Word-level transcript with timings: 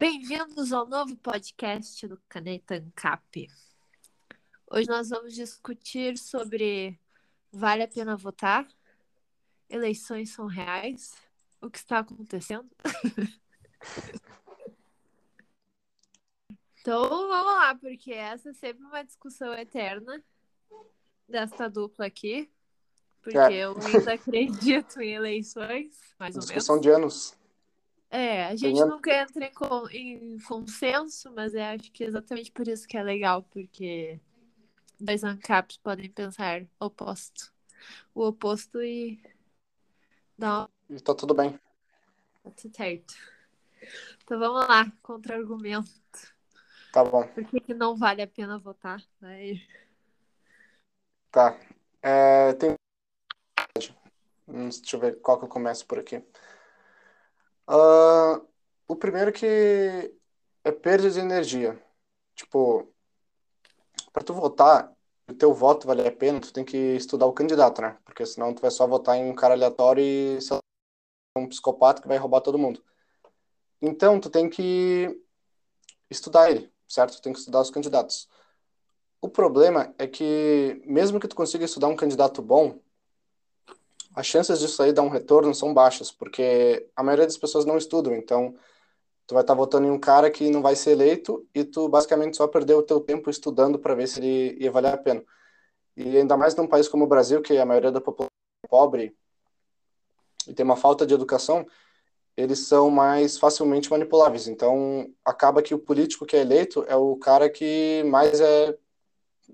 Bem-vindos 0.00 0.72
ao 0.72 0.86
novo 0.86 1.16
podcast 1.16 2.06
do 2.06 2.16
Caneta 2.28 2.76
Ancap. 2.76 3.50
Hoje 4.70 4.88
nós 4.88 5.08
vamos 5.08 5.34
discutir 5.34 6.16
sobre 6.16 6.96
vale 7.50 7.82
a 7.82 7.88
pena 7.88 8.16
votar? 8.16 8.64
Eleições 9.68 10.30
são 10.30 10.46
reais? 10.46 11.16
O 11.60 11.68
que 11.68 11.78
está 11.78 11.98
acontecendo? 11.98 12.70
então 16.80 17.08
vamos 17.08 17.46
lá, 17.46 17.74
porque 17.74 18.12
essa 18.12 18.50
é 18.50 18.54
sempre 18.54 18.84
uma 18.84 19.02
discussão 19.02 19.52
eterna 19.52 20.22
desta 21.28 21.68
dupla 21.68 22.06
aqui. 22.06 22.48
Porque 23.20 23.36
é. 23.36 23.64
eu 23.64 23.76
ainda 23.76 24.12
acredito 24.14 25.00
em 25.00 25.14
eleições, 25.14 25.98
mais 26.20 26.36
ou 26.36 26.40
menos. 26.40 26.46
Discussão 26.46 26.78
de 26.78 26.88
anos. 26.88 27.36
É, 28.10 28.46
a 28.46 28.56
gente 28.56 28.80
nunca 28.80 29.12
entra 29.12 29.50
em, 29.90 30.34
em 30.34 30.38
consenso, 30.40 31.30
mas 31.32 31.54
eu 31.54 31.62
acho 31.62 31.92
que 31.92 32.04
é 32.04 32.06
exatamente 32.06 32.50
por 32.50 32.66
isso 32.66 32.88
que 32.88 32.96
é 32.96 33.02
legal, 33.02 33.42
porque 33.42 34.18
dois 34.98 35.22
ANCAPs 35.22 35.76
podem 35.76 36.10
pensar 36.10 36.66
oposto. 36.80 37.52
O 38.14 38.26
oposto 38.26 38.82
e 38.82 39.20
dar 40.36 40.68
uma... 40.88 41.00
Tá 41.00 41.14
tudo 41.14 41.34
bem. 41.34 41.52
Tá 42.42 42.50
tudo 42.50 42.74
certo. 42.74 43.14
Então 44.24 44.38
vamos 44.38 44.66
lá, 44.66 44.90
contra-argumento. 45.02 45.88
Tá 46.92 47.04
bom. 47.04 47.26
Por 47.28 47.44
que, 47.44 47.60
que 47.60 47.74
não 47.74 47.94
vale 47.94 48.22
a 48.22 48.26
pena 48.26 48.58
votar? 48.58 49.02
Vai. 49.20 49.62
Tá. 51.30 51.58
É, 52.02 52.54
tem... 52.54 52.74
Deixa 54.46 54.96
eu 54.96 55.00
ver 55.00 55.20
qual 55.20 55.38
que 55.38 55.44
eu 55.44 55.48
começo 55.48 55.86
por 55.86 55.98
aqui. 55.98 56.24
Uh, 57.68 58.46
o 58.88 58.96
primeiro 58.96 59.30
que 59.32 60.14
é 60.64 60.72
perda 60.72 61.10
de 61.10 61.20
energia. 61.20 61.78
Tipo, 62.34 62.92
para 64.12 64.24
tu 64.24 64.32
votar, 64.32 64.92
o 65.28 65.34
teu 65.34 65.52
voto 65.52 65.86
valer 65.86 66.06
a 66.06 66.12
pena, 66.12 66.40
tu 66.40 66.52
tem 66.52 66.64
que 66.64 66.76
estudar 66.96 67.26
o 67.26 67.32
candidato, 67.32 67.82
né? 67.82 67.98
Porque 68.04 68.24
senão 68.24 68.54
tu 68.54 68.62
vai 68.62 68.70
só 68.70 68.86
votar 68.86 69.16
em 69.16 69.30
um 69.30 69.34
cara 69.34 69.54
aleatório 69.54 70.02
e 70.02 70.38
um 71.36 71.48
psicopata 71.48 72.00
que 72.02 72.08
vai 72.08 72.16
roubar 72.16 72.40
todo 72.40 72.58
mundo. 72.58 72.82
Então, 73.82 74.18
tu 74.20 74.30
tem 74.30 74.48
que 74.48 75.20
estudar 76.10 76.50
ele, 76.50 76.72
certo? 76.88 77.16
Tu 77.16 77.22
tem 77.22 77.32
que 77.32 77.38
estudar 77.38 77.60
os 77.60 77.70
candidatos. 77.70 78.28
O 79.20 79.28
problema 79.28 79.94
é 79.98 80.06
que, 80.06 80.80
mesmo 80.86 81.20
que 81.20 81.28
tu 81.28 81.36
consiga 81.36 81.64
estudar 81.64 81.88
um 81.88 81.96
candidato 81.96 82.40
bom, 82.42 82.80
as 84.18 84.26
chances 84.26 84.58
disso 84.58 84.82
aí 84.82 84.92
dar 84.92 85.02
um 85.02 85.08
retorno 85.08 85.54
são 85.54 85.72
baixas, 85.72 86.10
porque 86.10 86.88
a 86.96 87.04
maioria 87.04 87.24
das 87.24 87.36
pessoas 87.36 87.64
não 87.64 87.78
estudam, 87.78 88.12
então 88.16 88.52
tu 89.28 89.34
vai 89.34 89.44
estar 89.44 89.54
votando 89.54 89.86
em 89.86 89.90
um 89.92 89.98
cara 89.98 90.28
que 90.28 90.50
não 90.50 90.60
vai 90.60 90.74
ser 90.74 90.90
eleito 90.90 91.46
e 91.54 91.62
tu 91.62 91.88
basicamente 91.88 92.36
só 92.36 92.48
perdeu 92.48 92.78
o 92.78 92.82
teu 92.82 92.98
tempo 92.98 93.30
estudando 93.30 93.78
para 93.78 93.94
ver 93.94 94.08
se 94.08 94.18
ele 94.18 94.56
ia 94.60 94.72
valer 94.72 94.92
a 94.92 94.96
pena. 94.96 95.22
E 95.96 96.16
ainda 96.16 96.36
mais 96.36 96.56
num 96.56 96.66
país 96.66 96.88
como 96.88 97.04
o 97.04 97.06
Brasil, 97.06 97.40
que 97.40 97.56
a 97.56 97.64
maioria 97.64 97.92
da 97.92 98.00
população 98.00 98.28
é 98.64 98.68
pobre 98.68 99.16
e 100.48 100.52
tem 100.52 100.64
uma 100.64 100.76
falta 100.76 101.06
de 101.06 101.14
educação, 101.14 101.64
eles 102.36 102.66
são 102.66 102.90
mais 102.90 103.38
facilmente 103.38 103.88
manipuláveis. 103.88 104.48
Então, 104.48 105.12
acaba 105.24 105.62
que 105.62 105.74
o 105.74 105.78
político 105.78 106.26
que 106.26 106.36
é 106.36 106.40
eleito 106.40 106.84
é 106.88 106.96
o 106.96 107.16
cara 107.16 107.48
que 107.48 108.02
mais 108.04 108.40
é 108.40 108.76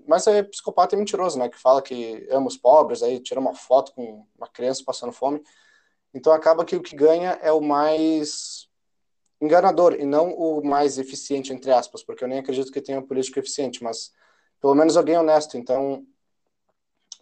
mas 0.07 0.27
é 0.27 0.43
psicopata 0.43 0.95
e 0.95 0.97
mentiroso, 0.97 1.37
né? 1.39 1.49
Que 1.49 1.57
fala 1.57 1.81
que 1.81 2.27
ama 2.31 2.47
os 2.47 2.57
pobres, 2.57 3.01
aí 3.01 3.19
tira 3.19 3.39
uma 3.39 3.53
foto 3.53 3.93
com 3.93 4.25
uma 4.37 4.47
criança 4.47 4.83
passando 4.85 5.11
fome. 5.11 5.41
Então 6.13 6.33
acaba 6.33 6.65
que 6.65 6.75
o 6.75 6.81
que 6.81 6.95
ganha 6.95 7.39
é 7.41 7.51
o 7.51 7.61
mais 7.61 8.67
enganador 9.41 9.93
e 9.93 10.05
não 10.05 10.33
o 10.33 10.65
mais 10.65 10.97
eficiente, 10.97 11.53
entre 11.53 11.71
aspas, 11.71 12.03
porque 12.03 12.23
eu 12.23 12.27
nem 12.27 12.39
acredito 12.39 12.71
que 12.71 12.81
tenha 12.81 12.99
um 12.99 13.05
político 13.05 13.39
eficiente, 13.39 13.83
mas 13.83 14.11
pelo 14.61 14.75
menos 14.75 14.97
alguém 14.97 15.17
honesto. 15.17 15.57
Então 15.57 16.05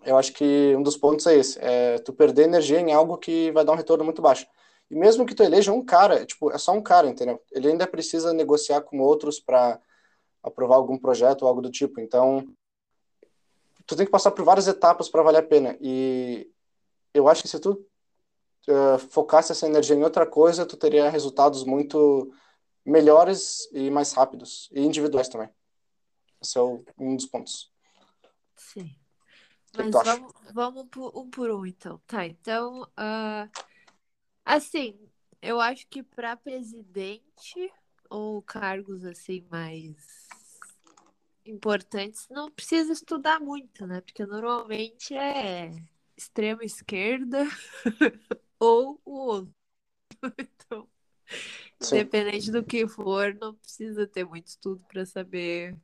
eu 0.06 0.18
acho 0.18 0.34
que 0.34 0.76
um 0.76 0.84
dos 0.84 0.98
pontos 0.98 1.26
é 1.26 1.36
esse, 1.36 1.58
é 1.62 1.98
tu 2.00 2.14
perder 2.14 2.44
energia 2.44 2.80
em 2.80 2.94
algo 2.94 3.18
que 3.18 3.52
vai 3.52 3.64
dar 3.66 3.72
um 3.72 3.76
retorno 3.78 4.04
muito 4.04 4.22
baixo. 4.22 4.46
E 4.90 4.96
mesmo 4.96 5.26
que 5.26 5.34
tu 5.34 5.44
eleja 5.44 5.72
um 5.72 5.84
cara, 5.84 6.26
tipo, 6.26 6.52
é 6.52 6.58
só 6.58 6.72
um 6.74 6.82
cara, 6.82 7.08
entendeu? 7.08 7.42
Ele 7.52 7.70
ainda 7.70 7.88
precisa 7.88 8.34
negociar 8.34 8.82
com 8.82 9.00
outros 9.00 9.40
para 9.40 9.80
aprovar 10.44 10.76
algum 10.76 10.98
projeto 10.98 11.44
ou 11.44 11.48
algo 11.48 11.62
do 11.62 11.72
tipo. 11.72 12.00
Então, 12.00 12.46
tu 13.86 13.96
tem 13.96 14.06
que 14.06 14.12
passar 14.12 14.32
por 14.32 14.44
várias 14.46 14.68
etapas 14.68 15.10
para 15.10 15.24
valer 15.24 15.40
a 15.40 15.48
pena. 15.48 15.78
E 15.82 16.50
eu 17.14 17.28
acho 17.28 17.42
que 17.42 17.48
se 17.48 17.60
tu 17.60 17.86
uh, 18.68 19.00
focasse 19.10 19.52
essa 19.52 19.68
energia 19.68 19.96
em 19.96 20.04
outra 20.04 20.26
coisa, 20.26 20.66
tu 20.66 20.78
teria 20.78 21.10
resultados 21.10 21.64
muito 21.64 22.34
melhores 22.86 23.70
e 23.72 23.90
mais 23.90 24.14
rápidos 24.14 24.70
e 24.72 24.82
individuais 24.82 25.30
também. 25.30 25.50
Esse 26.42 26.58
é 26.58 26.62
o, 26.62 26.84
um 26.98 27.16
dos 27.16 27.26
pontos. 27.26 27.72
Sim. 28.56 28.96
Mas 29.76 29.92
vamos, 29.92 30.34
vamos 30.54 30.88
por, 30.90 31.18
um 31.18 31.30
por 31.30 31.50
um, 31.50 31.66
então. 31.66 32.00
Tá, 32.06 32.26
então, 32.26 32.84
uh, 32.84 33.50
assim, 34.46 35.00
eu 35.42 35.60
acho 35.60 35.88
que 35.88 36.04
para 36.04 36.38
presidente 36.38 37.72
ou 38.10 38.42
cargos 38.44 39.04
assim 39.04 39.44
mais 39.50 40.23
importantes, 41.46 42.28
não 42.30 42.50
precisa 42.52 42.94
estudar 42.94 43.40
muito, 43.40 43.86
né? 43.86 44.02
Porque 44.02 44.26
normalmente 44.26 45.14
é 45.14 45.72
extrema 46.16 46.64
esquerda 46.64 47.46
ou 48.60 49.02
o 49.06 49.12
outro. 49.12 49.54
Então, 50.66 50.88
Sim. 51.82 51.98
independente 51.98 52.50
do 52.50 52.64
que 52.64 52.88
for, 52.88 53.34
não 53.36 53.54
precisa 53.56 54.08
ter 54.08 54.24
muito 54.24 54.48
estudo 54.48 54.82
para 54.88 55.06
saber 55.06 55.78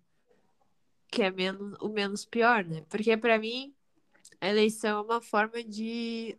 que 1.11 1.21
é 1.23 1.31
menos, 1.31 1.77
o 1.81 1.89
menos 1.89 2.25
pior, 2.25 2.63
né? 2.63 2.85
Porque 2.89 3.17
para 3.17 3.37
mim 3.37 3.73
a 4.39 4.47
eleição 4.47 4.99
é 4.99 5.01
uma 5.01 5.21
forma 5.21 5.63
de 5.63 6.37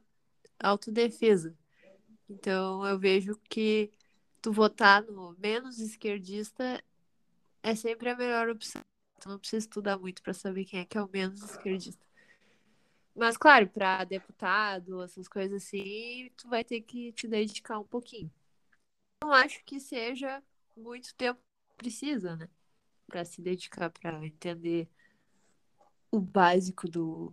autodefesa. 0.58 1.54
Então 2.28 2.86
eu 2.86 2.98
vejo 2.98 3.36
que 3.48 3.90
tu 4.40 4.52
votar 4.52 5.02
no 5.02 5.36
menos 5.38 5.78
esquerdista 5.78 6.82
é 7.62 7.74
sempre 7.74 8.08
a 8.08 8.16
melhor 8.16 8.48
opção. 8.48 8.82
Tu 9.20 9.28
não 9.28 9.38
precisa 9.38 9.58
estudar 9.58 9.98
muito 9.98 10.22
para 10.22 10.32
saber 10.32 10.64
quem 10.64 10.80
é 10.80 10.84
que 10.84 10.96
é 10.96 11.02
o 11.02 11.10
menos 11.12 11.42
esquerdista. 11.42 12.04
Mas, 13.14 13.36
claro, 13.36 13.68
para 13.68 14.04
deputado, 14.04 15.02
essas 15.02 15.28
coisas 15.28 15.62
assim, 15.62 16.30
tu 16.36 16.48
vai 16.48 16.64
ter 16.64 16.80
que 16.80 17.12
te 17.12 17.28
dedicar 17.28 17.78
um 17.78 17.84
pouquinho. 17.84 18.32
Não 19.22 19.32
acho 19.32 19.62
que 19.64 19.78
seja 19.78 20.42
muito 20.76 21.14
tempo 21.14 21.38
precisa, 21.76 22.36
né? 22.36 22.48
Para 23.06 23.24
se 23.24 23.42
dedicar 23.42 23.90
para 23.90 24.24
entender 24.24 24.88
o 26.10 26.20
básico 26.20 26.88
do 26.88 27.32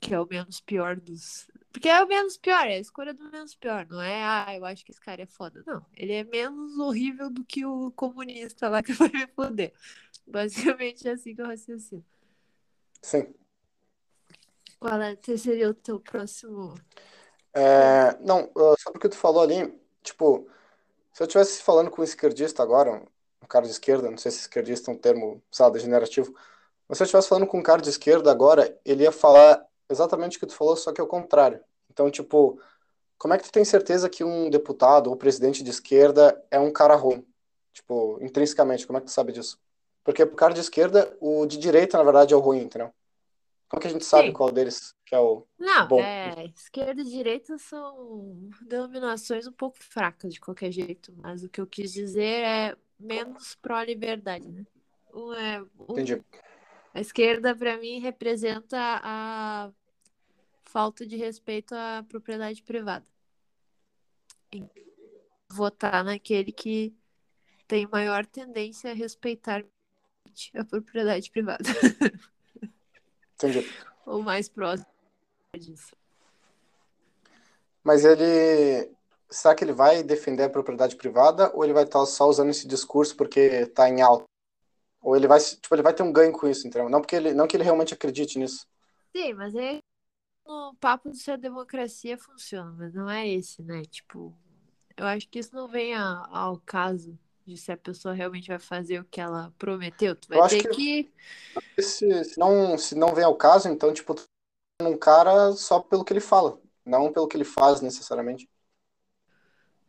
que 0.00 0.14
é 0.14 0.20
o 0.20 0.26
menos 0.26 0.60
pior 0.60 0.96
dos. 0.96 1.50
Porque 1.72 1.88
é 1.88 2.02
o 2.02 2.08
menos 2.08 2.36
pior, 2.36 2.66
é 2.66 2.74
a 2.74 2.78
escolha 2.78 3.12
do 3.12 3.30
menos 3.30 3.54
pior, 3.54 3.86
não 3.88 4.00
é, 4.00 4.22
ah, 4.24 4.54
eu 4.56 4.64
acho 4.64 4.84
que 4.84 4.90
esse 4.90 5.00
cara 5.00 5.22
é 5.22 5.26
foda. 5.26 5.62
Não, 5.66 5.84
ele 5.94 6.12
é 6.12 6.24
menos 6.24 6.78
horrível 6.78 7.30
do 7.30 7.44
que 7.44 7.64
o 7.66 7.90
comunista 7.92 8.68
lá 8.68 8.82
que 8.82 8.92
vai 8.94 9.08
me 9.08 9.26
foder. 9.26 9.72
Basicamente 10.28 11.08
é 11.08 11.12
assim 11.12 11.34
que 11.34 11.40
eu 11.40 11.46
raciocino. 11.46 12.04
Sim. 13.02 13.34
Qual 14.78 15.00
é, 15.00 15.16
seria 15.36 15.70
o 15.70 15.74
teu 15.74 16.00
próximo? 16.00 16.74
É, 17.54 18.18
não, 18.20 18.50
sobre 18.78 18.98
o 18.98 19.00
que 19.00 19.08
tu 19.08 19.16
falou 19.16 19.42
ali, 19.42 19.72
tipo, 20.02 20.46
se 21.12 21.22
eu 21.22 21.26
estivesse 21.26 21.62
falando 21.62 21.90
com 21.90 22.02
um 22.02 22.04
esquerdista 22.04 22.62
agora, 22.62 23.02
um 23.42 23.46
cara 23.46 23.64
de 23.64 23.70
esquerda, 23.70 24.10
não 24.10 24.18
sei 24.18 24.30
se 24.30 24.40
esquerdista 24.40 24.90
é 24.90 24.94
um 24.94 24.98
termo, 24.98 25.42
sabe, 25.50 25.78
degenerativo, 25.78 26.34
mas 26.86 26.98
se 26.98 27.02
eu 27.02 27.06
estivesse 27.06 27.28
falando 27.28 27.46
com 27.46 27.58
um 27.58 27.62
cara 27.62 27.80
de 27.80 27.88
esquerda 27.88 28.30
agora, 28.30 28.78
ele 28.84 29.04
ia 29.04 29.12
falar 29.12 29.66
exatamente 29.88 30.36
o 30.36 30.40
que 30.40 30.46
tu 30.46 30.54
falou, 30.54 30.76
só 30.76 30.92
que 30.92 31.00
ao 31.00 31.06
contrário. 31.06 31.60
Então, 31.90 32.10
tipo, 32.10 32.60
como 33.18 33.32
é 33.32 33.38
que 33.38 33.44
tu 33.44 33.52
tem 33.52 33.64
certeza 33.64 34.10
que 34.10 34.22
um 34.22 34.50
deputado 34.50 35.08
ou 35.08 35.16
presidente 35.16 35.64
de 35.64 35.70
esquerda 35.70 36.40
é 36.50 36.58
um 36.60 36.70
cara 36.70 36.94
ruim? 36.94 37.26
Tipo, 37.72 38.18
intrinsecamente, 38.22 38.86
como 38.86 38.98
é 38.98 39.00
que 39.00 39.06
tu 39.06 39.12
sabe 39.12 39.32
disso? 39.32 39.58
Porque 40.06 40.24
pro 40.24 40.36
cara 40.36 40.54
de 40.54 40.60
esquerda, 40.60 41.16
o 41.20 41.44
de 41.46 41.58
direita, 41.58 41.98
na 41.98 42.04
verdade, 42.04 42.32
é 42.32 42.36
o 42.36 42.40
ruim, 42.40 42.60
entendeu? 42.60 42.94
Como 43.68 43.80
que 43.80 43.88
a 43.88 43.90
gente 43.90 44.04
sabe 44.04 44.28
Sim. 44.28 44.32
qual 44.32 44.52
deles 44.52 44.94
que 45.04 45.16
é 45.16 45.18
o 45.18 45.44
Não, 45.58 45.88
bom? 45.88 46.00
é, 46.00 46.46
esquerda 46.54 47.02
e 47.02 47.04
direita 47.04 47.58
são 47.58 48.48
denominações 48.62 49.48
um 49.48 49.52
pouco 49.52 49.76
fracas 49.80 50.32
de 50.32 50.38
qualquer 50.40 50.70
jeito, 50.70 51.12
mas 51.16 51.42
o 51.42 51.48
que 51.48 51.60
eu 51.60 51.66
quis 51.66 51.92
dizer 51.92 52.44
é 52.44 52.76
menos 53.00 53.56
pró-liberdade, 53.56 54.48
né? 54.48 54.64
Um 55.12 55.32
é, 55.32 55.60
um, 55.60 55.90
Entendi. 55.90 56.24
A 56.94 57.00
esquerda, 57.00 57.54
para 57.54 57.76
mim, 57.76 57.98
representa 57.98 58.78
a 59.02 59.72
falta 60.62 61.04
de 61.04 61.16
respeito 61.16 61.74
à 61.74 62.04
propriedade 62.08 62.62
privada. 62.62 63.04
Votar 65.50 66.04
naquele 66.04 66.52
que 66.52 66.94
tem 67.66 67.88
maior 67.88 68.24
tendência 68.24 68.92
a 68.92 68.94
respeitar 68.94 69.64
a 70.54 70.64
propriedade 70.64 71.30
privada. 71.30 71.64
Entendi. 73.34 73.68
Ou 74.04 74.22
mais 74.22 74.48
próximo 74.48 74.86
disso. 75.58 75.94
Mas 77.82 78.04
ele. 78.04 78.90
será 79.30 79.54
que 79.54 79.62
ele 79.64 79.72
vai 79.72 80.02
defender 80.02 80.44
a 80.44 80.50
propriedade 80.50 80.96
privada 80.96 81.50
ou 81.54 81.64
ele 81.64 81.72
vai 81.72 81.84
estar 81.84 82.04
só 82.06 82.28
usando 82.28 82.50
esse 82.50 82.66
discurso 82.66 83.16
porque 83.16 83.40
está 83.40 83.88
em 83.88 84.00
alta? 84.00 84.24
Ou 85.00 85.14
ele 85.16 85.28
vai, 85.28 85.38
tipo, 85.38 85.74
ele 85.74 85.82
vai 85.82 85.94
ter 85.94 86.02
um 86.02 86.12
ganho 86.12 86.32
com 86.32 86.48
isso, 86.48 86.66
entendeu? 86.66 86.88
Não 86.88 87.00
porque 87.00 87.14
ele, 87.14 87.32
não 87.32 87.46
que 87.46 87.56
ele 87.56 87.62
realmente 87.62 87.94
acredite 87.94 88.38
nisso. 88.38 88.66
Sim, 89.14 89.34
mas 89.34 89.54
é 89.54 89.78
no 90.44 90.74
papo 90.80 91.10
de 91.10 91.18
se 91.18 91.30
a 91.30 91.36
democracia 91.36 92.16
funciona, 92.18 92.72
mas 92.72 92.94
não 92.94 93.08
é 93.08 93.28
esse, 93.28 93.62
né? 93.62 93.82
Tipo, 93.84 94.36
eu 94.96 95.06
acho 95.06 95.28
que 95.28 95.38
isso 95.38 95.54
não 95.54 95.68
vem 95.68 95.94
a, 95.94 96.26
ao 96.30 96.58
caso 96.60 97.18
de 97.46 97.56
se 97.56 97.70
a 97.70 97.76
pessoa 97.76 98.12
realmente 98.12 98.48
vai 98.48 98.58
fazer 98.58 99.00
o 99.00 99.04
que 99.04 99.20
ela 99.20 99.52
prometeu. 99.58 100.16
Tu 100.16 100.28
vai 100.28 100.38
Eu 100.38 100.48
ter 100.48 100.68
que... 100.68 101.10
que 101.76 101.82
se, 101.82 102.24
se 102.24 102.38
não, 102.38 102.76
se 102.76 102.94
não 102.94 103.14
vem 103.14 103.24
ao 103.24 103.36
caso, 103.36 103.68
então, 103.68 103.92
tipo, 103.92 104.14
tu 104.14 104.24
tá 104.78 104.88
um 104.88 104.98
cara 104.98 105.52
só 105.52 105.80
pelo 105.80 106.04
que 106.04 106.12
ele 106.12 106.20
fala, 106.20 106.60
não 106.84 107.12
pelo 107.12 107.28
que 107.28 107.36
ele 107.36 107.44
faz 107.44 107.80
necessariamente. 107.80 108.48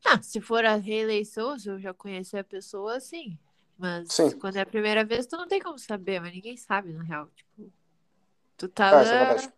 Ah, 0.06 0.22
se 0.22 0.40
for 0.40 0.64
a 0.64 0.76
reeleição, 0.76 1.58
se 1.60 1.70
eu 1.70 1.80
já 1.80 1.94
conhecer 1.94 2.38
a 2.38 2.44
pessoa, 2.44 3.00
sim. 3.00 3.38
Mas 3.78 4.08
Sim. 4.12 4.32
quando 4.40 4.56
é 4.56 4.62
a 4.62 4.66
primeira 4.66 5.06
vez, 5.06 5.28
tu 5.28 5.38
não 5.38 5.48
tem 5.48 5.62
como 5.62 5.78
saber, 5.78 6.20
mas 6.20 6.34
ninguém 6.34 6.58
sabe, 6.58 6.94
na 6.94 7.04
real. 7.04 7.30
Tipo, 7.36 7.72
tu 8.58 8.68
tá. 8.68 8.90
É 9.02 9.04
verdade. 9.04 9.54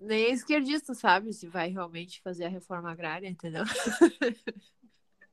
Nem 0.00 0.32
esquerdista 0.32 0.94
sabe 0.94 1.32
se 1.32 1.46
vai 1.46 1.68
realmente 1.68 2.22
fazer 2.22 2.46
a 2.46 2.48
reforma 2.48 2.90
agrária, 2.90 3.28
entendeu? 3.28 3.64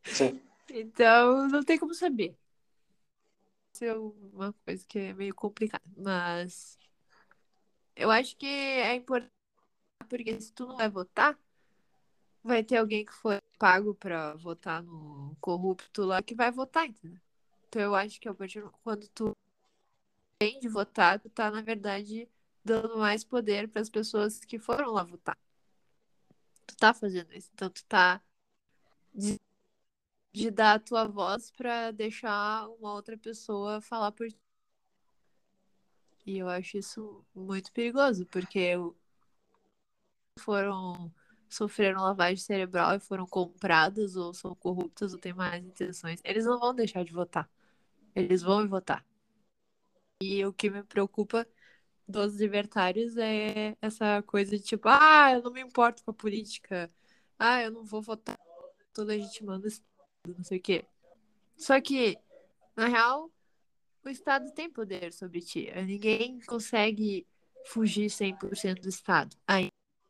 Sim. 0.03 0.41
Então, 0.69 1.47
não 1.47 1.63
tem 1.63 1.77
como 1.79 1.93
saber. 1.93 2.37
Isso 3.73 3.85
é 3.85 3.93
uma 3.95 4.53
coisa 4.65 4.85
que 4.87 4.99
é 4.99 5.13
meio 5.13 5.35
complicada. 5.35 5.83
Mas 5.95 6.77
eu 7.95 8.11
acho 8.11 8.35
que 8.37 8.45
é 8.45 8.95
importante, 8.95 9.31
porque 10.09 10.39
se 10.41 10.53
tu 10.53 10.67
não 10.67 10.77
vai 10.77 10.89
votar, 10.89 11.39
vai 12.43 12.63
ter 12.63 12.77
alguém 12.77 13.05
que 13.05 13.13
foi 13.13 13.41
pago 13.59 13.93
pra 13.95 14.35
votar 14.35 14.81
no 14.83 15.35
corrupto 15.41 16.03
lá 16.05 16.21
que 16.23 16.35
vai 16.35 16.51
votar, 16.51 16.87
entendeu? 16.87 17.19
Então 17.67 17.81
eu 17.81 17.95
acho 17.95 18.19
que 18.19 18.27
a 18.29 18.33
partir 18.33 18.63
quando 18.83 19.07
tu 19.09 19.35
tem 20.39 20.59
de 20.59 20.67
votar, 20.69 21.19
tu 21.19 21.29
tá, 21.29 21.51
na 21.51 21.61
verdade, 21.61 22.29
dando 22.63 22.97
mais 22.97 23.23
poder 23.23 23.67
para 23.67 23.81
as 23.81 23.89
pessoas 23.89 24.39
que 24.39 24.59
foram 24.59 24.91
lá 24.91 25.03
votar. 25.03 25.37
Tu 26.65 26.75
tá 26.77 26.93
fazendo 26.93 27.33
isso. 27.33 27.49
Então 27.53 27.69
tu 27.69 27.83
tá 27.85 28.21
de, 30.37 30.51
dar 30.51 30.75
a 30.75 30.79
tua 30.79 31.07
voz 31.07 31.51
pra 31.51 31.91
deixar 31.91 32.67
uma 32.69 32.93
outra 32.93 33.17
pessoa 33.17 33.81
falar 33.81 34.11
por 34.11 34.27
ti. 34.27 34.39
E 36.25 36.37
eu 36.37 36.49
acho 36.49 36.77
isso 36.77 37.25
muito 37.33 37.71
perigoso, 37.71 38.25
porque 38.25 38.73
foram 40.39 41.11
sofreram 41.49 42.01
lavagem 42.01 42.37
cerebral 42.43 42.95
e 42.95 42.99
foram 42.99 43.25
compradas 43.25 44.17
ou 44.17 44.33
são 44.33 44.53
corruptas 44.53 45.13
ou 45.13 45.19
têm 45.19 45.33
más 45.33 45.63
intenções, 45.63 46.19
eles 46.23 46.45
não 46.45 46.59
vão 46.59 46.75
deixar 46.75 47.05
de 47.05 47.13
votar. 47.13 47.49
Eles 48.13 48.41
vão 48.41 48.67
votar. 48.67 49.05
E 50.21 50.45
o 50.45 50.51
que 50.51 50.69
me 50.69 50.83
preocupa 50.83 51.47
dos 52.07 52.35
libertários 52.35 53.17
é 53.17 53.77
essa 53.81 54.21
coisa 54.23 54.57
de 54.57 54.63
tipo, 54.63 54.89
ah, 54.89 55.31
eu 55.33 55.43
não 55.43 55.51
me 55.51 55.61
importo 55.61 56.03
com 56.03 56.11
a 56.11 56.13
política. 56.13 56.91
Ah, 57.39 57.61
eu 57.61 57.71
não 57.71 57.85
vou 57.85 58.01
votar. 58.01 58.37
Tô 58.93 59.03
legitimando 59.03 59.67
o 59.67 59.71
Estado, 60.27 60.35
não 60.37 60.43
sei 60.43 60.57
o 60.57 60.61
quê. 60.61 60.85
Só 61.57 61.79
que, 61.81 62.17
na 62.75 62.87
real, 62.87 63.31
o 64.03 64.09
Estado 64.09 64.51
tem 64.53 64.69
poder 64.69 65.13
sobre 65.13 65.41
ti. 65.41 65.69
Ninguém 65.85 66.39
consegue 66.41 67.25
fugir 67.65 68.09
100% 68.09 68.81
do 68.81 68.89
Estado. 68.89 69.35
Aí, 69.47 69.69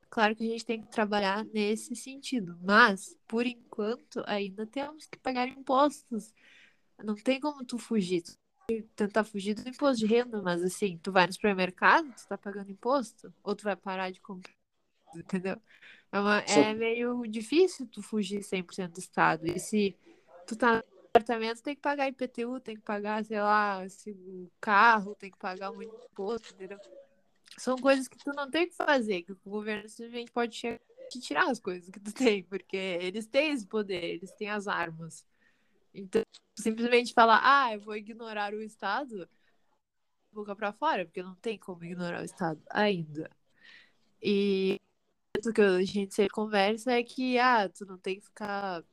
claro 0.09 0.35
que 0.35 0.43
a 0.43 0.51
gente 0.51 0.65
tem 0.65 0.81
que 0.81 0.91
trabalhar 0.91 1.45
nesse 1.45 1.95
sentido. 1.95 2.57
Mas, 2.61 3.15
por 3.27 3.45
enquanto, 3.45 4.23
ainda 4.25 4.65
temos 4.65 5.05
que 5.05 5.17
pagar 5.17 5.47
impostos. 5.47 6.33
Não 7.03 7.15
tem 7.15 7.39
como 7.39 7.65
tu 7.65 7.77
fugir. 7.77 8.23
Tu 8.23 8.83
tentar 8.95 9.23
fugir 9.23 9.53
do 9.53 9.67
imposto 9.67 10.05
de 10.05 10.13
renda, 10.13 10.41
mas 10.41 10.61
assim, 10.61 10.97
tu 10.97 11.11
vai 11.11 11.25
no 11.25 11.33
supermercado, 11.33 12.13
tu 12.13 12.27
tá 12.27 12.37
pagando 12.37 12.69
imposto? 12.69 13.33
Ou 13.43 13.55
tu 13.55 13.63
vai 13.63 13.75
parar 13.75 14.11
de 14.11 14.19
comprar? 14.19 14.53
Entendeu? 15.15 15.57
É, 16.11 16.19
uma- 16.19 16.39
é 16.39 16.73
meio 16.73 17.25
difícil 17.27 17.87
tu 17.87 18.01
fugir 18.01 18.43
100% 18.43 18.93
do 18.93 18.99
Estado. 18.99 19.47
E 19.47 19.57
se 19.59 19.95
tu 20.47 20.55
tá 20.55 20.77
no 20.77 20.83
apartamento, 21.09 21.61
tem 21.61 21.75
que 21.75 21.81
pagar 21.81 22.07
IPTU, 22.07 22.59
tem 22.59 22.75
que 22.75 22.81
pagar, 22.81 23.23
sei 23.23 23.39
lá, 23.39 23.83
o 24.07 24.51
carro, 24.59 25.15
tem 25.15 25.29
que 25.29 25.38
pagar 25.38 25.71
muito 25.71 25.95
imposto, 26.11 26.53
entendeu? 26.53 26.79
São 27.57 27.77
coisas 27.77 28.07
que 28.07 28.17
tu 28.17 28.31
não 28.33 28.49
tem 28.49 28.67
que 28.67 28.75
fazer, 28.75 29.23
que 29.23 29.31
o 29.31 29.39
governo 29.45 29.88
simplesmente 29.89 30.31
pode 30.31 30.55
chegar 30.55 30.79
te 31.09 31.19
tirar 31.19 31.49
as 31.49 31.59
coisas 31.59 31.89
que 31.89 31.99
tu 31.99 32.13
tem, 32.13 32.44
porque 32.44 32.77
eles 32.77 33.25
têm 33.25 33.51
esse 33.51 33.65
poder, 33.65 34.03
eles 34.03 34.31
têm 34.33 34.49
as 34.49 34.67
armas. 34.67 35.25
Então, 35.94 36.21
simplesmente 36.55 37.13
falar, 37.13 37.39
ah, 37.44 37.73
eu 37.73 37.79
vou 37.79 37.95
ignorar 37.95 38.53
o 38.53 38.61
Estado, 38.61 39.27
boca 40.31 40.55
pra 40.55 40.73
fora, 40.73 41.05
porque 41.05 41.23
não 41.23 41.35
tem 41.35 41.57
como 41.57 41.83
ignorar 41.83 42.21
o 42.21 42.25
Estado 42.25 42.61
ainda. 42.69 43.29
E 44.21 44.77
o 45.45 45.53
que 45.53 45.61
a 45.61 45.83
gente 45.83 46.13
sempre 46.13 46.33
conversa 46.33 46.91
é 46.91 47.03
que, 47.03 47.38
ah, 47.39 47.69
tu 47.69 47.85
não 47.85 47.97
tem 47.97 48.19
que 48.19 48.25
ficar. 48.25 48.83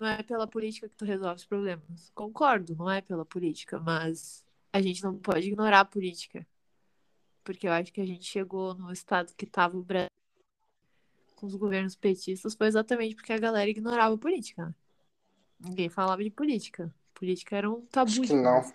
Não 0.00 0.06
é 0.06 0.22
pela 0.22 0.46
política 0.46 0.88
que 0.88 0.96
tu 0.96 1.04
resolve 1.04 1.36
os 1.36 1.44
problemas. 1.44 2.10
Concordo, 2.14 2.74
não 2.74 2.90
é 2.90 3.00
pela 3.00 3.24
política, 3.24 3.78
mas 3.78 4.44
a 4.72 4.80
gente 4.80 5.02
não 5.02 5.16
pode 5.16 5.46
ignorar 5.46 5.80
a 5.80 5.84
política. 5.84 6.46
Porque 7.44 7.68
eu 7.68 7.72
acho 7.72 7.92
que 7.92 8.00
a 8.00 8.06
gente 8.06 8.24
chegou 8.24 8.74
no 8.74 8.92
estado 8.92 9.32
que 9.36 9.46
tava 9.46 9.76
o 9.76 9.82
Brasil 9.82 10.08
com 11.36 11.46
os 11.46 11.54
governos 11.56 11.94
petistas 11.94 12.54
foi 12.54 12.66
exatamente 12.66 13.14
porque 13.14 13.32
a 13.32 13.38
galera 13.38 13.68
ignorava 13.68 14.14
a 14.14 14.18
política. 14.18 14.66
né? 14.66 14.74
Ninguém 15.60 15.88
falava 15.88 16.22
de 16.22 16.30
política. 16.30 16.92
Política 17.12 17.56
era 17.56 17.70
um 17.70 17.82
tabu 17.86 18.10
Acho 18.10 18.22
que 18.22 18.32
não. 18.34 18.72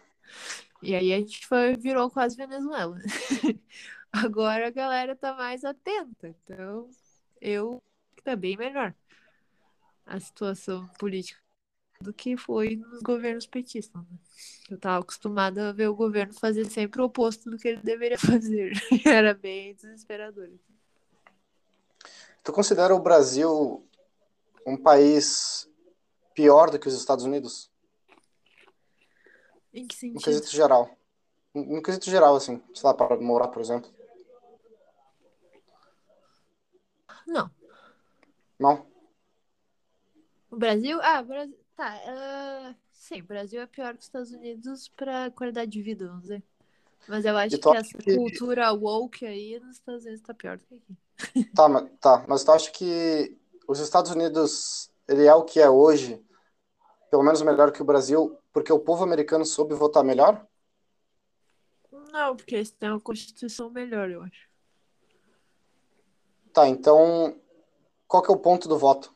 E 0.81 0.95
aí 0.95 1.11
a 1.13 1.19
gente 1.19 1.45
foi, 1.45 1.75
virou 1.75 2.09
quase 2.09 2.37
Venezuela. 2.37 2.97
Agora 4.11 4.67
a 4.67 4.71
galera 4.71 5.15
tá 5.15 5.33
mais 5.33 5.63
atenta. 5.63 6.35
Então, 6.43 6.89
eu 7.41 7.81
tá 8.23 8.35
bem 8.35 8.55
melhor 8.55 8.93
a 10.09 10.19
situação 10.19 10.87
política 10.97 11.39
do 12.01 12.13
que 12.13 12.37
foi 12.37 12.77
nos 12.77 13.01
governos 13.01 13.45
petistas. 13.45 14.01
Né? 14.01 14.17
Eu 14.69 14.77
tava 14.77 14.99
acostumada 15.03 15.69
a 15.69 15.71
ver 15.73 15.87
o 15.89 15.95
governo 15.95 16.33
fazer 16.33 16.65
sempre 16.65 17.01
o 17.01 17.05
oposto 17.05 17.49
do 17.49 17.57
que 17.57 17.67
ele 17.67 17.81
deveria 17.81 18.17
fazer. 18.19 18.71
Era 19.05 19.33
bem 19.33 19.75
desesperador. 19.75 20.49
Tu 22.43 22.53
considera 22.53 22.95
o 22.95 22.99
Brasil 23.01 23.85
um 24.65 24.77
país 24.77 25.69
pior 26.33 26.71
do 26.71 26.79
que 26.79 26.87
os 26.87 26.93
Estados 26.93 27.25
Unidos? 27.25 27.69
Em 29.73 29.85
que 29.85 29.95
No 29.95 29.99
sentido? 29.99 30.23
quesito 30.23 30.51
geral. 30.55 30.97
No 31.53 31.63
no 31.75 31.83
quesito 31.83 32.09
geral, 32.09 32.35
assim, 32.35 32.61
sei 32.73 32.83
lá, 32.87 32.93
para 32.93 33.19
morar, 33.19 33.49
por 33.49 33.61
exemplo. 33.61 33.91
Não. 37.27 37.51
Não? 38.57 38.88
O 40.51 40.57
Brasil? 40.57 40.99
Ah, 41.01 41.21
Brasil. 41.21 41.57
Tá. 41.75 41.97
ah, 42.07 42.75
sim, 42.91 43.21
o 43.21 43.25
Brasil 43.25 43.61
é 43.61 43.65
pior 43.67 43.93
que 43.93 43.99
os 43.99 44.05
Estados 44.05 44.31
Unidos 44.31 44.89
pra 44.89 45.31
qualidade 45.31 45.71
de 45.71 45.81
vida, 45.81 46.07
vamos 46.07 46.23
dizer. 46.23 46.43
Mas 47.07 47.25
eu 47.25 47.37
acho 47.37 47.57
que 47.57 47.75
essa 47.75 47.97
que- 47.97 48.15
cultura 48.15 48.71
woke 48.73 49.25
aí 49.25 49.59
nos 49.59 49.77
Estados 49.77 50.03
Unidos 50.03 50.21
tá 50.21 50.33
pior 50.33 50.57
do 50.57 50.63
que 50.65 50.75
aqui. 50.75 50.97
Tá, 51.55 51.67
mas, 51.67 51.89
tá, 51.99 52.25
mas 52.27 52.43
tu 52.43 52.51
acha 52.51 52.71
que 52.71 53.35
os 53.67 53.79
Estados 53.79 54.11
Unidos, 54.11 54.91
ele 55.07 55.25
é 55.25 55.33
o 55.33 55.43
que 55.43 55.59
é 55.59 55.69
hoje, 55.69 56.23
pelo 57.09 57.23
menos 57.23 57.41
melhor 57.41 57.71
que 57.71 57.81
o 57.81 57.85
Brasil, 57.85 58.37
porque 58.53 58.71
o 58.71 58.79
povo 58.79 59.03
americano 59.03 59.45
soube 59.45 59.73
votar 59.73 60.03
melhor? 60.03 60.45
Não, 62.11 62.35
porque 62.35 62.55
eles 62.55 62.71
têm 62.71 62.89
uma 62.89 62.99
constituição 63.01 63.69
melhor, 63.69 64.09
eu 64.09 64.21
acho. 64.21 64.47
Tá, 66.53 66.67
então, 66.67 67.35
qual 68.07 68.21
que 68.23 68.31
é 68.31 68.33
o 68.33 68.39
ponto 68.39 68.67
do 68.67 68.77
voto? 68.77 69.13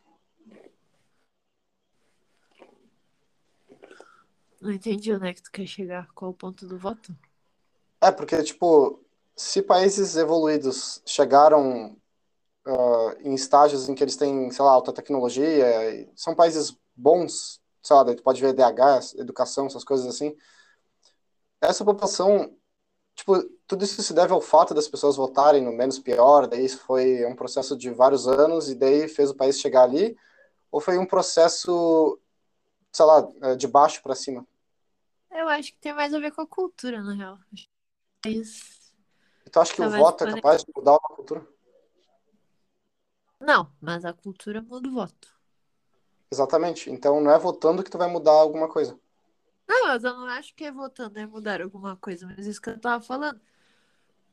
Não 4.63 4.71
entendi 4.71 5.13
onde 5.13 5.27
é 5.27 5.33
que 5.33 5.43
tu 5.43 5.51
quer 5.51 5.67
chegar. 5.67 6.07
Qual 6.15 6.31
o 6.31 6.33
ponto 6.33 6.65
do 6.65 6.77
voto? 6.77 7.13
É, 8.01 8.09
porque, 8.11 8.41
tipo, 8.43 9.03
se 9.35 9.61
países 9.61 10.15
evoluídos 10.15 11.01
chegaram 11.05 11.97
ah, 12.65 13.15
em 13.19 13.33
estágios 13.33 13.89
em 13.89 13.95
que 13.95 14.03
eles 14.03 14.15
têm, 14.15 14.49
sei 14.51 14.63
lá, 14.63 14.71
alta 14.71 14.93
tecnologia, 14.93 15.65
são 16.15 16.33
países 16.33 16.77
bons, 16.95 17.61
sei 17.81 17.95
lá, 17.95 18.03
daí 18.03 18.15
tu 18.15 18.23
pode 18.23 18.41
ver 18.41 18.53
DH, 18.53 19.15
educação, 19.17 19.65
essas 19.67 19.83
coisas 19.83 20.07
assim, 20.07 20.33
essa 21.61 21.83
população, 21.85 22.55
tipo, 23.15 23.41
tudo 23.67 23.83
isso 23.83 24.01
se 24.03 24.13
deve 24.13 24.33
ao 24.33 24.41
fato 24.41 24.73
das 24.73 24.87
pessoas 24.87 25.15
votarem 25.17 25.63
no 25.63 25.73
menos 25.73 25.99
pior, 25.99 26.47
daí 26.47 26.65
isso 26.65 26.79
foi 26.79 27.25
um 27.25 27.35
processo 27.35 27.77
de 27.77 27.89
vários 27.91 28.27
anos 28.27 28.69
e 28.69 28.75
daí 28.75 29.07
fez 29.07 29.31
o 29.31 29.35
país 29.35 29.59
chegar 29.59 29.83
ali, 29.83 30.17
ou 30.71 30.81
foi 30.81 30.97
um 30.97 31.05
processo, 31.05 32.19
sei 32.91 33.05
lá, 33.05 33.27
eh, 33.43 33.55
de 33.55 33.67
baixo 33.67 34.01
para 34.03 34.15
cima? 34.15 34.45
Eu 35.33 35.49
acho 35.49 35.73
que 35.73 35.79
tem 35.79 35.93
mais 35.93 36.13
a 36.13 36.19
ver 36.19 36.31
com 36.31 36.41
a 36.41 36.47
cultura, 36.47 37.01
na 37.01 37.13
real. 37.13 37.39
É 38.25 38.29
isso. 38.29 38.93
Então 39.47 39.61
acho 39.61 39.73
que 39.73 39.81
Tá 39.81 39.87
o 39.87 39.91
voto 39.91 40.23
é 40.23 40.31
capaz 40.31 40.63
de 40.63 40.71
mudar 40.75 40.91
uma 40.91 41.15
cultura? 41.15 41.47
Não, 43.39 43.69
mas 43.81 44.05
a 44.05 44.13
cultura 44.13 44.61
muda 44.61 44.87
o 44.87 44.93
voto. 44.93 45.33
Exatamente. 46.31 46.89
Então 46.89 47.19
não 47.19 47.31
é 47.31 47.37
votando 47.37 47.83
que 47.83 47.91
tu 47.91 47.97
vai 47.97 48.07
mudar 48.07 48.31
alguma 48.31 48.67
coisa. 48.67 48.97
Não, 49.67 49.87
mas 49.87 50.03
eu 50.03 50.13
não 50.13 50.27
acho 50.27 50.53
que 50.55 50.63
é 50.63 50.71
votando 50.71 51.19
é 51.19 51.25
mudar 51.25 51.61
alguma 51.61 51.95
coisa, 51.97 52.25
mas 52.25 52.45
isso 52.45 52.61
que 52.61 52.69
eu 52.69 52.79
tava 52.79 53.03
falando. 53.03 53.39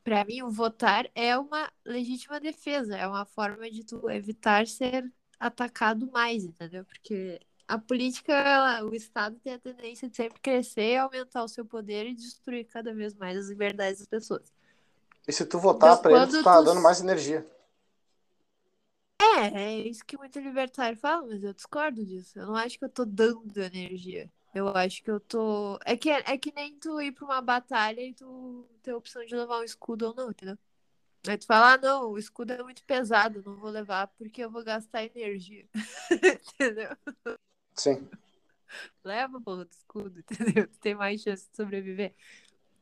Pra 0.02 0.24
mim, 0.24 0.42
o 0.42 0.50
votar 0.50 1.10
é 1.14 1.36
uma 1.36 1.70
legítima 1.84 2.40
defesa, 2.40 2.96
é 2.96 3.06
uma 3.06 3.24
forma 3.26 3.70
de 3.70 3.84
tu 3.84 4.08
evitar 4.10 4.66
ser 4.66 5.12
atacado 5.38 6.10
mais, 6.10 6.44
entendeu? 6.44 6.84
Porque 6.84 7.40
a 7.70 7.78
política, 7.78 8.32
ela, 8.32 8.84
o 8.84 8.94
Estado 8.94 9.38
tem 9.38 9.54
a 9.54 9.58
tendência 9.58 10.08
de 10.08 10.16
sempre 10.16 10.40
crescer, 10.40 10.96
aumentar 10.96 11.44
o 11.44 11.48
seu 11.48 11.64
poder 11.64 12.06
e 12.06 12.14
destruir 12.14 12.66
cada 12.66 12.92
vez 12.92 13.14
mais 13.14 13.36
as 13.38 13.48
liberdades 13.48 14.00
das 14.00 14.08
pessoas. 14.08 14.52
E 15.26 15.32
se 15.32 15.46
tu 15.46 15.58
votar 15.58 15.90
Então, 15.92 16.02
pra 16.02 16.12
ele, 16.12 16.26
tu 16.32 16.42
tá 16.42 16.58
tu- 16.60 16.64
dando 16.64 16.80
mais 16.80 17.00
energia. 17.00 17.46
É, 19.22 19.62
é 19.62 19.78
isso 19.80 20.04
que 20.04 20.16
muito 20.16 20.38
libertário 20.40 20.98
fala, 20.98 21.26
mas 21.26 21.42
eu 21.42 21.52
discordo 21.52 22.04
disso. 22.04 22.38
Eu 22.38 22.46
não 22.46 22.56
acho 22.56 22.78
que 22.78 22.84
eu 22.84 22.88
tô 22.88 23.04
dando 23.04 23.56
energia. 23.58 24.30
Eu 24.54 24.68
acho 24.68 25.02
que 25.02 25.10
eu 25.10 25.20
tô. 25.20 25.78
É 25.84 25.96
que, 25.96 26.10
é 26.10 26.36
que 26.38 26.52
nem 26.52 26.76
tu 26.78 27.00
ir 27.00 27.12
pra 27.12 27.24
uma 27.24 27.40
batalha 27.40 28.00
e 28.00 28.12
tu 28.12 28.66
ter 28.82 28.90
a 28.92 28.96
opção 28.96 29.24
de 29.24 29.34
levar 29.36 29.60
um 29.60 29.62
escudo 29.64 30.08
ou 30.08 30.14
não, 30.14 30.30
entendeu? 30.30 30.58
Aí 31.28 31.38
tu 31.38 31.46
fala, 31.46 31.74
ah, 31.74 31.78
não, 31.78 32.10
o 32.12 32.18
escudo 32.18 32.52
é 32.52 32.62
muito 32.62 32.84
pesado, 32.84 33.42
não 33.44 33.56
vou 33.56 33.70
levar 33.70 34.08
porque 34.08 34.42
eu 34.44 34.50
vou 34.50 34.64
gastar 34.64 35.04
energia. 35.04 35.66
entendeu? 36.58 36.96
Sim. 37.74 38.08
Leva 39.04 39.38
a 39.38 39.40
porra 39.40 39.64
do 39.64 39.70
escudo, 39.72 40.20
entendeu? 40.30 40.68
Tu 40.68 40.78
tem 40.78 40.94
mais 40.94 41.20
chance 41.20 41.48
de 41.48 41.56
sobreviver. 41.56 42.14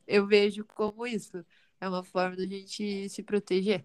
Eu 0.07 0.26
vejo 0.26 0.64
como 0.64 1.07
isso. 1.07 1.45
É 1.80 1.88
uma 1.88 2.02
forma 2.02 2.37
da 2.37 2.47
gente 2.47 3.09
se 3.09 3.23
proteger. 3.23 3.85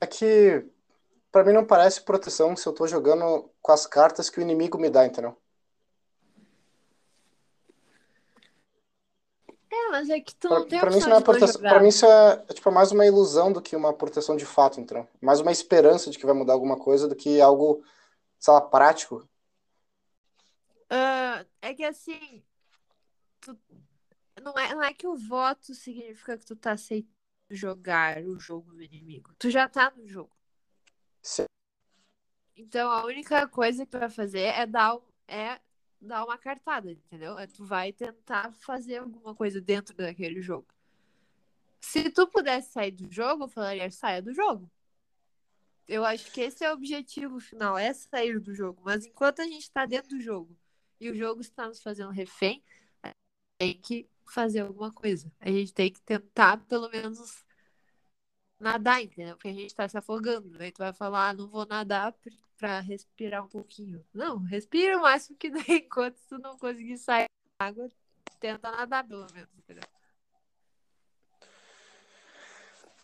É 0.00 0.06
que 0.06 0.64
pra 1.30 1.44
mim 1.44 1.52
não 1.52 1.66
parece 1.66 2.04
proteção 2.04 2.56
se 2.56 2.66
eu 2.66 2.72
tô 2.72 2.86
jogando 2.86 3.50
com 3.60 3.72
as 3.72 3.86
cartas 3.86 4.28
que 4.28 4.38
o 4.38 4.42
inimigo 4.42 4.78
me 4.78 4.90
dá, 4.90 5.06
entendeu? 5.06 5.40
É, 9.70 9.76
mas 9.92 10.08
é 10.08 10.18
que 10.20 10.34
tu 10.34 10.48
Pra, 10.48 10.58
não 10.60 10.66
tem 10.66 10.80
pra 10.80 10.90
mim 10.90 10.98
isso 10.98 11.08
não 11.10 11.16
é 11.18 11.20
proteção. 11.20 11.60
Pra 11.60 11.80
mim 11.80 11.88
isso 11.88 12.06
é, 12.06 12.44
é, 12.48 12.54
tipo 12.54 12.72
mais 12.72 12.90
uma 12.92 13.04
ilusão 13.06 13.52
do 13.52 13.60
que 13.60 13.76
uma 13.76 13.92
proteção 13.92 14.34
de 14.34 14.46
fato, 14.46 14.80
entendeu? 14.80 15.06
Mais 15.20 15.38
uma 15.40 15.52
esperança 15.52 16.10
de 16.10 16.18
que 16.18 16.24
vai 16.24 16.34
mudar 16.34 16.54
alguma 16.54 16.78
coisa 16.78 17.06
do 17.06 17.14
que 17.14 17.42
algo, 17.42 17.84
sei 18.38 18.54
lá, 18.54 18.60
prático. 18.62 19.28
Ah, 20.88 21.44
é 21.60 21.74
que 21.74 21.84
assim, 21.84 22.42
tu- 23.40 23.58
não 24.42 24.58
é, 24.58 24.74
não 24.74 24.82
é 24.82 24.94
que 24.94 25.06
o 25.06 25.14
voto 25.14 25.74
significa 25.74 26.38
que 26.38 26.46
tu 26.46 26.56
tá 26.56 26.72
aceitando 26.72 27.12
jogar 27.50 28.22
o 28.22 28.38
jogo 28.40 28.72
do 28.72 28.82
inimigo. 28.82 29.34
Tu 29.38 29.50
já 29.50 29.68
tá 29.68 29.92
no 29.94 30.06
jogo. 30.08 30.34
Se- 31.20 31.44
Então 32.56 32.90
a 32.90 33.04
única 33.04 33.46
coisa 33.46 33.84
que 33.84 33.90
tu 33.92 33.98
vai 33.98 34.08
fazer 34.08 34.40
é 34.40 34.66
dar, 34.66 34.96
é 35.28 35.60
dar 36.02 36.24
uma 36.24 36.36
cartada, 36.36 36.90
entendeu? 36.90 37.38
É 37.38 37.46
tu 37.46 37.64
vai 37.64 37.92
tentar 37.92 38.52
fazer 38.52 38.98
alguma 38.98 39.34
coisa 39.34 39.60
dentro 39.60 39.94
daquele 39.96 40.42
jogo. 40.42 40.66
Se 41.80 42.10
tu 42.10 42.26
pudesse 42.26 42.72
sair 42.72 42.92
do 42.92 43.10
jogo, 43.10 43.44
eu 43.44 43.48
falaria, 43.48 43.90
saia 43.90 44.22
do 44.22 44.32
jogo. 44.32 44.70
Eu 45.88 46.04
acho 46.04 46.30
que 46.32 46.40
esse 46.40 46.64
é 46.64 46.70
o 46.70 46.74
objetivo 46.74 47.40
final, 47.40 47.76
é 47.76 47.92
sair 47.92 48.38
do 48.38 48.54
jogo. 48.54 48.80
Mas 48.84 49.04
enquanto 49.04 49.40
a 49.40 49.44
gente 49.44 49.70
tá 49.70 49.84
dentro 49.84 50.10
do 50.16 50.20
jogo 50.20 50.56
e 51.00 51.10
o 51.10 51.14
jogo 51.14 51.40
está 51.40 51.66
nos 51.66 51.82
fazendo 51.82 52.10
refém, 52.10 52.62
tem 53.58 53.78
que 53.78 54.08
fazer 54.26 54.60
alguma 54.60 54.92
coisa. 54.92 55.30
A 55.40 55.50
gente 55.50 55.74
tem 55.74 55.92
que 55.92 56.00
tentar, 56.00 56.58
pelo 56.66 56.88
menos, 56.90 57.44
nadar, 58.58 59.02
entendeu? 59.02 59.36
Porque 59.36 59.48
a 59.48 59.52
gente 59.52 59.74
tá 59.74 59.88
se 59.88 59.98
afogando. 59.98 60.56
Aí 60.62 60.72
tu 60.72 60.78
vai 60.78 60.92
falar, 60.92 61.30
ah, 61.30 61.34
não 61.34 61.48
vou 61.48 61.66
nadar 61.66 62.12
pr- 62.12 62.32
pra 62.62 62.78
respirar 62.78 63.44
um 63.44 63.48
pouquinho. 63.48 64.06
Não, 64.14 64.38
respira 64.38 64.96
o 64.96 65.00
máximo 65.00 65.36
que 65.36 65.50
der 65.50 65.64
enquanto 65.82 66.20
tu 66.28 66.38
não 66.38 66.56
conseguir 66.56 66.96
sair 66.96 67.26
da 67.58 67.66
água, 67.66 67.88
tenta 68.38 68.70
nadar 68.70 69.04
pelo 69.04 69.26
menos, 69.34 69.50
entendeu? 69.58 69.82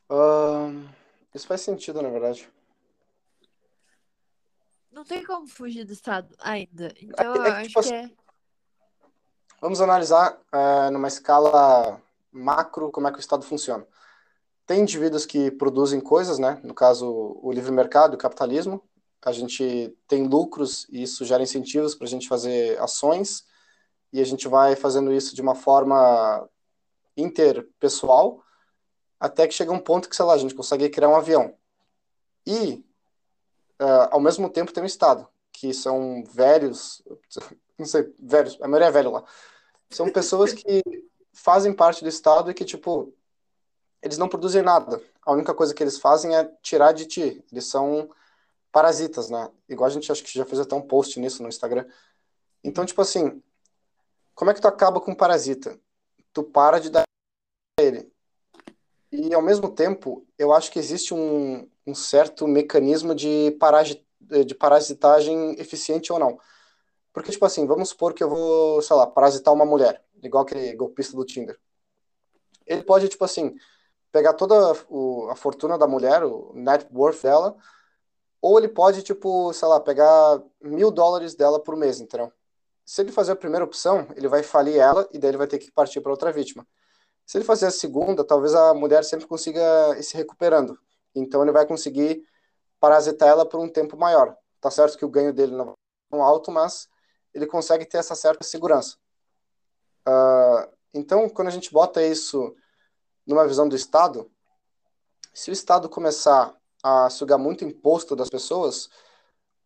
Ahn, 0.08 0.86
isso 1.34 1.48
faz 1.48 1.62
sentido, 1.62 2.00
na 2.00 2.08
verdade. 2.08 2.48
Não 4.92 5.02
tem 5.02 5.26
como 5.26 5.48
fugir 5.48 5.84
do 5.84 5.92
estado 5.92 6.32
ainda. 6.38 6.94
Então 6.96 7.34
eu 7.34 7.42
É 7.42 7.50
que, 7.50 7.50
acho 7.50 7.68
tipo 7.68 7.82
que 7.82 7.88
assim, 7.88 7.94
é. 7.94 8.10
Vamos 9.60 9.80
analisar 9.80 10.38
é, 10.52 10.90
numa 10.90 11.08
escala 11.08 12.00
macro 12.30 12.92
como 12.92 13.08
é 13.08 13.10
que 13.10 13.18
o 13.18 13.20
Estado 13.20 13.42
funciona. 13.42 13.84
Tem 14.64 14.82
indivíduos 14.82 15.26
que 15.26 15.50
produzem 15.50 16.00
coisas, 16.00 16.38
né? 16.38 16.60
No 16.62 16.74
caso, 16.74 17.36
o 17.42 17.50
livre 17.50 17.72
mercado, 17.72 18.14
o 18.14 18.18
capitalismo. 18.18 18.88
A 19.22 19.32
gente 19.32 19.96
tem 20.06 20.26
lucros 20.26 20.86
e 20.90 21.02
isso 21.02 21.24
gera 21.24 21.42
incentivos 21.42 21.94
para 21.94 22.06
a 22.06 22.10
gente 22.10 22.28
fazer 22.28 22.80
ações 22.80 23.44
e 24.12 24.20
a 24.20 24.24
gente 24.24 24.48
vai 24.48 24.76
fazendo 24.76 25.12
isso 25.12 25.34
de 25.34 25.42
uma 25.42 25.54
forma 25.54 26.48
interpessoal 27.16 28.42
até 29.18 29.46
que 29.46 29.54
chega 29.54 29.72
um 29.72 29.80
ponto 29.80 30.08
que, 30.08 30.16
sei 30.16 30.24
lá, 30.24 30.34
a 30.34 30.38
gente 30.38 30.54
consegue 30.54 30.88
criar 30.88 31.08
um 31.08 31.16
avião. 31.16 31.54
E, 32.46 32.84
ah, 33.78 34.10
ao 34.12 34.20
mesmo 34.20 34.48
tempo, 34.48 34.72
tem 34.72 34.82
o 34.82 34.86
Estado, 34.86 35.26
que 35.52 35.74
são 35.74 36.24
velhos, 36.24 37.02
não 37.76 37.86
sei, 37.86 38.12
velhos, 38.18 38.56
a 38.60 38.68
maioria 38.68 38.88
é 38.88 38.92
velho 38.92 39.10
lá. 39.10 39.24
São 39.90 40.10
pessoas 40.10 40.52
que 40.52 40.82
fazem 41.32 41.72
parte 41.72 42.02
do 42.02 42.08
Estado 42.08 42.50
e 42.50 42.54
que, 42.54 42.64
tipo, 42.64 43.12
eles 44.02 44.18
não 44.18 44.28
produzem 44.28 44.62
nada. 44.62 45.02
A 45.24 45.32
única 45.32 45.54
coisa 45.54 45.74
que 45.74 45.82
eles 45.82 45.98
fazem 45.98 46.36
é 46.36 46.44
tirar 46.62 46.92
de 46.92 47.06
ti. 47.06 47.44
Eles 47.50 47.66
são 47.66 48.10
parasitas, 48.78 49.28
né? 49.28 49.50
Igual 49.68 49.88
a 49.88 49.90
gente 49.90 50.12
acho 50.12 50.22
que 50.22 50.32
já 50.32 50.44
fez 50.44 50.60
até 50.60 50.72
um 50.72 50.80
post 50.80 51.18
nisso 51.18 51.42
no 51.42 51.48
Instagram. 51.48 51.84
Então, 52.62 52.86
tipo 52.86 53.02
assim, 53.02 53.42
como 54.36 54.52
é 54.52 54.54
que 54.54 54.60
tu 54.60 54.68
acaba 54.68 55.00
com 55.00 55.10
um 55.10 55.16
parasita? 55.16 55.76
Tu 56.32 56.44
para 56.44 56.78
de 56.78 56.90
dar 56.90 57.02
ele. 57.80 58.08
E, 59.10 59.34
ao 59.34 59.42
mesmo 59.42 59.68
tempo, 59.68 60.24
eu 60.38 60.52
acho 60.52 60.70
que 60.70 60.78
existe 60.78 61.12
um, 61.12 61.68
um 61.84 61.92
certo 61.92 62.46
mecanismo 62.46 63.16
de, 63.16 63.50
paragi- 63.58 64.06
de 64.20 64.54
parasitagem 64.54 65.58
eficiente 65.58 66.12
ou 66.12 66.20
não. 66.20 66.38
Porque, 67.12 67.32
tipo 67.32 67.44
assim, 67.44 67.66
vamos 67.66 67.88
supor 67.88 68.14
que 68.14 68.22
eu 68.22 68.30
vou, 68.30 68.80
sei 68.80 68.94
lá, 68.94 69.08
parasitar 69.08 69.52
uma 69.52 69.66
mulher, 69.66 70.04
igual 70.22 70.44
aquele 70.44 70.72
golpista 70.76 71.16
do 71.16 71.24
Tinder. 71.24 71.58
Ele 72.64 72.84
pode, 72.84 73.08
tipo 73.08 73.24
assim, 73.24 73.56
pegar 74.12 74.34
toda 74.34 74.70
a 75.32 75.34
fortuna 75.34 75.76
da 75.76 75.88
mulher, 75.88 76.22
o 76.22 76.52
net 76.54 76.86
worth 76.92 77.22
dela, 77.22 77.56
ou 78.40 78.58
ele 78.58 78.68
pode, 78.68 79.02
tipo, 79.02 79.52
sei 79.52 79.68
lá, 79.68 79.80
pegar 79.80 80.42
mil 80.60 80.90
dólares 80.90 81.34
dela 81.34 81.60
por 81.60 81.76
mês, 81.76 82.00
entendeu? 82.00 82.32
Se 82.84 83.02
ele 83.02 83.12
fazer 83.12 83.32
a 83.32 83.36
primeira 83.36 83.64
opção, 83.64 84.06
ele 84.16 84.28
vai 84.28 84.42
falir 84.42 84.76
ela 84.76 85.08
e 85.12 85.18
daí 85.18 85.30
ele 85.30 85.36
vai 85.36 85.46
ter 85.46 85.58
que 85.58 85.70
partir 85.70 86.00
para 86.00 86.12
outra 86.12 86.32
vítima. 86.32 86.66
Se 87.26 87.36
ele 87.36 87.44
fazer 87.44 87.66
a 87.66 87.70
segunda, 87.70 88.24
talvez 88.24 88.54
a 88.54 88.72
mulher 88.72 89.04
sempre 89.04 89.26
consiga 89.26 89.60
ir 89.98 90.02
se 90.02 90.16
recuperando. 90.16 90.78
Então 91.14 91.42
ele 91.42 91.52
vai 91.52 91.66
conseguir 91.66 92.24
parasitar 92.80 93.28
ela 93.28 93.44
por 93.44 93.60
um 93.60 93.68
tempo 93.68 93.96
maior. 93.96 94.36
Tá 94.60 94.70
certo 94.70 94.96
que 94.96 95.04
o 95.04 95.10
ganho 95.10 95.32
dele 95.32 95.54
não 95.54 95.70
é 95.70 95.74
tão 96.10 96.22
alto, 96.22 96.50
mas 96.50 96.88
ele 97.34 97.46
consegue 97.46 97.84
ter 97.84 97.98
essa 97.98 98.14
certa 98.14 98.44
segurança. 98.44 98.96
Ah, 100.06 100.68
então, 100.94 101.28
quando 101.28 101.48
a 101.48 101.50
gente 101.50 101.72
bota 101.72 102.02
isso 102.02 102.56
numa 103.26 103.46
visão 103.46 103.68
do 103.68 103.76
Estado, 103.76 104.30
se 105.34 105.50
o 105.50 105.52
Estado 105.52 105.88
começar 105.88 106.57
a 106.82 107.10
sugar 107.10 107.38
muito 107.38 107.64
imposto 107.64 108.14
das 108.16 108.30
pessoas, 108.30 108.88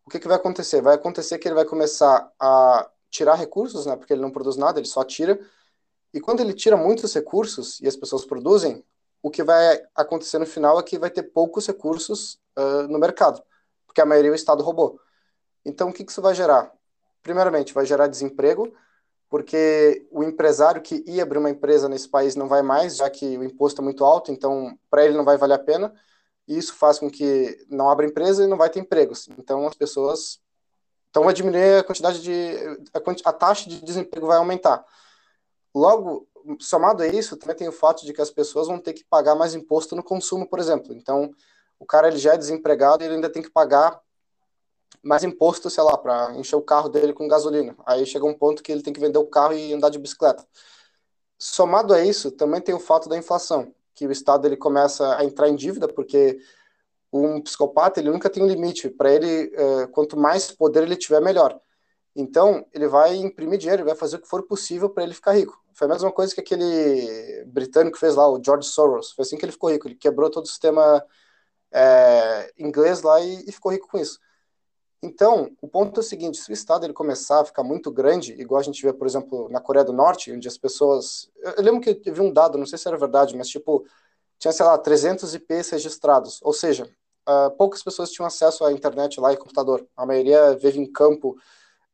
o 0.05 0.09
que 0.09 0.19
que 0.19 0.27
vai 0.27 0.37
acontecer? 0.37 0.81
Vai 0.81 0.95
acontecer 0.95 1.37
que 1.39 1.47
ele 1.47 1.55
vai 1.55 1.65
começar 1.65 2.31
a 2.39 2.89
tirar 3.09 3.35
recursos, 3.35 3.85
né? 3.85 3.95
Porque 3.95 4.13
ele 4.13 4.21
não 4.21 4.31
produz 4.31 4.57
nada, 4.57 4.79
ele 4.79 4.87
só 4.87 5.03
tira. 5.03 5.39
E 6.13 6.19
quando 6.19 6.41
ele 6.41 6.53
tira 6.53 6.75
muitos 6.77 7.13
recursos 7.13 7.79
e 7.79 7.87
as 7.87 7.95
pessoas 7.95 8.25
produzem, 8.25 8.83
o 9.21 9.31
que 9.31 9.43
vai 9.43 9.81
acontecer 9.95 10.37
no 10.37 10.45
final 10.45 10.79
é 10.79 10.83
que 10.83 10.99
vai 10.99 11.09
ter 11.09 11.23
poucos 11.23 11.65
recursos 11.65 12.39
ah, 12.55 12.83
no 12.89 12.99
mercado, 12.99 13.41
porque 13.85 14.01
a 14.01 14.05
maioria 14.05 14.31
o 14.31 14.35
Estado 14.35 14.63
roubou. 14.63 14.99
Então, 15.65 15.89
o 15.89 15.93
que 15.93 16.03
que 16.03 16.11
isso 16.11 16.21
vai 16.21 16.35
gerar? 16.35 16.71
Primeiramente, 17.21 17.73
vai 17.73 17.85
gerar 17.85 18.07
desemprego, 18.07 18.73
porque 19.29 20.05
o 20.11 20.23
empresário 20.23 20.81
que 20.81 21.03
ia 21.07 21.23
abrir 21.23 21.39
uma 21.39 21.49
empresa 21.49 21.87
nesse 21.87 22.09
país 22.09 22.35
não 22.35 22.47
vai 22.47 22.61
mais, 22.61 22.97
já 22.97 23.09
que 23.09 23.37
o 23.37 23.43
imposto 23.43 23.81
é 23.81 23.83
muito 23.83 24.03
alto, 24.03 24.31
então 24.31 24.77
para 24.89 25.05
ele 25.05 25.15
não 25.15 25.23
vai 25.23 25.37
valer 25.37 25.55
a 25.55 25.59
pena. 25.59 25.93
E 26.47 26.57
isso 26.57 26.73
faz 26.75 26.99
com 26.99 27.09
que 27.09 27.65
não 27.69 27.89
abra 27.89 28.05
empresa 28.05 28.43
e 28.43 28.47
não 28.47 28.57
vai 28.57 28.69
ter 28.69 28.79
empregos. 28.79 29.29
Então 29.37 29.65
as 29.67 29.75
pessoas 29.75 30.41
então 31.13 31.25
vai 31.25 31.33
diminuir 31.33 31.77
a 31.77 31.83
quantidade 31.83 32.23
de 32.23 32.57
a, 33.23 33.31
taxa 33.31 33.69
de 33.69 33.85
desemprego 33.85 34.25
vai 34.25 34.37
aumentar. 34.37 34.83
Logo, 35.73 36.27
somado 36.59 37.03
a 37.03 37.07
isso, 37.07 37.37
também 37.37 37.55
tem 37.55 37.67
o 37.67 37.71
fato 37.71 38.03
de 38.03 38.11
que 38.11 38.21
as 38.21 38.31
pessoas 38.31 38.67
vão 38.67 38.79
ter 38.79 38.93
que 38.93 39.03
pagar 39.03 39.35
mais 39.35 39.53
imposto 39.53 39.95
no 39.95 40.03
consumo, 40.03 40.49
por 40.49 40.57
exemplo. 40.57 40.91
Então, 40.91 41.31
o 41.79 41.85
cara 41.85 42.07
ele 42.07 42.17
já 42.17 42.33
é 42.33 42.37
desempregado 42.37 43.03
e 43.03 43.05
ele 43.05 43.15
ainda 43.15 43.29
tem 43.29 43.43
que 43.43 43.49
pagar 43.51 44.01
mais 45.03 45.23
imposto, 45.23 45.69
sei 45.69 45.83
lá, 45.83 45.95
para 45.95 46.35
encher 46.35 46.55
o 46.55 46.63
carro 46.63 46.89
dele 46.89 47.13
com 47.13 47.27
gasolina. 47.27 47.75
Aí 47.85 48.07
chega 48.07 48.25
um 48.25 48.33
ponto 48.33 48.63
que 48.63 48.71
ele 48.71 48.81
tem 48.81 48.91
que 48.91 48.99
vender 48.99 49.19
o 49.19 49.27
carro 49.27 49.53
e 49.53 49.71
andar 49.71 49.89
de 49.89 49.99
bicicleta. 49.99 50.43
Somado 51.37 51.93
a 51.93 52.03
isso, 52.03 52.31
também 52.31 52.59
tem 52.59 52.73
o 52.73 52.79
fato 52.79 53.07
da 53.07 53.17
inflação, 53.17 53.71
que 53.95 54.07
o 54.07 54.11
Estado 54.11 54.47
ele 54.47 54.57
começa 54.57 55.17
a 55.17 55.23
entrar 55.23 55.49
em 55.49 55.55
dívida 55.55 55.87
porque 55.87 56.39
um 57.11 57.41
psicopata 57.41 57.99
ele 57.99 58.09
nunca 58.09 58.29
tem 58.29 58.43
um 58.43 58.47
limite. 58.47 58.89
Para 58.89 59.13
ele, 59.13 59.51
é, 59.55 59.87
quanto 59.87 60.17
mais 60.17 60.51
poder 60.51 60.83
ele 60.83 60.95
tiver, 60.95 61.21
melhor. 61.21 61.59
Então, 62.15 62.65
ele 62.73 62.87
vai 62.87 63.15
imprimir 63.15 63.59
dinheiro, 63.59 63.81
ele 63.81 63.89
vai 63.89 63.97
fazer 63.97 64.17
o 64.17 64.21
que 64.21 64.27
for 64.27 64.43
possível 64.43 64.89
para 64.89 65.03
ele 65.03 65.13
ficar 65.13 65.33
rico. 65.33 65.59
Foi 65.73 65.87
a 65.87 65.89
mesma 65.89 66.11
coisa 66.11 66.33
que 66.33 66.41
aquele 66.41 67.43
britânico 67.45 67.97
fez 67.97 68.15
lá, 68.15 68.27
o 68.29 68.41
George 68.43 68.67
Soros. 68.67 69.11
Foi 69.11 69.23
assim 69.23 69.37
que 69.37 69.45
ele 69.45 69.51
ficou 69.51 69.71
rico. 69.71 69.87
Ele 69.87 69.95
quebrou 69.95 70.29
todo 70.29 70.45
o 70.45 70.47
sistema 70.47 71.03
é, 71.71 72.53
inglês 72.57 73.01
lá 73.01 73.19
e, 73.21 73.45
e, 73.47 73.51
ficou 73.51 73.71
rico 73.71 73.87
com 73.87 73.97
isso. 73.97 74.19
Então, 75.03 75.51
o 75.61 75.67
ponto 75.67 75.99
é 75.99 76.01
o 76.01 76.03
seguinte: 76.03 76.37
se 76.37 76.49
o 76.49 76.53
Estado 76.53 76.85
ele 76.85 76.93
começar 76.93 77.41
a 77.41 77.45
ficar 77.45 77.61
muito 77.61 77.91
grande, 77.91 78.31
igual 78.39 78.61
a 78.61 78.63
gente 78.63 78.81
vê, 78.81 78.93
por 78.93 79.05
exemplo, 79.05 79.49
na 79.49 79.59
Coreia 79.59 79.83
do 79.83 79.91
Norte, 79.91 80.31
onde 80.31 80.47
as 80.47 80.57
pessoas. 80.57 81.29
Eu, 81.57 81.61
lembro 81.61 81.81
que 81.81 82.01
eu 82.05 82.13
vi 82.13 82.21
um 82.21 82.31
dado, 82.31 82.57
não 82.57 82.65
sei 82.65 82.77
se 82.77 82.87
era 82.87 82.97
verdade, 82.97 83.35
mas 83.35 83.49
tipo, 83.49 83.85
tinha, 84.39 84.53
sei 84.53 84.65
lá, 84.65 84.77
300 84.77 85.35
IPs 85.35 85.71
registrados. 85.71 86.39
Ou 86.41 86.53
seja, 86.53 86.89
uh, 87.27 87.51
poucas 87.57 87.83
pessoas 87.83 88.11
tinham 88.11 88.25
acesso 88.25 88.63
à 88.63 88.71
internet 88.71 89.19
lá 89.19 89.33
e 89.33 89.37
computador. 89.37 89.85
A 89.97 90.05
maioria 90.05 90.55
vive 90.55 90.79
em 90.79 90.89
campo 90.89 91.37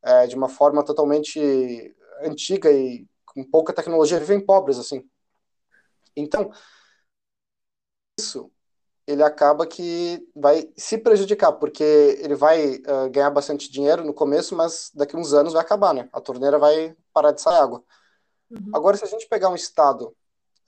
uh, 0.04 0.28
de 0.28 0.36
uma 0.36 0.48
forma 0.48 0.84
totalmente 0.84 1.92
antiga 2.22 2.70
e 2.70 3.08
com 3.26 3.42
pouca 3.44 3.72
tecnologia, 3.72 4.20
vivem 4.20 4.40
pobres, 4.40 4.78
assim. 4.78 5.04
Então, 6.16 6.52
isso 8.18 8.50
ele 9.10 9.22
acaba 9.24 9.66
que 9.66 10.24
vai 10.34 10.70
se 10.76 10.96
prejudicar, 10.96 11.52
porque 11.52 11.82
ele 12.20 12.36
vai 12.36 12.76
uh, 12.76 13.10
ganhar 13.10 13.30
bastante 13.30 13.70
dinheiro 13.70 14.04
no 14.04 14.14
começo, 14.14 14.54
mas 14.54 14.90
daqui 14.94 15.16
uns 15.16 15.32
anos 15.32 15.52
vai 15.52 15.62
acabar, 15.62 15.92
né? 15.92 16.08
A 16.12 16.20
torneira 16.20 16.58
vai 16.58 16.96
parar 17.12 17.32
de 17.32 17.40
sair 17.40 17.58
água. 17.58 17.82
Uhum. 18.48 18.70
Agora, 18.72 18.96
se 18.96 19.04
a 19.04 19.08
gente 19.08 19.26
pegar 19.28 19.48
um 19.48 19.54
estado 19.56 20.14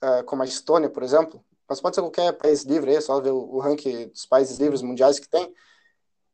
uh, 0.03 0.23
como 0.25 0.43
a 0.43 0.45
Estônia, 0.45 0.89
por 0.89 1.03
exemplo, 1.03 1.43
mas 1.69 1.79
pode 1.79 1.95
ser 1.95 2.01
qualquer 2.01 2.33
país 2.33 2.63
livre, 2.63 2.93
é 2.93 2.99
só 2.99 3.19
ver 3.21 3.31
o, 3.31 3.55
o 3.55 3.59
ranking 3.59 4.09
dos 4.09 4.25
países 4.25 4.57
livres 4.57 4.81
mundiais 4.81 5.19
que 5.19 5.29
tem, 5.29 5.53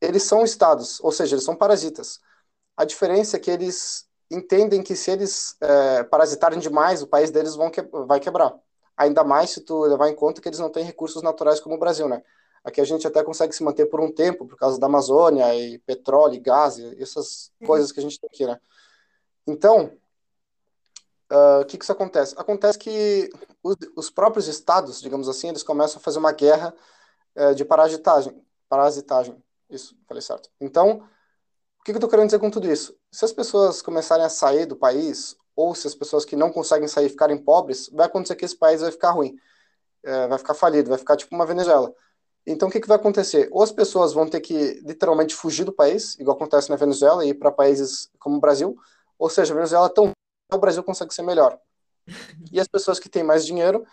eles 0.01 0.23
são 0.23 0.43
estados, 0.43 0.99
ou 1.01 1.11
seja, 1.11 1.35
eles 1.35 1.45
são 1.45 1.55
parasitas. 1.55 2.19
A 2.75 2.85
diferença 2.85 3.37
é 3.37 3.39
que 3.39 3.51
eles 3.51 4.07
entendem 4.31 4.81
que 4.81 4.95
se 4.95 5.11
eles 5.11 5.55
é, 5.61 6.03
parasitarem 6.03 6.59
demais, 6.59 7.03
o 7.03 7.07
país 7.07 7.29
deles 7.29 7.55
vão 7.55 7.69
que, 7.69 7.81
vai 7.81 8.19
quebrar. 8.19 8.57
Ainda 8.99 9.23
mais 9.23 9.51
se 9.51 9.61
tu 9.61 9.79
levar 9.83 10.09
em 10.09 10.15
conta 10.15 10.41
que 10.41 10.49
eles 10.49 10.59
não 10.59 10.69
têm 10.69 10.83
recursos 10.83 11.23
naturais 11.23 11.61
como 11.61 11.75
o 11.75 11.79
Brasil, 11.79 12.09
né? 12.09 12.21
Aqui 12.61 12.81
a 12.81 12.83
gente 12.83 13.07
até 13.07 13.23
consegue 13.23 13.55
se 13.55 13.63
manter 13.63 13.85
por 13.85 14.01
um 14.01 14.11
tempo 14.11 14.45
por 14.45 14.57
causa 14.57 14.77
da 14.77 14.87
Amazônia 14.87 15.55
e 15.55 15.79
petróleo, 15.79 16.35
e 16.35 16.39
gás, 16.39 16.77
e 16.77 17.01
essas 17.01 17.49
coisas 17.65 17.93
que 17.93 17.99
a 18.01 18.03
gente 18.03 18.19
tem 18.19 18.29
aqui, 18.29 18.45
né? 18.45 18.59
Então, 19.47 19.97
ah, 21.29 21.59
o 21.59 21.61
uh, 21.61 21.65
que 21.65 21.77
que 21.77 21.85
isso 21.85 21.93
acontece? 21.93 22.35
Acontece 22.37 22.77
que 22.77 23.29
os, 23.63 23.77
os, 23.95 24.09
próprios 24.09 24.49
estados, 24.49 24.99
digamos 25.01 25.29
assim, 25.29 25.47
eles 25.47 25.63
começam 25.63 25.97
a 25.97 26.03
fazer 26.03 26.19
uma 26.19 26.33
guerra 26.33 26.75
uh, 27.37 27.55
de 27.55 27.63
parasitagem, 27.63 28.43
parasitagem, 28.67 29.41
isso, 29.69 29.95
falei 30.07 30.21
certo. 30.21 30.49
Então, 30.59 31.07
o 31.79 31.83
que, 31.85 31.91
que 31.91 31.91
eu 31.91 31.99
estou 31.99 32.09
querendo 32.09 32.25
dizer 32.25 32.39
com 32.39 32.51
tudo 32.51 32.69
isso? 32.69 32.97
Se 33.09 33.23
as 33.23 33.31
pessoas 33.31 33.81
começarem 33.81 34.25
a 34.25 34.29
sair 34.29 34.65
do 34.65 34.75
país, 34.75 35.37
ou 35.59 35.75
se 35.75 35.85
as 35.85 35.93
pessoas 35.93 36.23
que 36.23 36.37
não 36.37 36.53
conseguem 36.53 36.87
sair 36.87 37.09
ficarem 37.09 37.37
pobres, 37.37 37.89
vai 37.91 38.05
acontecer 38.05 38.37
que 38.37 38.45
esse 38.45 38.55
país 38.55 38.79
vai 38.79 38.91
ficar 38.91 39.11
ruim, 39.11 39.35
é, 40.01 40.25
vai 40.25 40.37
ficar 40.37 40.53
falido, 40.53 40.89
vai 40.89 40.97
ficar 40.97 41.17
tipo 41.17 41.35
uma 41.35 41.45
Venezuela. 41.45 41.93
Então, 42.47 42.69
o 42.69 42.71
que, 42.71 42.79
que 42.79 42.87
vai 42.87 42.95
acontecer? 42.95 43.49
Ou 43.51 43.61
as 43.61 43.71
pessoas 43.71 44.13
vão 44.13 44.25
ter 44.25 44.39
que 44.39 44.79
literalmente 44.85 45.35
fugir 45.35 45.65
do 45.65 45.73
país, 45.73 46.17
igual 46.17 46.37
acontece 46.37 46.69
na 46.69 46.77
Venezuela, 46.77 47.25
e 47.25 47.31
ir 47.31 47.33
para 47.33 47.51
países 47.51 48.09
como 48.17 48.37
o 48.37 48.39
Brasil, 48.39 48.73
ou 49.17 49.29
seja, 49.29 49.53
a 49.53 49.55
Venezuela 49.55 49.87
é 49.87 49.89
tão 49.89 50.11
o 50.51 50.57
Brasil 50.57 50.81
consegue 50.81 51.13
ser 51.13 51.23
melhor. 51.23 51.59
E 52.53 52.59
as 52.59 52.67
pessoas 52.67 52.97
que 52.97 53.09
têm 53.09 53.21
mais 53.21 53.45
dinheiro 53.45 53.85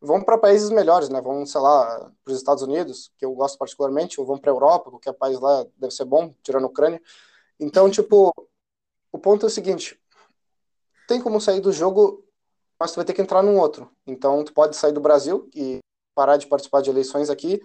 vão 0.00 0.22
para 0.22 0.36
países 0.36 0.68
melhores, 0.68 1.08
né? 1.08 1.22
Vão, 1.22 1.46
sei 1.46 1.60
lá, 1.60 2.12
para 2.22 2.32
os 2.32 2.36
Estados 2.36 2.62
Unidos, 2.62 3.10
que 3.16 3.24
eu 3.24 3.32
gosto 3.32 3.56
particularmente, 3.56 4.20
ou 4.20 4.26
vão 4.26 4.38
para 4.38 4.52
a 4.52 4.54
Europa, 4.54 4.90
qualquer 4.90 5.14
país 5.14 5.40
lá 5.40 5.64
deve 5.78 5.94
ser 5.94 6.04
bom, 6.04 6.34
tirando 6.42 6.64
a 6.64 6.68
Ucrânia. 6.68 7.00
Então, 7.58 7.90
tipo, 7.90 8.30
o 9.10 9.18
ponto 9.18 9.46
é 9.46 9.48
o 9.48 9.50
seguinte: 9.50 9.98
tem 11.06 11.20
como 11.20 11.40
sair 11.40 11.60
do 11.60 11.72
jogo, 11.72 12.24
mas 12.78 12.92
tu 12.92 12.96
vai 12.96 13.04
ter 13.04 13.12
que 13.12 13.22
entrar 13.22 13.42
num 13.42 13.58
outro. 13.58 13.90
Então, 14.06 14.44
tu 14.44 14.52
pode 14.52 14.76
sair 14.76 14.92
do 14.92 15.00
Brasil 15.00 15.48
e 15.54 15.78
parar 16.14 16.36
de 16.36 16.46
participar 16.46 16.80
de 16.80 16.90
eleições 16.90 17.30
aqui 17.30 17.62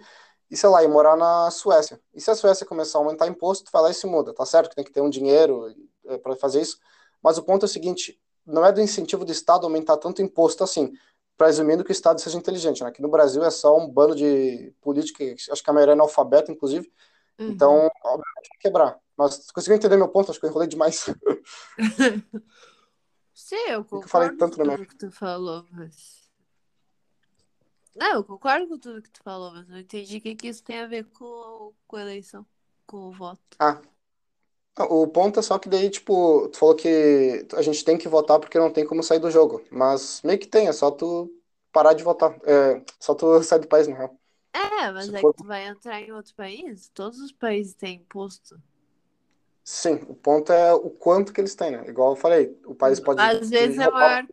e, 0.50 0.56
sei 0.56 0.68
lá, 0.68 0.82
ir 0.82 0.88
morar 0.88 1.16
na 1.16 1.50
Suécia. 1.50 2.00
E 2.12 2.20
se 2.20 2.30
a 2.30 2.34
Suécia 2.34 2.66
começar 2.66 2.98
a 2.98 3.00
aumentar 3.00 3.26
imposto, 3.28 3.64
tu 3.64 3.72
vai 3.72 3.82
lá 3.82 3.90
e 3.90 3.94
se 3.94 4.06
muda. 4.06 4.34
Tá 4.34 4.44
certo 4.44 4.70
que 4.70 4.76
tem 4.76 4.84
que 4.84 4.92
ter 4.92 5.00
um 5.00 5.10
dinheiro 5.10 5.72
é, 6.06 6.18
para 6.18 6.34
fazer 6.36 6.60
isso, 6.60 6.78
mas 7.22 7.38
o 7.38 7.42
ponto 7.42 7.64
é 7.64 7.66
o 7.66 7.68
seguinte: 7.68 8.20
não 8.44 8.64
é 8.64 8.72
do 8.72 8.80
incentivo 8.80 9.24
do 9.24 9.32
Estado 9.32 9.64
aumentar 9.64 9.96
tanto 9.96 10.22
imposto 10.22 10.64
assim, 10.64 10.92
presumindo 11.36 11.84
que 11.84 11.90
o 11.90 11.92
Estado 11.92 12.20
seja 12.20 12.36
inteligente. 12.36 12.82
Né? 12.82 12.88
Aqui 12.88 13.00
no 13.00 13.08
Brasil 13.08 13.44
é 13.44 13.50
só 13.50 13.76
um 13.78 13.88
bando 13.88 14.14
de 14.14 14.74
política, 14.80 15.24
acho 15.50 15.62
que 15.62 15.70
a 15.70 15.72
maioria 15.72 15.92
é 15.92 15.94
analfabeta, 15.94 16.50
inclusive. 16.50 16.90
Uhum. 17.38 17.48
Então, 17.48 17.90
obviamente, 18.04 18.50
quebrar. 18.60 18.98
Mas 19.16 19.50
conseguiu 19.50 19.76
entender 19.76 19.96
meu 19.96 20.08
ponto? 20.08 20.30
Acho 20.30 20.40
que 20.40 20.46
eu 20.46 20.50
enrolei 20.50 20.68
demais. 20.68 21.06
Sim, 23.40 23.56
eu 23.68 23.84
concordo 23.84 24.04
eu 24.04 24.08
falei 24.08 24.36
tanto 24.36 24.56
com 24.56 24.64
tudo 24.64 24.86
que 24.86 24.96
tu 24.96 25.10
falou, 25.10 25.66
mas... 25.72 26.30
Não, 27.96 28.12
eu 28.12 28.24
concordo 28.24 28.68
com 28.68 28.78
tudo 28.78 29.02
que 29.02 29.10
tu 29.10 29.22
falou, 29.22 29.50
mas 29.52 29.66
não 29.66 29.78
entendi 29.78 30.18
o 30.18 30.20
que, 30.20 30.34
que 30.36 30.48
isso 30.48 30.62
tem 30.62 30.78
a 30.78 30.86
ver 30.86 31.04
com, 31.06 31.72
com 31.86 31.96
a 31.96 32.02
eleição, 32.02 32.46
com 32.86 33.08
o 33.08 33.12
voto. 33.12 33.40
Ah, 33.58 33.80
o 34.78 35.06
ponto 35.08 35.40
é 35.40 35.42
só 35.42 35.58
que 35.58 35.68
daí, 35.68 35.90
tipo, 35.90 36.48
tu 36.48 36.58
falou 36.58 36.76
que 36.76 37.46
a 37.54 37.62
gente 37.62 37.84
tem 37.84 37.98
que 37.98 38.08
votar 38.08 38.38
porque 38.38 38.58
não 38.58 38.72
tem 38.72 38.86
como 38.86 39.02
sair 39.02 39.18
do 39.18 39.30
jogo. 39.30 39.62
Mas 39.70 40.22
meio 40.22 40.38
que 40.38 40.46
tem, 40.46 40.68
é 40.68 40.72
só 40.72 40.90
tu 40.90 41.30
parar 41.72 41.94
de 41.94 42.04
votar. 42.04 42.38
É, 42.44 42.82
só 43.00 43.14
tu 43.14 43.42
sair 43.42 43.60
do 43.60 43.68
país, 43.68 43.88
na 43.88 43.96
real. 43.96 44.16
É, 44.52 44.92
mas 44.92 45.06
Se 45.06 45.16
é 45.16 45.20
for... 45.20 45.34
que 45.34 45.42
tu 45.42 45.46
vai 45.46 45.66
entrar 45.66 46.00
em 46.00 46.12
outro 46.12 46.34
país? 46.34 46.88
Todos 46.94 47.18
os 47.20 47.32
países 47.32 47.74
têm 47.74 47.96
imposto. 47.96 48.60
Sim, 49.72 50.00
o 50.08 50.16
ponto 50.16 50.52
é 50.52 50.74
o 50.74 50.90
quanto 50.90 51.32
que 51.32 51.40
eles 51.40 51.54
têm, 51.54 51.70
né? 51.70 51.84
Igual 51.86 52.10
eu 52.10 52.16
falei, 52.16 52.60
o 52.66 52.74
país 52.74 52.98
pode. 52.98 53.20
Às 53.20 53.48
vezes 53.48 53.78
é 53.78 53.88
maior. 53.88 54.26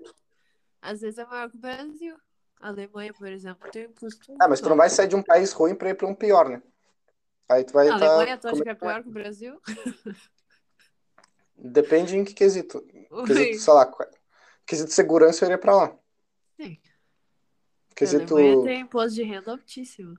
Às 0.82 1.02
vezes 1.02 1.20
é 1.20 1.26
maior 1.26 1.48
que 1.52 1.58
o 1.58 1.60
Brasil. 1.60 2.18
A 2.60 2.70
Alemanha, 2.70 3.14
por 3.14 3.28
exemplo, 3.28 3.70
tem 3.70 3.86
um 3.86 3.92
imposto. 3.92 4.36
Ah, 4.42 4.48
mas 4.48 4.60
tu 4.60 4.68
não 4.68 4.76
vai 4.76 4.90
sair 4.90 5.08
de 5.08 5.16
um 5.16 5.22
país 5.22 5.54
ruim 5.54 5.76
para 5.76 5.92
ir 5.92 5.94
para 5.94 6.08
um 6.08 6.16
pior, 6.16 6.50
né? 6.50 6.60
Aí 7.48 7.64
tu 7.64 7.72
vai. 7.72 7.88
A 7.88 8.00
tá... 8.00 8.06
Alemanha, 8.16 8.38
tu 8.40 8.48
acha 8.48 8.64
que 8.64 8.70
é 8.70 8.74
pior 8.74 9.04
que 9.04 9.10
o 9.10 9.12
Brasil? 9.12 9.62
Depende 11.56 12.18
em 12.18 12.26
que 12.26 12.34
quesito. 12.34 12.84
Quesito, 13.28 13.60
sei 13.60 13.74
lá, 13.74 13.94
quesito 14.66 14.92
segurança 14.92 15.46
eu 15.46 15.50
iria 15.50 15.60
pra 15.60 15.76
lá. 15.76 15.96
Sim. 16.60 16.80
Quesito. 17.96 18.36
A 18.36 18.40
Alemanha 18.40 18.64
tem 18.64 18.80
imposto 18.82 19.14
de 19.14 19.22
renda 19.22 19.52
altíssimo. 19.52 20.18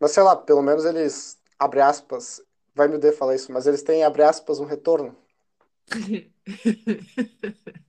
Mas 0.00 0.12
sei 0.12 0.22
lá, 0.22 0.34
pelo 0.34 0.62
menos 0.62 0.86
eles 0.86 1.41
abre 1.62 1.80
aspas, 1.80 2.42
vai 2.74 2.88
me 2.88 2.96
odeio 2.96 3.16
falar 3.16 3.34
isso, 3.34 3.52
mas 3.52 3.66
eles 3.66 3.82
têm, 3.82 4.04
abre 4.04 4.22
aspas, 4.22 4.58
um 4.58 4.64
retorno. 4.64 5.16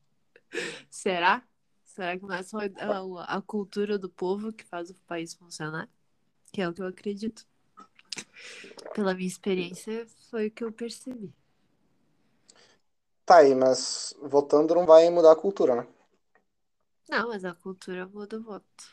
Será? 0.89 1.43
Será 1.83 2.17
que 2.17 2.23
não 2.23 2.33
é 2.33 2.43
só 2.43 2.59
a, 2.59 3.37
a, 3.37 3.41
cultura 3.41 3.97
do 3.97 4.09
povo 4.09 4.51
que 4.51 4.63
faz 4.63 4.89
o 4.89 4.95
país 5.05 5.33
funcionar? 5.33 5.89
Que 6.51 6.61
é 6.61 6.69
o 6.69 6.73
que 6.73 6.81
eu 6.81 6.87
acredito. 6.87 7.45
Pela 8.93 9.13
minha 9.13 9.27
experiência, 9.27 10.05
foi 10.29 10.47
o 10.47 10.51
que 10.51 10.63
eu 10.63 10.71
percebi. 10.71 11.33
Tá 13.25 13.37
aí, 13.37 13.55
mas 13.55 14.15
votando 14.21 14.75
não 14.75 14.85
vai 14.85 15.09
mudar 15.09 15.31
a 15.31 15.35
cultura, 15.35 15.75
né? 15.75 15.87
Não, 17.09 17.29
mas 17.29 17.45
a 17.45 17.53
cultura 17.53 18.07
muda 18.07 18.37
o 18.37 18.43
voto. 18.43 18.83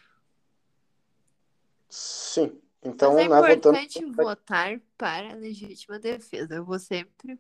Sim. 1.89 2.61
Então, 2.83 3.15
Mas 3.15 3.23
é 3.23 3.25
importante 3.27 4.01
votando... 4.01 4.17
votar 4.17 4.81
para 4.97 5.33
a 5.33 5.37
legítima 5.37 5.99
defesa. 5.99 6.55
Eu 6.55 6.65
vou 6.65 6.79
sempre. 6.79 7.39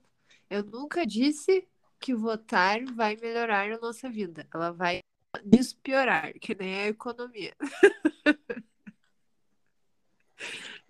Eu 0.49 0.63
nunca 0.65 1.07
disse 1.07 1.67
que 1.99 2.15
votar 2.15 2.85
vai 2.95 3.17
melhorar 3.17 3.71
a 3.71 3.79
nossa 3.79 4.11
vida. 4.11 4.47
Ela 4.53 4.71
vai 4.71 5.01
despiorar, 5.45 6.33
que 6.35 6.55
nem 6.55 6.75
a 6.75 6.89
economia. 6.89 7.55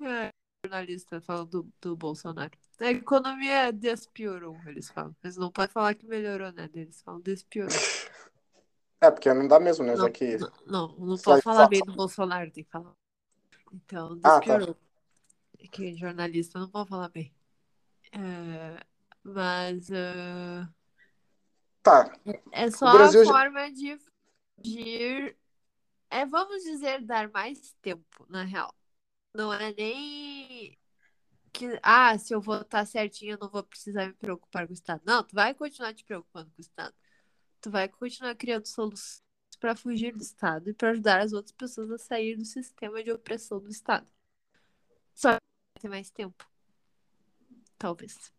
é, 0.02 0.30
jornalista 0.64 1.20
falando 1.20 1.62
do, 1.62 1.72
do 1.80 1.96
Bolsonaro. 1.96 2.52
A 2.80 2.90
economia 2.90 3.72
despiorou, 3.72 4.56
eles 4.66 4.90
falam. 4.90 5.14
Eles 5.22 5.36
não 5.36 5.52
podem 5.52 5.72
falar 5.72 5.94
que 5.94 6.06
melhorou, 6.06 6.50
né? 6.52 6.68
Eles 6.74 7.02
falam 7.02 7.20
despiorou. 7.20 7.76
É, 9.02 9.10
porque 9.10 9.32
não 9.32 9.46
dá 9.46 9.60
mesmo, 9.60 9.84
né? 9.84 9.94
Não, 9.94 10.10
que... 10.10 10.36
não, 10.38 10.50
não, 10.66 10.96
não 10.98 11.18
pode 11.18 11.42
falar 11.42 11.68
bem 11.68 11.80
do 11.80 11.92
Bolsonaro, 11.92 12.50
tem 12.50 12.64
que 12.64 12.70
falar 12.70 12.94
então, 13.72 14.18
ah, 14.24 14.40
tá. 14.40 14.74
que 15.70 15.94
jornalista 15.94 16.58
não 16.58 16.68
pode 16.68 16.88
falar 16.88 17.08
bem. 17.08 17.32
É, 18.12 18.84
mas. 19.22 19.88
Uh, 19.88 20.68
tá. 21.82 22.12
É 22.52 22.70
só 22.70 22.88
a 22.88 23.12
forma 23.24 23.70
de, 23.70 23.98
de. 24.58 25.36
É, 26.10 26.26
vamos 26.26 26.62
dizer, 26.64 27.02
dar 27.02 27.30
mais 27.30 27.72
tempo, 27.80 28.26
na 28.28 28.42
real. 28.42 28.74
Não 29.32 29.52
é 29.52 29.72
nem 29.72 30.76
que, 31.52 31.78
ah, 31.82 32.18
se 32.18 32.34
eu 32.34 32.40
votar 32.40 32.86
certinho, 32.86 33.34
eu 33.34 33.38
não 33.40 33.48
vou 33.48 33.62
precisar 33.62 34.06
me 34.06 34.14
preocupar 34.14 34.66
com 34.66 34.72
o 34.72 34.74
Estado. 34.74 35.02
Não, 35.04 35.22
tu 35.22 35.34
vai 35.34 35.54
continuar 35.54 35.94
te 35.94 36.04
preocupando 36.04 36.50
com 36.50 36.58
o 36.58 36.60
Estado. 36.60 36.94
Tu 37.60 37.70
vai 37.70 37.88
continuar 37.88 38.34
criando 38.34 38.66
soluções 38.66 39.22
para 39.60 39.76
fugir 39.76 40.16
do 40.16 40.22
Estado 40.22 40.70
e 40.70 40.74
para 40.74 40.90
ajudar 40.90 41.20
as 41.20 41.32
outras 41.32 41.52
pessoas 41.52 41.90
a 41.90 41.98
sair 41.98 42.36
do 42.36 42.44
sistema 42.44 43.04
de 43.04 43.12
opressão 43.12 43.60
do 43.60 43.68
Estado. 43.68 44.06
Só 45.14 45.34
que 45.34 45.82
ter 45.82 45.88
mais 45.88 46.10
tempo. 46.10 46.44
Talvez. 47.78 48.32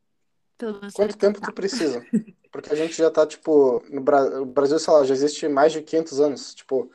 Pelo 0.57 0.79
menos 0.79 0.93
Quanto 0.93 1.17
tempo 1.17 1.39
tu 1.39 1.53
precisa? 1.53 2.05
Porque 2.51 2.73
a 2.73 2.75
gente 2.75 2.93
já 2.93 3.09
tá, 3.09 3.25
tipo, 3.25 3.81
no 3.89 4.01
Bra 4.01 4.43
Brasil, 4.45 4.77
sei 4.77 4.93
lá, 4.93 5.03
já 5.05 5.13
existe 5.13 5.47
mais 5.47 5.71
de 5.71 5.81
500 5.81 6.19
anos. 6.19 6.53
Tipo, 6.53 6.91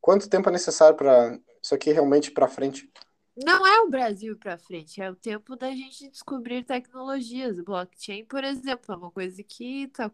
quanto 0.00 0.28
tempo 0.28 0.48
é 0.48 0.52
necessário 0.52 0.96
para 0.96 1.38
isso 1.62 1.74
aqui 1.74 1.92
realmente 1.92 2.30
para 2.30 2.48
frente? 2.48 2.90
Não 3.36 3.64
é 3.64 3.80
o 3.82 3.88
Brasil 3.88 4.36
para 4.36 4.58
frente, 4.58 5.00
é 5.00 5.08
o 5.08 5.14
tempo 5.14 5.54
da 5.54 5.70
gente 5.70 6.10
descobrir 6.10 6.64
tecnologias. 6.64 7.60
Blockchain, 7.60 8.24
por 8.24 8.42
exemplo, 8.42 8.92
é 8.92 8.96
uma 8.96 9.10
coisa 9.12 9.42
que 9.44 9.86
tá, 9.88 10.10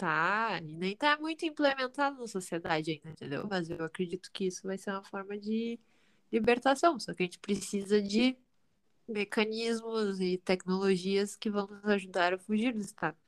tá 0.00 0.58
nem 0.62 0.96
tá 0.96 1.18
muito 1.18 1.44
implementada 1.44 2.18
na 2.18 2.26
sociedade 2.26 2.90
ainda, 2.92 3.10
entendeu? 3.10 3.46
Mas 3.50 3.68
eu 3.68 3.84
acredito 3.84 4.32
que 4.32 4.46
isso 4.46 4.62
vai 4.66 4.78
ser 4.78 4.92
uma 4.92 5.04
forma 5.04 5.36
de 5.36 5.78
libertação. 6.32 6.98
Só 6.98 7.12
que 7.12 7.22
a 7.22 7.26
gente 7.26 7.38
precisa 7.38 8.00
de 8.00 8.34
mecanismos 9.06 10.18
e 10.18 10.38
tecnologias 10.38 11.36
que 11.36 11.50
vão 11.50 11.66
nos 11.66 11.84
ajudar 11.84 12.32
a 12.32 12.38
fugir 12.38 12.72
do 12.72 12.80
Estado. 12.80 13.18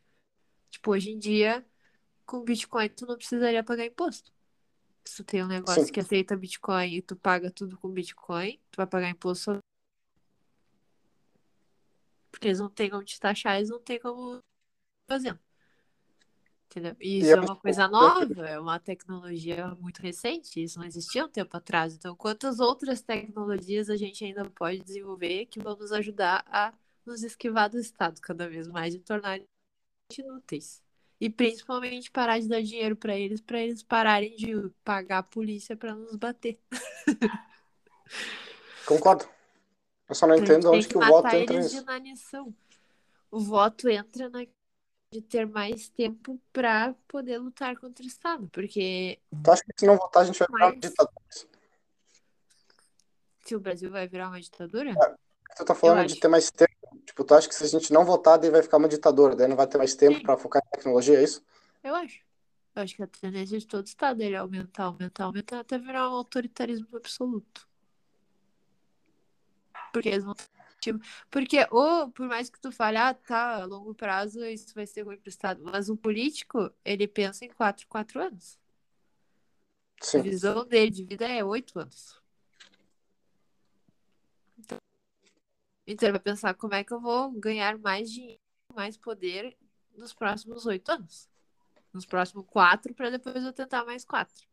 Tipo, 0.70 0.92
hoje 0.92 1.10
em 1.10 1.18
dia, 1.18 1.62
com 2.24 2.42
Bitcoin, 2.42 2.88
tu 2.88 3.04
não 3.04 3.18
precisaria 3.18 3.62
pagar 3.62 3.84
imposto. 3.84 4.32
Se 5.04 5.16
tu 5.16 5.24
tem 5.24 5.44
um 5.44 5.48
negócio 5.48 5.84
Sim. 5.84 5.92
que 5.92 6.00
aceita 6.00 6.34
Bitcoin 6.34 6.94
e 6.94 7.02
tu 7.02 7.14
paga 7.16 7.50
tudo 7.50 7.76
com 7.76 7.90
Bitcoin, 7.90 8.58
tu 8.70 8.76
vai 8.78 8.86
pagar 8.86 9.10
imposto. 9.10 9.58
Porque 12.30 12.48
eles 12.48 12.60
não 12.60 12.70
têm 12.70 12.88
como 12.88 13.04
te 13.04 13.20
taxar, 13.20 13.56
eles 13.56 13.68
não 13.68 13.80
têm 13.80 14.00
como 14.00 14.40
fazer. 15.06 15.38
Entendeu? 16.72 16.96
E 16.98 17.18
isso 17.18 17.28
e 17.28 17.32
é 17.32 17.40
uma 17.40 17.54
coisa 17.54 17.86
nova, 17.86 18.48
é 18.48 18.58
uma 18.58 18.80
tecnologia 18.80 19.76
muito 19.78 20.00
recente, 20.00 20.62
isso 20.62 20.78
não 20.78 20.86
existia 20.86 21.26
um 21.26 21.28
tempo 21.28 21.54
atrás. 21.54 21.94
Então, 21.94 22.16
quantas 22.16 22.60
outras 22.60 23.02
tecnologias 23.02 23.90
a 23.90 23.96
gente 23.96 24.24
ainda 24.24 24.42
pode 24.46 24.80
desenvolver 24.80 25.44
que 25.46 25.60
vão 25.60 25.76
nos 25.76 25.92
ajudar 25.92 26.42
a 26.46 26.72
nos 27.04 27.22
esquivar 27.22 27.68
do 27.68 27.78
Estado 27.78 28.18
cada 28.22 28.48
vez 28.48 28.66
mais 28.68 28.94
e 28.94 29.00
tornar 29.00 29.38
inúteis? 30.18 30.82
E 31.20 31.28
principalmente 31.28 32.10
parar 32.10 32.40
de 32.40 32.48
dar 32.48 32.62
dinheiro 32.62 32.96
para 32.96 33.18
eles, 33.18 33.42
para 33.42 33.60
eles 33.60 33.82
pararem 33.82 34.34
de 34.34 34.54
pagar 34.82 35.18
a 35.18 35.22
polícia 35.22 35.76
para 35.76 35.94
nos 35.94 36.16
bater. 36.16 36.58
Concordo. 38.86 39.28
Eu 40.08 40.14
só 40.14 40.26
não 40.26 40.36
entendo 40.36 40.70
onde 40.70 40.86
que, 40.86 40.94
que 40.94 40.98
o 40.98 41.06
voto 41.06 41.36
entra 41.36 41.98
nisso. 41.98 42.54
O 43.30 43.40
voto 43.40 43.90
entra 43.90 44.30
na 44.30 44.46
de 45.12 45.20
ter 45.20 45.46
mais 45.46 45.90
tempo 45.90 46.40
para 46.52 46.94
poder 47.06 47.38
lutar 47.38 47.76
contra 47.76 48.02
o 48.02 48.08
Estado, 48.08 48.48
porque. 48.50 49.20
Tu 49.44 49.50
acha 49.50 49.62
que 49.62 49.72
se 49.78 49.86
não 49.86 49.96
votar 49.96 50.22
a 50.22 50.24
gente 50.24 50.38
vai 50.38 50.48
virar 50.48 50.66
uma 50.68 50.80
ditadura? 50.80 51.22
Se 53.44 53.54
o 53.54 53.60
Brasil 53.60 53.90
vai 53.90 54.08
virar 54.08 54.28
uma 54.28 54.40
ditadura? 54.40 54.90
É, 54.90 55.54
tu 55.54 55.64
tá 55.66 55.74
falando 55.74 56.06
de 56.06 56.18
ter 56.18 56.28
mais 56.28 56.50
tempo. 56.50 56.72
Tipo, 57.04 57.24
tu 57.24 57.34
acha 57.34 57.46
que 57.46 57.54
se 57.54 57.64
a 57.64 57.66
gente 57.66 57.92
não 57.92 58.06
votar, 58.06 58.38
daí 58.38 58.50
vai 58.50 58.62
ficar 58.62 58.78
uma 58.78 58.88
ditadura, 58.88 59.36
daí 59.36 59.46
não 59.46 59.56
vai 59.56 59.66
ter 59.66 59.76
mais 59.76 59.94
tempo 59.94 60.22
para 60.22 60.38
focar 60.38 60.62
em 60.64 60.70
tecnologia, 60.70 61.18
é 61.18 61.24
isso? 61.24 61.44
Eu 61.84 61.94
acho. 61.94 62.20
Eu 62.74 62.82
acho 62.82 62.96
que 62.96 63.02
a 63.02 63.06
tendência 63.06 63.58
de 63.58 63.66
todo 63.66 63.86
Estado 63.86 64.22
é 64.22 64.34
aumentar, 64.34 64.84
aumentar, 64.84 65.24
aumentar, 65.24 65.60
até 65.60 65.76
virar 65.76 66.08
um 66.08 66.14
autoritarismo 66.14 66.88
absoluto. 66.96 67.68
Porque 69.92 70.08
eles 70.08 70.24
vão 70.24 70.34
porque, 71.30 71.66
ou 71.70 72.10
por 72.10 72.26
mais 72.26 72.50
que 72.50 72.60
tu 72.60 72.72
fale, 72.72 72.96
ah, 72.96 73.14
tá, 73.14 73.62
a 73.62 73.64
longo 73.64 73.94
prazo 73.94 74.44
isso 74.44 74.74
vai 74.74 74.86
ser 74.86 75.02
ruim 75.02 75.18
pro 75.18 75.28
Estado, 75.28 75.62
mas 75.62 75.88
um 75.88 75.96
político, 75.96 76.70
ele 76.84 77.06
pensa 77.06 77.44
em 77.44 77.48
quatro, 77.48 77.86
quatro 77.86 78.20
anos. 78.20 78.58
Sim. 80.00 80.18
A 80.18 80.22
visão 80.22 80.64
dele 80.66 80.90
de 80.90 81.04
vida 81.04 81.26
é 81.28 81.44
oito 81.44 81.78
anos. 81.78 82.20
Então, 84.58 84.78
então 85.86 86.06
ele 86.08 86.18
vai 86.18 86.20
pensar 86.20 86.54
como 86.54 86.74
é 86.74 86.82
que 86.82 86.92
eu 86.92 87.00
vou 87.00 87.30
ganhar 87.30 87.78
mais 87.78 88.10
dinheiro, 88.10 88.40
mais 88.74 88.96
poder 88.96 89.56
nos 89.96 90.12
próximos 90.12 90.66
oito 90.66 90.90
anos. 90.90 91.28
Nos 91.92 92.06
próximos 92.06 92.46
quatro, 92.46 92.94
para 92.94 93.10
depois 93.10 93.44
eu 93.44 93.52
tentar 93.52 93.84
mais 93.84 94.04
quatro. 94.04 94.44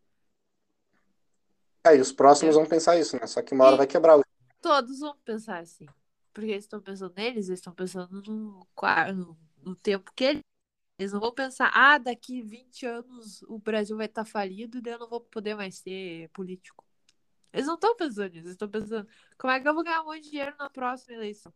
É, 1.84 1.96
e 1.96 2.02
os 2.02 2.12
próximos 2.12 2.56
é. 2.56 2.60
vão 2.60 2.68
pensar 2.68 3.00
isso, 3.00 3.16
né? 3.18 3.26
Só 3.26 3.42
que 3.42 3.54
uma 3.54 3.66
hora 3.66 3.76
e 3.76 3.78
vai 3.78 3.88
quebrar. 3.88 4.20
Todos 4.62 5.00
vão 5.00 5.16
pensar 5.24 5.60
assim. 5.60 5.88
Porque 6.40 6.54
eles 6.54 6.64
estão 6.64 6.82
pensando 6.82 7.14
neles, 7.16 7.50
eles 7.50 7.60
estão 7.60 7.74
pensando 7.74 8.22
no, 8.22 8.66
no, 9.14 9.38
no 9.62 9.76
tempo 9.76 10.10
que 10.16 10.24
eles. 10.24 10.44
Eles 10.98 11.12
não 11.12 11.20
vão 11.20 11.34
pensar, 11.34 11.70
ah, 11.74 11.98
daqui 11.98 12.42
20 12.42 12.86
anos 12.86 13.42
o 13.44 13.60
Brasil 13.60 13.96
vai 13.98 14.06
estar 14.06 14.24
tá 14.24 14.30
falido 14.30 14.80
e 14.80 14.90
eu 14.90 15.00
não 15.00 15.10
vou 15.10 15.22
poder 15.22 15.56
mais 15.56 15.76
ser 15.76 16.30
político. 16.30 16.86
Eles 17.52 17.68
não 17.68 17.76
estão 17.76 17.96
pensando 17.96 18.32
nisso, 18.32 18.46
eles 18.46 18.52
estão 18.52 18.70
pensando, 18.70 19.08
como 19.38 19.52
é 19.52 19.60
que 19.60 19.68
eu 19.68 19.74
vou 19.74 19.84
ganhar 19.84 20.02
um 20.02 20.06
monte 20.06 20.24
de 20.24 20.30
dinheiro 20.32 20.56
na 20.58 20.70
próxima 20.70 21.16
eleição? 21.16 21.54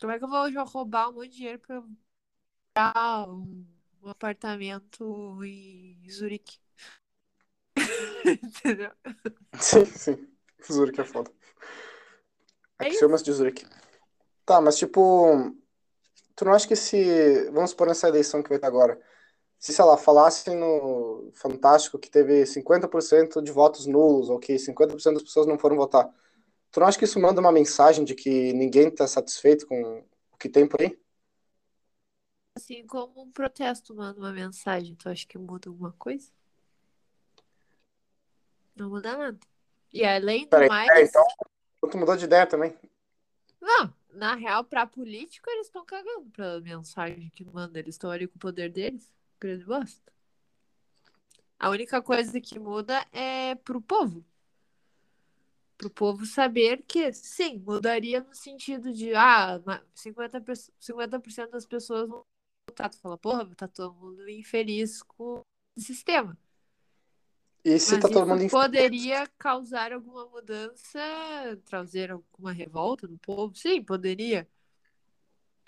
Como 0.00 0.12
é 0.12 0.18
que 0.18 0.24
eu 0.24 0.28
vou 0.28 0.64
roubar 0.64 1.10
um 1.10 1.14
monte 1.14 1.30
de 1.30 1.36
dinheiro 1.36 1.58
para 1.58 1.82
comprar 2.74 3.28
um, 3.28 3.66
um 4.02 4.08
apartamento 4.08 5.42
em 5.44 6.10
Zurique? 6.10 6.58
Entendeu? 8.26 8.92
Sim, 9.58 9.84
sim. 9.86 10.28
Zurique 10.70 11.00
é 11.00 11.04
foda. 11.04 11.30
É 12.78 12.88
Axiomas 12.88 13.22
de 13.22 13.32
Zurich. 13.32 13.66
Tá, 14.44 14.60
mas 14.60 14.76
tipo, 14.76 15.54
tu 16.34 16.44
não 16.44 16.52
acha 16.52 16.66
que 16.66 16.76
se, 16.76 17.50
vamos 17.50 17.70
supor 17.70 17.86
nessa 17.86 18.08
eleição 18.08 18.42
que 18.42 18.48
vai 18.48 18.58
ter 18.58 18.66
agora, 18.66 19.00
se, 19.58 19.72
sei 19.72 19.84
lá, 19.84 19.96
falasse 19.96 20.54
no 20.54 21.30
Fantástico 21.34 21.98
que 21.98 22.10
teve 22.10 22.44
50% 22.44 23.40
de 23.40 23.50
votos 23.50 23.86
nulos, 23.86 24.28
ou 24.28 24.38
que 24.38 24.58
50% 24.58 25.14
das 25.14 25.22
pessoas 25.22 25.46
não 25.46 25.58
foram 25.58 25.76
votar, 25.76 26.12
tu 26.70 26.80
não 26.80 26.86
acha 26.86 26.98
que 26.98 27.04
isso 27.04 27.18
manda 27.20 27.40
uma 27.40 27.52
mensagem 27.52 28.04
de 28.04 28.14
que 28.14 28.52
ninguém 28.52 28.90
tá 28.90 29.06
satisfeito 29.06 29.66
com 29.66 30.04
o 30.32 30.36
que 30.36 30.48
tem 30.48 30.66
por 30.66 30.82
aí? 30.82 30.98
Assim 32.56 32.86
como 32.86 33.22
um 33.22 33.30
protesto 33.30 33.94
manda 33.94 34.20
uma 34.20 34.32
mensagem, 34.32 34.94
tu 34.94 35.08
acha 35.08 35.26
que 35.26 35.38
muda 35.38 35.68
alguma 35.68 35.92
coisa? 35.92 36.30
Não 38.76 38.90
muda 38.90 39.16
nada. 39.16 39.40
E 39.92 40.04
além 40.04 40.44
do 40.44 40.50
Peraí, 40.50 40.68
mais. 40.68 40.90
É, 40.90 41.02
então, 41.04 41.24
Tu 41.90 41.98
mudou 41.98 42.16
de 42.16 42.24
ideia 42.24 42.46
também. 42.46 42.76
Não, 43.60 43.92
na 44.12 44.34
real, 44.34 44.64
pra 44.64 44.86
político, 44.86 45.48
eles 45.50 45.66
estão 45.66 45.84
cagando 45.84 46.30
pra 46.30 46.60
mensagem 46.60 47.30
que 47.34 47.44
manda. 47.44 47.78
Eles 47.78 47.94
estão 47.94 48.10
ali 48.10 48.26
com 48.26 48.36
o 48.36 48.38
poder 48.38 48.70
deles. 48.70 49.12
Grande 49.40 49.64
bosta. 49.64 50.12
A 51.58 51.70
única 51.70 52.02
coisa 52.02 52.40
que 52.40 52.58
muda 52.58 53.06
é 53.12 53.54
pro 53.54 53.80
povo. 53.80 54.24
Pro 55.76 55.90
povo 55.90 56.26
saber 56.26 56.82
que, 56.86 57.12
sim, 57.12 57.58
mudaria 57.58 58.20
no 58.20 58.34
sentido 58.34 58.92
de, 58.92 59.14
ah, 59.14 59.60
50%, 59.94 60.72
50 60.78 61.18
das 61.48 61.66
pessoas 61.66 62.08
vão 62.08 62.24
votar. 62.68 62.90
Tu 62.90 62.98
fala, 62.98 63.18
porra, 63.18 63.46
tá 63.54 63.66
todo 63.66 63.94
mundo 63.94 64.28
infeliz 64.28 65.02
com 65.02 65.42
o 65.76 65.80
sistema. 65.80 66.38
E 67.64 67.78
se 67.78 67.92
Mas 67.92 68.02
tá 68.02 68.08
todo 68.08 68.26
mundo 68.26 68.42
isso 68.42 68.50
poderia 68.50 69.26
causar 69.38 69.92
alguma 69.92 70.26
mudança, 70.26 71.00
trazer 71.64 72.10
alguma 72.10 72.52
revolta 72.52 73.06
no 73.06 73.18
povo? 73.18 73.54
Sim, 73.54 73.82
poderia. 73.82 74.46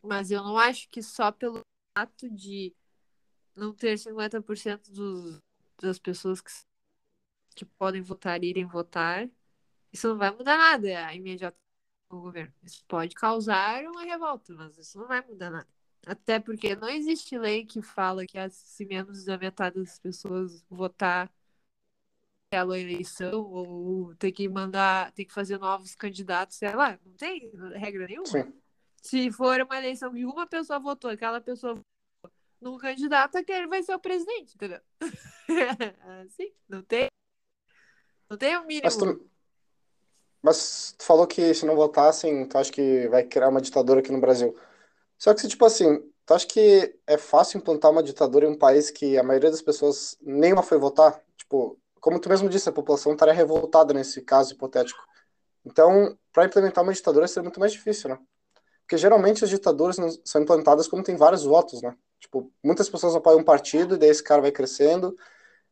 Mas 0.02 0.30
eu 0.30 0.42
não 0.44 0.58
acho 0.58 0.88
que 0.90 1.02
só 1.02 1.32
pelo 1.32 1.60
fato 1.96 2.28
de 2.28 2.74
não 3.54 3.72
ter 3.72 3.98
50% 3.98 4.92
dos, 4.92 5.40
das 5.80 5.98
pessoas 5.98 6.42
que, 6.42 6.52
que 7.54 7.64
podem 7.64 8.02
votar 8.02 8.44
irem 8.44 8.66
votar, 8.66 9.28
isso 9.90 10.08
não 10.08 10.18
vai 10.18 10.30
mudar 10.30 10.58
nada 10.58 11.06
a 11.06 11.14
imediato 11.14 11.56
o 12.10 12.20
governo. 12.20 12.52
Isso 12.62 12.84
pode 12.86 13.14
causar 13.14 13.84
uma 13.84 14.02
revolta, 14.02 14.52
mas 14.54 14.76
isso 14.76 14.98
não 14.98 15.08
vai 15.08 15.22
mudar 15.26 15.50
nada. 15.50 15.68
Até 16.06 16.38
porque 16.38 16.76
não 16.76 16.88
existe 16.88 17.36
lei 17.38 17.64
que 17.64 17.82
fala 17.82 18.26
que 18.26 18.38
se 18.50 18.84
menos 18.86 19.24
da 19.24 19.38
metade 19.38 19.76
das 19.80 19.98
pessoas 19.98 20.64
votar 20.68 21.32
aquela 22.56 22.78
eleição 22.78 23.42
ou 23.42 24.14
ter 24.16 24.32
que 24.32 24.48
mandar, 24.48 25.12
ter 25.12 25.26
que 25.26 25.32
fazer 25.32 25.58
novos 25.58 25.94
candidatos, 25.94 26.56
sei 26.56 26.74
lá, 26.74 26.98
não 27.04 27.12
tem 27.12 27.50
regra 27.74 28.06
nenhuma. 28.06 28.26
Sim. 28.26 28.52
Se 29.02 29.30
for 29.30 29.60
uma 29.60 29.76
eleição 29.76 30.12
que 30.12 30.24
uma 30.24 30.46
pessoa 30.46 30.78
votou, 30.78 31.10
aquela 31.10 31.40
pessoa 31.40 31.74
votou 31.74 32.36
num 32.60 32.78
candidato, 32.78 33.36
aquele 33.36 33.66
vai 33.66 33.82
ser 33.82 33.94
o 33.94 34.00
presidente, 34.00 34.54
entendeu? 34.54 34.80
assim, 36.24 36.50
não 36.68 36.82
tem. 36.82 37.08
Não 38.28 38.36
tem 38.36 38.56
o 38.56 38.66
mínimo. 38.66 38.84
Mas 38.84 38.96
tu, 38.96 39.30
mas 40.42 40.94
tu 40.98 41.04
falou 41.04 41.26
que 41.26 41.52
se 41.54 41.66
não 41.66 41.76
votassem, 41.76 42.48
tu 42.48 42.56
acha 42.56 42.72
que 42.72 43.06
vai 43.08 43.22
criar 43.22 43.48
uma 43.48 43.60
ditadura 43.60 44.00
aqui 44.00 44.10
no 44.10 44.20
Brasil. 44.20 44.58
Só 45.18 45.32
que 45.34 45.40
se, 45.40 45.48
tipo 45.48 45.64
assim, 45.64 46.10
tu 46.24 46.34
acha 46.34 46.46
que 46.46 46.98
é 47.06 47.18
fácil 47.18 47.58
implantar 47.58 47.90
uma 47.90 48.02
ditadura 48.02 48.46
em 48.46 48.50
um 48.50 48.58
país 48.58 48.90
que 48.90 49.16
a 49.16 49.22
maioria 49.22 49.50
das 49.50 49.62
pessoas 49.62 50.18
nenhuma 50.20 50.62
foi 50.62 50.78
votar? 50.78 51.22
Tipo, 51.36 51.78
como 52.06 52.20
tu 52.20 52.28
mesmo 52.28 52.48
disse, 52.48 52.68
a 52.68 52.72
população 52.72 53.14
estaria 53.14 53.34
revoltada 53.34 53.92
nesse 53.92 54.22
caso 54.22 54.54
hipotético. 54.54 55.04
Então, 55.64 56.16
para 56.32 56.44
implementar 56.44 56.84
uma 56.84 56.92
ditadura 56.92 57.26
seria 57.26 57.42
muito 57.42 57.58
mais 57.58 57.72
difícil, 57.72 58.08
né? 58.08 58.18
Porque 58.82 58.96
geralmente 58.96 59.42
as 59.42 59.50
ditaduras 59.50 59.96
são 60.24 60.40
implantadas 60.40 60.86
como 60.86 61.02
tem 61.02 61.16
vários 61.16 61.42
votos, 61.42 61.82
né? 61.82 61.96
Tipo, 62.20 62.48
muitas 62.62 62.88
pessoas 62.88 63.16
apoiam 63.16 63.40
um 63.40 63.44
partido 63.44 63.96
e 63.96 63.98
daí 63.98 64.10
esse 64.10 64.22
cara 64.22 64.40
vai 64.40 64.52
crescendo 64.52 65.16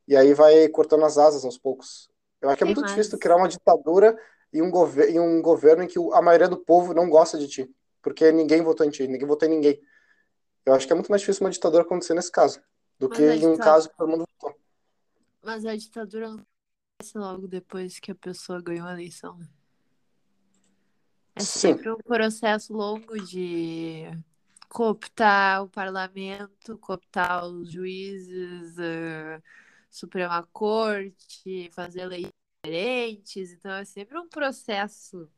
e 0.09 0.17
aí 0.17 0.35
vai 0.35 0.67
cortando 0.71 1.05
as 1.05 1.19
asas 1.19 1.45
aos 1.45 1.57
poucos. 1.57 2.11
Eu 2.43 2.49
acho 2.49 2.59
que 2.59 2.65
é 2.65 2.67
muito 2.67 2.81
mas- 2.81 2.91
difícil 2.91 3.17
criar 3.17 3.37
uma 3.37 3.47
ditadura 3.47 4.19
e 4.53 4.61
um, 4.61 4.73
e 5.09 5.21
um 5.21 5.41
governo 5.41 5.85
em 5.85 5.87
que 5.87 6.01
a 6.15 6.21
maioria 6.21 6.49
do 6.49 6.57
povo 6.57 6.93
não 6.93 7.09
gosta 7.09 7.39
de 7.39 7.47
ti, 7.47 7.71
porque 8.03 8.33
ninguém 8.33 8.61
votou 8.61 8.85
em 8.85 8.91
ti, 8.91 9.07
ninguém 9.07 9.29
votou 9.29 9.47
em 9.49 9.53
ninguém. 9.53 9.81
Eu 10.67 10.75
acho 10.75 10.85
que 10.85 10.93
é 10.93 10.97
muito 10.97 11.13
mais 11.13 11.21
difícil 11.23 11.45
uma 11.45 11.51
ditadura 11.51 11.85
acontecer 11.85 12.15
nesse 12.15 12.33
caso, 12.33 12.61
do 12.99 13.09
Mas 13.09 13.19
que 13.19 13.23
em 13.23 13.47
um 13.47 13.57
caso 13.57 13.89
que 13.89 13.97
todo 13.97 14.09
mundo 14.09 14.25
votou. 14.41 14.64
Mas 15.45 15.67
a 15.67 15.77
ditadura 15.77 16.29
não 16.29 16.45
acontece 16.97 17.19
logo 17.19 17.47
depois 17.47 17.99
que 17.99 18.11
a 18.11 18.15
pessoa 18.15 18.63
ganhou 18.63 18.87
a 18.87 18.93
eleição, 18.93 19.37
né? 19.37 19.49
É 21.37 21.41
Sim. 21.41 21.75
sempre 21.75 21.91
um 21.91 21.99
processo 21.99 22.73
longo 22.73 23.19
de 23.19 24.05
cooptar 24.69 25.65
o 25.65 25.69
parlamento, 25.69 26.79
cooptar 26.79 27.45
os 27.47 27.71
juízes, 27.71 28.79
a 28.79 29.43
Suprema 29.91 30.49
Corte, 30.53 31.71
fazer 31.73 32.07
leis 32.07 32.29
diferentes. 32.65 33.53
Então 33.53 33.73
é 33.73 33.85
sempre 33.85 34.19
um 34.19 34.29
processo 34.29 35.29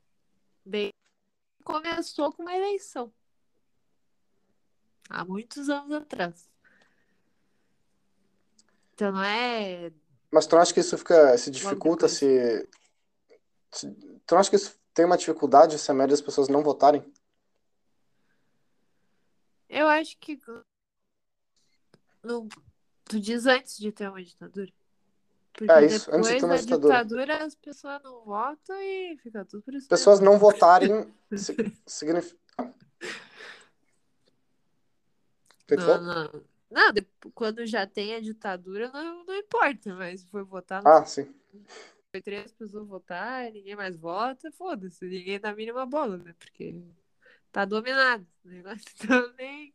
bem. 0.65 0.93
Começou 1.65 2.33
com 2.33 2.43
uma 2.43 2.55
eleição. 2.55 3.13
Há 5.09 5.25
muitos 5.25 5.69
anos 5.69 5.93
atrás. 5.93 6.49
Então 8.97 9.13
não 9.13 9.23
é 9.23 9.93
Mas 10.31 10.47
tu 10.47 10.55
não 10.55 10.63
acha 10.63 10.73
que 10.73 10.81
isso 10.81 10.97
fica, 10.97 11.37
se 11.37 11.51
dificulta, 11.51 12.09
se, 12.09 12.67
se... 13.71 13.91
Tu 13.93 14.33
não 14.33 14.39
acha 14.39 14.49
que 14.49 14.57
isso 14.57 14.75
tem 14.95 15.05
uma 15.05 15.19
dificuldade 15.19 15.79
se 15.79 15.91
a 15.91 15.95
maioria 15.95 16.15
das 16.15 16.23
pessoas 16.23 16.49
não 16.49 16.63
votarem? 16.63 17.05
Eu 19.69 19.87
acho 19.87 20.17
que. 20.19 20.41
No... 22.23 22.49
Tu 23.05 23.21
diz 23.21 23.45
antes 23.45 23.77
de 23.77 23.93
ter 23.93 24.09
uma 24.09 24.25
ditadura. 24.25 24.73
Porque 25.53 25.71
É 25.71 25.85
isso, 25.85 26.11
antes 26.11 26.31
de 26.31 26.37
ter 26.39 26.45
uma 26.47 26.59
ditadura. 26.59 26.95
ditadura 26.95 27.45
as 27.45 27.55
pessoas 27.55 28.03
não 28.03 28.25
votam 28.25 28.81
e 28.81 29.19
fica 29.19 29.45
tudo 29.45 29.63
por 29.63 29.75
isso. 29.75 29.89
Pessoas 29.89 30.21
não 30.21 30.39
votarem 30.39 31.13
si- 31.37 31.55
significa. 31.87 32.39
Não, 35.69 36.01
não. 36.01 36.56
Não, 36.77 36.93
quando 37.33 37.65
já 37.65 37.87
tem 37.87 38.15
a 38.15 38.21
ditadura, 38.21 38.91
não, 38.93 39.25
não 39.25 39.35
importa, 39.35 39.95
mas 39.95 40.23
for 40.25 40.45
votar, 40.45 40.83
Ah, 40.87 41.07
sim. 41.07 41.35
foi 42.11 42.21
três 42.21 42.53
pessoas 42.53 42.87
votar, 42.87 43.51
ninguém 43.51 43.75
mais 43.75 43.97
vota, 43.97 44.53
foda-se, 44.53 45.07
ninguém 45.07 45.41
dá 45.41 45.49
a 45.49 45.55
mínima 45.55 45.87
bola, 45.87 46.19
né? 46.19 46.35
Porque 46.39 46.83
tá 47.51 47.65
dominado. 47.65 48.27
O 48.45 48.49
negócio 48.49 48.85
também. 49.09 49.75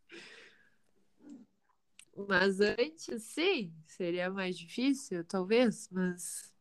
Mas 2.28 2.60
antes, 2.60 3.24
sim, 3.24 3.74
seria 3.88 4.30
mais 4.30 4.56
difícil, 4.56 5.26
talvez, 5.26 5.90
mas. 5.90 6.54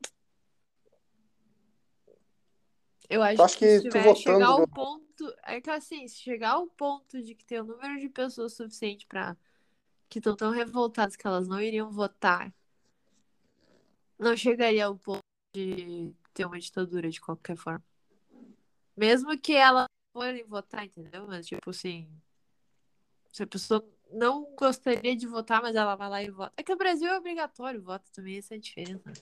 Eu 3.10 3.22
acho 3.22 3.42
acha 3.42 3.58
que, 3.58 3.66
que 3.66 3.76
se 3.76 3.82
tiver 3.82 4.04
votando 4.04 4.22
chegar 4.22 4.46
ao 4.46 4.66
ponto. 4.68 5.34
É 5.42 5.60
que 5.60 5.68
assim, 5.68 6.08
se 6.08 6.16
chegar 6.16 6.52
ao 6.52 6.66
ponto 6.66 7.20
de 7.20 7.34
que 7.34 7.44
tem 7.44 7.60
um 7.60 7.64
número 7.64 8.00
de 8.00 8.08
pessoas 8.08 8.54
suficiente 8.54 9.06
para 9.06 9.36
que 10.10 10.18
estão 10.18 10.36
tão 10.36 10.50
revoltadas 10.50 11.14
que 11.14 11.26
elas 11.26 11.46
não 11.46 11.60
iriam 11.60 11.90
votar, 11.90 12.52
não 14.18 14.36
chegaria 14.36 14.84
ao 14.84 14.98
ponto 14.98 15.20
de 15.54 16.12
ter 16.34 16.44
uma 16.44 16.58
ditadura 16.58 17.08
de 17.08 17.20
qualquer 17.20 17.56
forma. 17.56 17.82
Mesmo 18.96 19.38
que 19.38 19.54
elas 19.54 19.86
forem 20.12 20.44
votar, 20.44 20.84
entendeu? 20.84 21.26
Mas 21.28 21.46
tipo 21.46 21.70
assim, 21.70 22.10
se 23.32 23.44
a 23.44 23.46
pessoa 23.46 23.88
não 24.10 24.52
gostaria 24.56 25.14
de 25.14 25.26
votar, 25.28 25.62
mas 25.62 25.76
ela 25.76 25.94
vai 25.94 26.10
lá 26.10 26.22
e 26.22 26.30
vota. 26.30 26.52
É 26.56 26.62
que 26.64 26.72
o 26.72 26.76
Brasil 26.76 27.08
é 27.08 27.16
obrigatório 27.16 27.80
o 27.80 27.84
voto 27.84 28.10
também, 28.10 28.36
essa 28.36 28.54
é 28.54 28.56
a 28.56 28.60
diferença. 28.60 29.12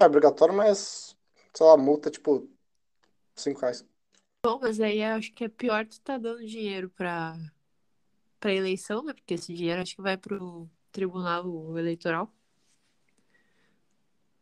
É 0.00 0.06
obrigatório, 0.06 0.54
mas, 0.54 1.14
sei 1.52 1.66
lá, 1.66 1.76
multa 1.76 2.10
tipo 2.10 2.48
5 3.36 3.60
reais. 3.60 3.84
Bom, 4.42 4.58
mas 4.62 4.80
aí 4.80 5.02
eu 5.02 5.16
acho 5.16 5.32
que 5.34 5.44
é 5.44 5.48
pior 5.48 5.86
tu 5.86 6.00
tá 6.00 6.16
dando 6.16 6.46
dinheiro 6.46 6.88
pra, 6.90 7.36
pra 8.38 8.52
eleição, 8.52 9.02
né? 9.02 9.12
Porque 9.12 9.34
esse 9.34 9.52
dinheiro 9.54 9.82
acho 9.82 9.96
que 9.96 10.02
vai 10.02 10.16
pro 10.16 10.68
tribunal 10.92 11.76
eleitoral. 11.78 12.32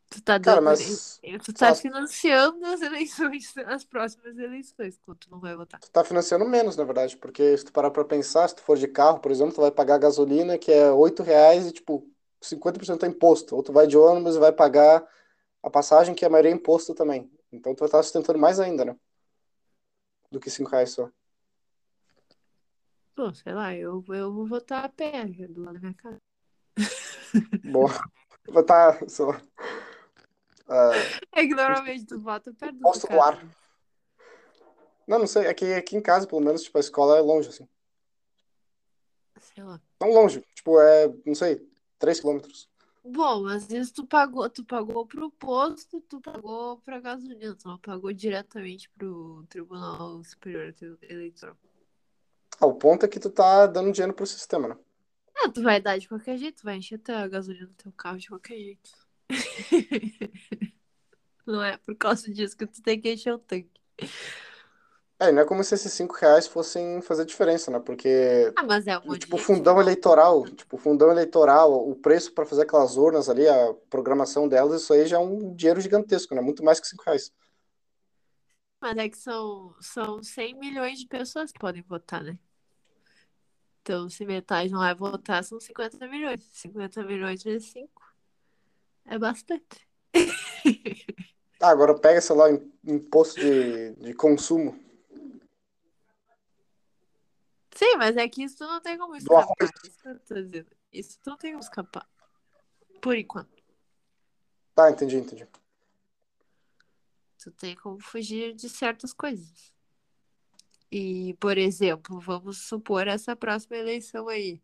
Tu 0.09 0.23
tá 0.23 0.39
Cara, 0.39 0.61
dando. 0.61 0.71
mas 0.71 1.21
Tu 1.45 1.53
tá 1.53 1.69
Nossa. 1.69 1.83
financiando 1.83 2.65
as 2.65 2.81
eleições, 2.81 3.53
as 3.67 3.85
próximas 3.85 4.39
eleições, 4.39 4.99
quando 5.05 5.19
tu 5.19 5.31
não 5.31 5.41
vai 5.41 5.57
votar. 5.57 5.81
tu 5.81 5.91
tá 5.91 6.05
financiando 6.05 6.45
menos, 6.49 6.77
na 6.77 6.85
verdade, 6.85 7.17
porque 7.17 7.57
se 7.57 7.65
tu 7.65 7.73
parar 7.73 7.91
pra 7.91 8.05
pensar, 8.05 8.49
se 8.49 8.55
tu 8.57 8.63
for 8.63 8.79
de 8.79 8.87
carro, 8.89 9.19
por 9.21 9.31
exemplo, 9.31 9.55
tu 9.55 9.61
vai 9.61 9.71
pagar 9.71 9.99
gasolina, 9.99 10.57
que 10.57 10.71
é 10.73 10.91
8 10.93 11.23
reais 11.23 11.67
e, 11.67 11.73
tipo, 11.73 12.09
50% 12.41 13.05
é 13.05 13.09
imposto. 13.09 13.57
Ou 13.57 13.63
tu 13.63 13.73
vai 13.73 13.87
de 13.87 13.97
ônibus 13.97 14.37
e 14.37 14.39
vai 14.39 14.53
pagar 14.53 15.07
a 15.63 15.71
passagem, 15.71 16.15
que 16.15 16.25
a 16.25 16.31
maioria 16.31 16.53
é 16.53 16.55
imposto 16.55 16.95
também. 16.95 17.31
Então 17.53 17.75
tu 17.75 17.81
vai 17.81 17.89
estar 17.89 18.03
sustentando 18.03 18.39
mais 18.39 18.61
ainda, 18.61 18.85
né? 18.85 18.97
Do 20.31 20.39
que 20.41 20.51
5 20.51 20.71
reais 20.71 20.91
só. 20.91 21.11
Pô, 23.17 23.33
sei 23.33 23.55
lá, 23.55 23.75
eu, 23.75 24.05
eu 24.11 24.31
vou 24.31 24.47
votar 24.47 24.85
a 24.85 24.89
pé, 24.91 25.25
do 25.25 25.63
lado 25.63 25.75
da 25.75 25.81
minha 25.81 25.95
casa. 25.95 26.21
Bom, 27.65 27.89
sei 29.09 29.25
lá. 29.25 29.43
ah, 30.69 30.91
É 31.33 31.47
que 31.47 31.55
normalmente 31.55 32.05
tu 32.05 32.21
vota 32.21 32.53
perto 32.53 32.77
do 32.77 32.83
Posto 32.83 33.09
não, 35.07 35.21
não 35.21 35.27
sei, 35.27 35.47
é 35.47 35.55
que 35.55 35.65
aqui 35.73 35.97
em 35.97 36.03
casa, 36.03 36.27
pelo 36.27 36.41
menos, 36.41 36.63
tipo, 36.65 36.77
a 36.77 36.81
escola 36.81 37.17
é 37.17 37.21
longe, 37.21 37.49
assim. 37.49 37.67
Sei 39.41 39.63
lá. 39.63 39.81
Não 40.01 40.11
longe, 40.11 40.45
tipo, 40.55 40.81
é, 40.81 41.15
não 41.25 41.35
sei, 41.35 41.65
3 41.99 42.21
quilômetros. 42.21 42.69
Bom, 43.05 43.45
mas 43.45 43.71
isso 43.71 43.95
tu 43.95 44.07
pagou, 44.07 44.51
tu 44.51 44.65
pagou 44.65 45.07
pro 45.07 45.31
posto, 45.31 46.01
tu 46.03 46.21
pagou 46.21 46.79
pra 46.79 46.99
gasolina, 46.99 47.55
tu 47.55 47.69
não 47.69 47.79
pagou 47.79 48.13
diretamente 48.13 48.91
pro 48.91 49.45
Tribunal 49.49 50.23
Superior 50.25 50.75
Eleitoral. 51.03 51.57
Ah, 52.61 52.67
o 52.67 52.75
ponto 52.75 53.05
é 53.05 53.09
que 53.09 53.21
tu 53.21 53.31
tá 53.31 53.67
dando 53.67 53.93
dinheiro 53.93 54.13
pro 54.15 54.27
sistema, 54.27 54.69
né? 54.69 54.77
Ah, 55.35 55.51
tu 55.51 55.63
vai 55.63 55.81
dar 55.81 55.99
de 55.99 56.09
qualquer 56.09 56.37
jeito, 56.39 56.63
vai 56.65 56.77
encher 56.77 56.99
tua 56.99 57.27
gasolina 57.29 57.67
no 57.67 57.75
teu 57.75 57.93
carro 57.93 58.19
de 58.19 58.29
qualquer 58.29 58.57
jeito. 58.59 58.91
Não 61.47 61.63
é 61.63 61.77
por 61.79 61.97
causa 61.97 62.33
disso 62.33 62.57
que 62.57 62.67
tu 62.67 62.83
tem 62.83 63.01
que 63.01 63.13
encher 63.13 63.33
o 63.33 63.39
tanque. 63.39 63.71
É, 65.19 65.33
não 65.33 65.43
é 65.43 65.45
como 65.47 65.65
se 65.65 65.75
esses 65.75 65.93
5 65.95 66.15
reais 66.15 66.47
fossem 66.47 67.01
fazer 67.01 67.25
diferença, 67.25 67.71
né? 67.71 67.81
Porque 67.81 68.53
Ah, 68.55 68.63
mas 68.65 68.87
é 68.87 68.99
um 68.99 69.19
Tipo, 69.19 69.39
fundão 69.39 69.81
eleitoral, 69.81 70.45
tipo, 70.47 70.77
fundão 70.79 71.11
eleitoral, 71.11 71.89
o 71.89 71.95
preço 71.97 72.33
para 72.35 72.47
fazer 72.47 72.63
aquelas 72.63 72.97
urnas 72.97 73.29
ali, 73.29 73.49
a 73.49 73.75
programação 73.91 74.49
delas, 74.49 74.83
isso 74.83 74.93
aí 74.93 75.07
já 75.07 75.17
é 75.17 75.21
um 75.21 75.55
dinheiro 75.55 75.81
gigantesco, 75.81 76.35
né? 76.35 76.41
Muito 76.43 76.65
mais 76.65 76.81
que 76.81 76.89
5 76.89 77.05
reais. 77.07 77.33
Mas 78.81 78.97
é 78.99 79.09
que 79.09 79.19
são, 79.19 79.75
são 79.81 80.23
100 80.23 80.55
milhões 80.59 80.99
de 80.99 81.07
pessoas 81.07 81.53
que 81.53 81.59
podem 81.59 81.83
votar, 81.83 82.23
né? 82.23 82.39
Então, 83.87 84.11
se 84.11 84.27
metade 84.27 84.69
não 84.73 84.81
vai 84.81 84.93
votar, 84.97 85.45
são 85.45 85.61
50 85.61 86.09
milhões. 86.09 86.43
50 86.51 87.05
milhões 87.05 87.41
vezes 87.45 87.71
5 87.71 88.03
é 89.05 89.17
bastante. 89.17 89.87
Ah, 91.59 91.71
agora 91.71 91.99
pega, 91.99 92.21
sei 92.21 92.37
lá, 92.37 92.51
im- 92.51 92.71
imposto 92.85 93.41
de, 93.41 93.93
de 93.95 94.13
consumo. 94.13 94.79
Sim, 97.75 97.97
mas 97.97 98.15
é 98.19 98.29
que 98.29 98.43
isso 98.43 98.63
não 98.63 98.79
tem 98.79 98.99
como 98.99 99.17
escapar. 99.17 99.57
Isso. 99.83 100.67
Isso 100.93 101.19
não 101.25 101.39
tem 101.39 101.53
como 101.53 101.63
escapar. 101.63 102.07
Por 103.01 103.17
enquanto. 103.17 103.49
Tá, 104.75 104.91
entendi, 104.91 105.17
entendi. 105.17 105.49
Tu 107.43 107.51
tem 107.53 107.75
como 107.75 107.99
fugir 108.03 108.53
de 108.55 108.69
certas 108.69 109.15
coisas. 109.15 109.73
E, 110.91 111.35
por 111.41 111.59
exemplo, 111.59 112.21
vamos 112.21 112.59
supor 112.59 113.09
essa 113.09 113.35
próxima 113.35 113.77
eleição 113.77 114.29
aí. 114.29 114.61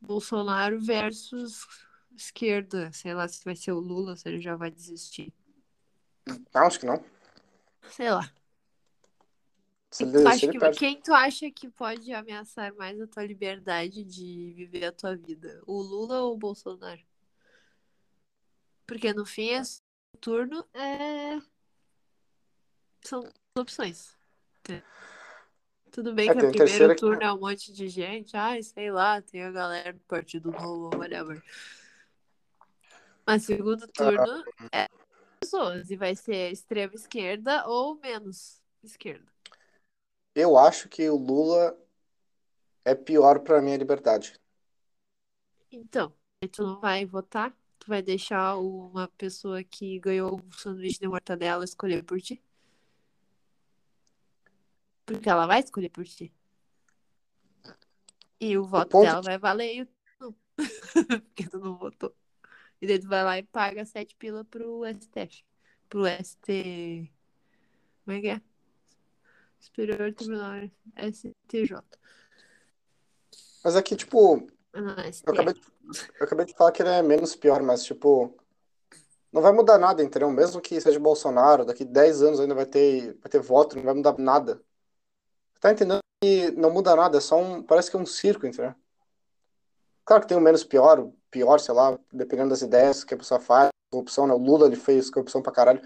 Bolsonaro 0.00 0.80
versus 0.80 1.66
esquerda. 2.16 2.92
Sei 2.92 3.14
lá 3.14 3.26
se 3.26 3.44
vai 3.44 3.56
ser 3.56 3.72
o 3.72 3.80
Lula, 3.80 4.16
se 4.16 4.28
ele 4.28 4.40
já 4.40 4.56
vai 4.56 4.70
desistir. 4.70 5.32
Ah, 6.52 6.66
acho 6.66 6.80
que 6.80 6.86
não. 6.86 7.04
Sei 7.90 8.10
lá. 8.10 8.30
Se 9.90 10.10
tu, 10.10 10.26
acha 10.26 10.48
que, 10.48 10.70
quem 10.72 11.00
tu 11.00 11.14
acha 11.14 11.50
que 11.52 11.70
pode 11.70 12.12
ameaçar 12.12 12.74
mais 12.74 13.00
a 13.00 13.06
tua 13.06 13.24
liberdade 13.24 14.02
de 14.02 14.52
viver 14.56 14.86
a 14.86 14.92
tua 14.92 15.16
vida? 15.16 15.62
O 15.66 15.80
Lula 15.80 16.20
ou 16.22 16.34
o 16.34 16.36
Bolsonaro? 16.36 17.00
Porque 18.86 19.14
no 19.14 19.24
fim, 19.24 19.50
esse 19.50 19.80
turno 20.20 20.66
é. 20.74 21.40
São 23.02 23.22
opções. 23.56 24.16
É. 24.68 24.82
Tudo 25.94 26.12
bem 26.12 26.28
É, 26.28 26.34
que 26.34 26.44
o 26.44 26.50
primeiro 26.50 26.88
que- 26.88 26.96
turno 26.96 27.22
é 27.22 27.32
um 27.32 27.38
monte 27.38 27.72
de 27.72 27.88
gente. 27.88 28.36
Ai, 28.36 28.64
sei 28.64 28.90
lá, 28.90 29.22
tem 29.22 29.44
a 29.44 29.52
galera 29.52 29.92
do 29.92 30.00
Partido 30.00 30.50
Novo, 30.50 30.90
whatever. 30.98 31.40
Mas 33.24 33.44
segundo 33.44 33.86
turno 33.86 34.44
é 34.72 34.88
pessoas. 35.38 35.88
E 35.90 35.96
vai 35.96 36.16
ser 36.16 36.50
extrema 36.50 36.94
esquerda 36.94 37.64
ou 37.68 37.94
menos 38.00 38.60
esquerda. 38.82 39.24
Eu 40.34 40.58
acho 40.58 40.88
que 40.88 41.08
o 41.08 41.16
Lula 41.16 41.78
é 42.84 42.92
pior 42.92 43.38
pra 43.38 43.62
minha 43.62 43.76
liberdade. 43.76 44.34
Então, 45.70 46.12
tu 46.50 46.64
não 46.64 46.80
vai 46.80 47.06
votar? 47.06 47.56
Tu 47.78 47.86
vai 47.86 48.02
deixar 48.02 48.56
uma 48.56 49.06
pessoa 49.16 49.62
que 49.62 50.00
ganhou 50.00 50.40
um 50.40 50.50
sanduíche 50.50 50.98
de 50.98 51.06
mortadela 51.06 51.64
escolher 51.64 52.02
por 52.02 52.20
ti? 52.20 52.42
Porque 55.04 55.28
ela 55.28 55.46
vai 55.46 55.60
escolher 55.60 55.90
por 55.90 56.04
ti. 56.04 56.32
E 58.40 58.58
o 58.58 58.64
voto 58.64 58.90
ponto 58.90 59.06
dela 59.06 59.22
vai 59.22 59.38
valer 59.38 59.80
e 59.80 59.84
tu 59.84 59.92
não. 60.20 60.34
Porque 61.22 61.48
tu 61.48 61.58
não 61.58 61.76
votou. 61.76 62.14
E 62.80 62.86
daí 62.86 62.98
tu 62.98 63.08
vai 63.08 63.24
lá 63.24 63.38
e 63.38 63.42
paga 63.42 63.84
sete 63.84 64.14
pila 64.16 64.44
pro 64.44 64.82
STF. 64.86 65.44
Pro 65.88 66.04
ST. 66.06 67.10
Como 68.04 68.16
é 68.16 68.20
que 68.20 68.28
é? 68.28 68.42
Superior 69.58 70.12
Tribunal 70.12 70.70
STJ. 70.96 71.82
Mas 73.64 73.76
aqui, 73.76 73.96
tipo, 73.96 74.46
Ah, 74.74 75.10
eu 75.26 75.32
acabei, 75.32 75.54
de, 75.54 75.60
eu 76.20 76.26
acabei 76.26 76.44
de 76.44 76.54
falar 76.54 76.72
que 76.72 76.82
ele 76.82 76.90
é 76.90 77.02
menos 77.02 77.34
pior, 77.34 77.62
mas, 77.62 77.82
tipo, 77.82 78.36
não 79.32 79.40
vai 79.40 79.52
mudar 79.52 79.78
nada, 79.78 80.02
entendeu? 80.02 80.30
Mesmo 80.30 80.60
que 80.60 80.78
seja 80.80 81.00
Bolsonaro, 81.00 81.64
daqui 81.64 81.84
10 81.84 82.22
anos 82.22 82.40
ainda 82.40 82.54
vai 82.54 82.66
ter, 82.66 83.14
vai 83.14 83.30
ter 83.30 83.40
voto, 83.40 83.76
não 83.76 83.84
vai 83.84 83.94
mudar 83.94 84.18
nada. 84.18 84.60
Tá 85.64 85.72
entendendo 85.72 86.00
que 86.22 86.50
não 86.50 86.70
muda 86.70 86.94
nada, 86.94 87.16
é 87.16 87.20
só 87.22 87.40
um, 87.40 87.62
parece 87.62 87.90
que 87.90 87.96
é 87.96 87.98
um 87.98 88.04
circo, 88.04 88.46
entendeu? 88.46 88.74
Claro 90.04 90.20
que 90.20 90.28
tem 90.28 90.36
o 90.36 90.40
menos 90.42 90.62
pior, 90.62 91.10
pior, 91.30 91.58
sei 91.58 91.72
lá, 91.72 91.98
dependendo 92.12 92.50
das 92.50 92.60
ideias 92.60 93.02
que 93.02 93.14
a 93.14 93.16
pessoa 93.16 93.40
faz, 93.40 93.70
corrupção, 93.90 94.26
né? 94.26 94.34
O 94.34 94.36
Lula, 94.36 94.66
ele 94.66 94.76
fez 94.76 95.08
corrupção 95.08 95.40
pra 95.40 95.54
caralho. 95.54 95.80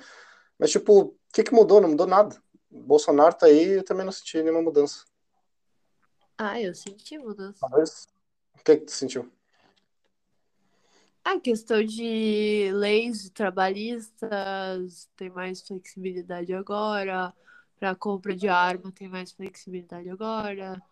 Mas, 0.58 0.72
tipo, 0.72 1.00
o 1.00 1.16
que 1.32 1.44
que 1.44 1.54
mudou? 1.54 1.80
Não 1.80 1.90
mudou 1.90 2.08
nada. 2.08 2.36
O 2.68 2.80
Bolsonaro 2.80 3.36
tá 3.36 3.46
aí, 3.46 3.76
eu 3.76 3.84
também 3.84 4.04
não 4.04 4.10
senti 4.10 4.42
nenhuma 4.42 4.62
mudança. 4.62 5.04
Ah, 6.36 6.60
eu 6.60 6.74
senti 6.74 7.16
mudança. 7.16 7.60
Talvez. 7.60 8.08
O 8.58 8.64
que 8.64 8.78
que 8.78 8.86
tu 8.86 8.90
sentiu? 8.90 9.30
A 11.22 11.38
questão 11.38 11.84
de 11.84 12.68
leis 12.74 13.30
trabalhistas 13.30 15.08
tem 15.16 15.30
mais 15.30 15.62
flexibilidade 15.62 16.52
agora. 16.52 17.32
Para 17.78 17.94
compra 17.94 18.34
de 18.34 18.48
arma 18.48 18.90
tem 18.90 19.08
mais 19.08 19.30
flexibilidade 19.32 20.08
agora. 20.10 20.82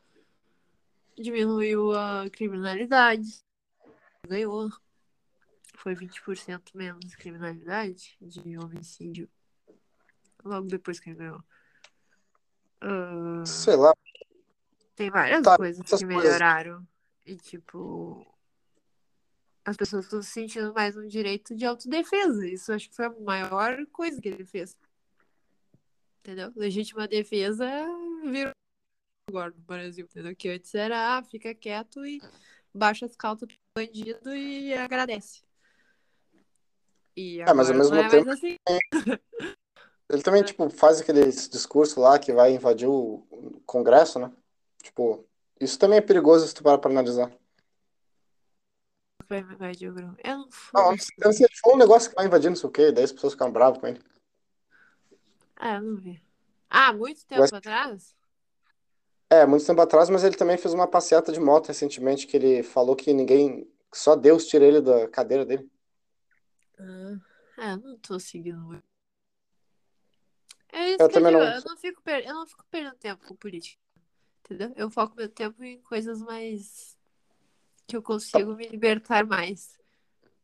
Diminuiu 1.17 1.93
a 1.93 2.29
criminalidade. 2.31 3.43
Ganhou. 4.27 4.71
Foi 5.77 5.95
20% 5.95 6.63
menos 6.75 7.15
criminalidade 7.17 8.17
de 8.21 8.59
homicídio. 8.59 9.29
Logo 10.45 10.69
depois 10.69 11.01
que 11.01 11.11
ele 11.11 11.19
ganhou. 11.19 11.43
Ah, 12.81 13.45
Sei 13.45 13.75
lá. 13.77 13.93
tem 14.95 15.11
várias 15.11 15.43
Tá, 15.43 15.57
coisas 15.57 15.83
que 15.83 15.89
coisas. 15.91 16.03
melhoraram. 16.07 16.87
E 17.25 17.37
tipo. 17.37 18.25
As 19.65 19.77
pessoas 19.77 20.05
estão 20.05 20.23
se 20.23 20.31
sentindo 20.31 20.73
mais 20.73 20.97
um 20.97 21.09
direito 21.09 21.57
de 21.57 21.65
autodefesa. 21.67 22.47
Isso 22.47 22.73
acho 22.73 22.89
que 22.89 22.95
foi 22.95 23.07
a 23.07 23.11
maior 23.21 23.85
coisa 23.87 24.21
que 24.21 24.29
ele 24.29 24.45
fez. 24.45 24.77
Entendeu? 26.27 26.53
Legítima 26.57 27.07
defesa 27.07 27.65
virou 28.25 28.51
agora 29.31 29.53
no 29.53 29.61
Brasil, 29.61 30.07
entendeu? 30.07 30.35
Que 30.35 30.49
antes 30.49 30.75
era, 30.75 31.17
ah, 31.17 31.23
fica 31.23 31.55
quieto 31.55 32.05
e 32.05 32.21
baixa 32.75 33.07
as 33.07 33.15
calças 33.15 33.47
pro 33.47 33.57
bandido 33.79 34.35
e 34.35 34.75
agradece. 34.75 35.45
E 37.17 37.41
É, 37.43 37.55
mas 37.55 37.71
ao 37.71 37.77
mesmo 37.77 37.95
é 37.95 38.09
tempo- 38.09 38.29
assim. 38.29 38.57
Ele 40.11 40.23
também, 40.23 40.43
tipo, 40.43 40.69
faz 40.69 41.01
aquele 41.01 41.31
discurso 41.31 42.01
lá 42.01 42.19
que 42.19 42.33
vai 42.33 42.53
invadir 42.53 42.89
o 42.89 43.63
Congresso, 43.65 44.19
né? 44.19 44.33
Tipo, 44.83 45.25
isso 45.61 45.79
também 45.79 45.99
é 45.99 46.03
perigoso 46.03 46.49
se 46.49 46.55
tu 46.55 46.65
parar 46.65 46.79
pra 46.79 46.91
analisar. 46.91 47.33
Vai 49.29 49.39
invadir 49.39 49.91
o 49.91 49.95
grupo. 49.95 50.17
Eu 50.25 50.39
não 50.39 50.51
fui. 50.51 50.71
Não, 50.75 50.93
ele 50.93 51.49
falou 51.63 51.77
um 51.77 51.81
negócio 51.81 52.11
que 52.11 52.17
vai 52.17 52.27
invadir 52.27 52.49
não 52.49 52.57
sei 52.57 52.69
o 52.69 52.73
quê, 52.73 52.91
daí 52.91 53.05
as 53.05 53.13
pessoas 53.13 53.35
ficaram 53.35 53.53
bravas 53.53 53.79
com 53.79 53.87
ele. 53.87 54.03
Ah, 55.57 55.77
eu 55.77 55.83
não 55.83 55.97
vi. 55.97 56.23
Ah, 56.69 56.93
muito 56.93 57.25
tempo 57.27 57.41
Mas- 57.43 57.53
atrás? 57.53 58.15
É, 59.29 59.45
muito 59.45 59.67
tempo 59.67 59.81
atrás, 59.81 60.09
mas 60.09 60.23
ele 60.23 60.37
também 60.37 60.57
fez 60.57 60.73
uma 60.73 60.87
passeata 60.87 61.33
de 61.33 61.41
moto 61.41 61.67
recentemente, 61.67 62.29
que 62.29 62.37
ele 62.37 62.63
falou 62.63 62.95
que 62.95 63.13
ninguém, 63.13 63.69
só 63.93 64.15
Deus 64.15 64.47
tira 64.47 64.65
ele 64.65 64.81
da 64.81 65.09
cadeira 65.09 65.45
dele. 65.45 65.69
Ah, 66.79 67.17
é, 67.59 67.73
eu 67.73 67.77
não 67.79 67.99
tô 67.99 68.21
seguindo. 68.21 68.81
É 70.73 70.91
isso 70.91 71.03
Eu 71.03 71.09
que 71.09 71.17
eu 71.17 71.23
também 71.23 71.33
digo, 71.33 71.43
não. 71.45 71.53
eu 71.55 71.63
não 71.65 71.77
fico, 71.77 72.03
per... 72.03 72.25
eu 72.27 72.35
não 72.35 72.47
fico 72.47 72.65
perdendo 72.71 72.95
tempo 72.97 73.27
com 73.27 73.35
política. 73.35 73.81
Entendeu? 74.45 74.73
Eu 74.77 74.91
foco 74.91 75.17
meu 75.17 75.29
tempo 75.29 75.65
em 75.65 75.81
coisas 75.83 76.21
mais 76.21 76.97
que 77.87 77.97
eu 77.97 78.03
consigo 78.03 78.55
me 78.55 78.69
libertar 78.69 79.27
mais. 79.27 79.77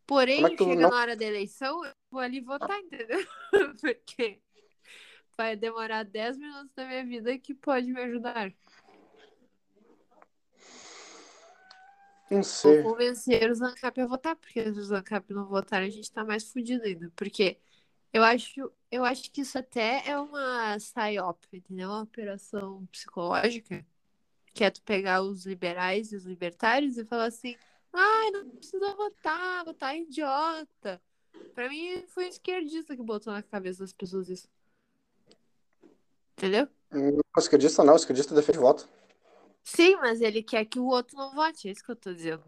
Porém, 0.07 0.45
é 0.45 0.49
chega 0.57 0.75
não- 0.75 0.91
na 0.91 0.97
hora 0.97 1.15
da 1.17 1.25
eleição, 1.25 1.85
eu 1.85 1.93
vou 2.11 2.21
ali 2.21 2.41
votar, 2.41 2.79
entendeu? 2.81 3.25
Porque 3.81 4.41
vai 5.37 5.57
demorar 5.57 6.05
10 6.05 6.37
minutos 6.37 6.73
da 6.75 6.87
minha 6.87 7.05
vida 7.05 7.39
que 7.39 7.55
pode 7.55 7.93
me 7.93 8.01
ajudar. 8.01 8.53
Não 12.31 12.43
Vou 12.43 12.45
sei. 12.45 12.83
convencer 12.83 13.51
os 13.51 13.61
ANCAP 13.61 14.01
a 14.01 14.07
votar, 14.07 14.37
porque 14.37 14.63
se 14.63 14.79
os 14.79 14.91
ANCAP 14.91 15.35
não 15.35 15.47
votarem, 15.47 15.89
a 15.89 15.91
gente 15.91 16.11
tá 16.11 16.25
mais 16.25 16.51
fudido 16.51 16.85
ainda. 16.85 17.13
Porque 17.15 17.59
eu 18.13 18.23
acho, 18.23 18.73
eu 18.91 19.05
acho 19.05 19.31
que 19.31 19.43
isso 19.43 19.59
até 19.59 20.03
é 20.09 20.19
uma 20.19 20.77
psyop, 20.77 21.47
entendeu? 21.53 21.91
Uma 21.91 22.03
operação 22.03 22.87
psicológica, 22.87 23.85
que 24.55 24.65
é 24.65 24.71
tu 24.71 24.83
pegar 24.83 25.23
os 25.23 25.45
liberais 25.45 26.13
e 26.13 26.17
os 26.17 26.25
libertários 26.25 26.97
e 26.97 27.05
falar 27.05 27.27
assim, 27.27 27.55
ai, 27.93 28.31
não 28.31 28.49
precisa 28.51 28.95
votar, 28.95 29.65
votar 29.65 29.95
é 29.95 30.01
idiota. 30.01 31.03
Pra 31.55 31.69
mim, 31.69 32.03
foi 32.09 32.25
um 32.27 32.29
esquerdista 32.29 32.97
que 32.97 33.03
botou 33.03 33.33
na 33.33 33.43
cabeça 33.43 33.81
das 33.81 33.93
pessoas 33.93 34.29
isso. 34.31 34.49
Entendeu? 36.37 36.69
Não, 36.91 37.21
esquerdista 37.39 37.85
não, 37.85 37.97
esquerdista 37.97 38.35
defende 38.35 38.59
voto. 38.59 38.89
Sim, 39.65 39.97
mas 39.97 40.21
ele 40.21 40.43
quer 40.43 40.65
que 40.65 40.79
o 40.79 40.87
outro 40.87 41.17
não 41.17 41.35
vote, 41.35 41.69
é 41.69 41.73
isso 41.73 41.85
que 41.85 41.91
eu 41.91 41.97
tô 41.97 42.13
dizendo. 42.13 42.45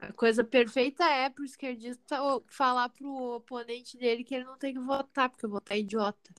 A 0.00 0.12
coisa 0.12 0.44
perfeita 0.44 1.04
é 1.04 1.28
pro 1.28 1.44
esquerdista 1.44 2.18
falar 2.48 2.88
pro 2.90 3.36
oponente 3.36 3.96
dele 3.96 4.22
que 4.22 4.34
ele 4.34 4.44
não 4.44 4.58
tem 4.58 4.74
que 4.74 4.80
votar, 4.80 5.28
porque 5.28 5.46
votar 5.46 5.76
é 5.76 5.80
idiota. 5.80 6.34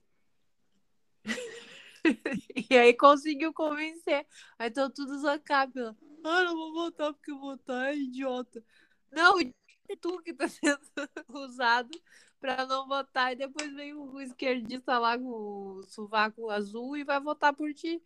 e 2.70 2.78
aí 2.78 2.94
conseguiu 2.94 3.54
convencer. 3.54 4.26
Aí 4.58 4.70
estão 4.70 4.90
todos 4.90 5.26
ANCAP 5.26 5.80
lá. 5.80 5.96
Ah, 6.24 6.44
não 6.44 6.56
vou 6.56 6.74
votar 6.74 7.14
porque 7.14 7.34
votar 7.34 7.94
é 7.94 7.98
idiota. 7.98 8.64
Não, 9.12 9.40
é 9.40 9.52
tu 10.02 10.22
que 10.22 10.34
tá 10.34 10.48
sendo 10.48 10.80
usado 11.30 11.90
pra 12.40 12.66
não 12.66 12.88
votar. 12.88 13.34
E 13.34 13.36
depois 13.36 13.74
vem 13.74 13.94
o 13.94 14.20
esquerdista 14.22 14.98
lá 14.98 15.18
com 15.18 15.30
o 15.30 15.84
sovaco 15.84 16.50
azul 16.50 16.96
e 16.98 17.04
vai 17.04 17.20
votar 17.20 17.54
por 17.54 17.74
ti. 17.74 18.02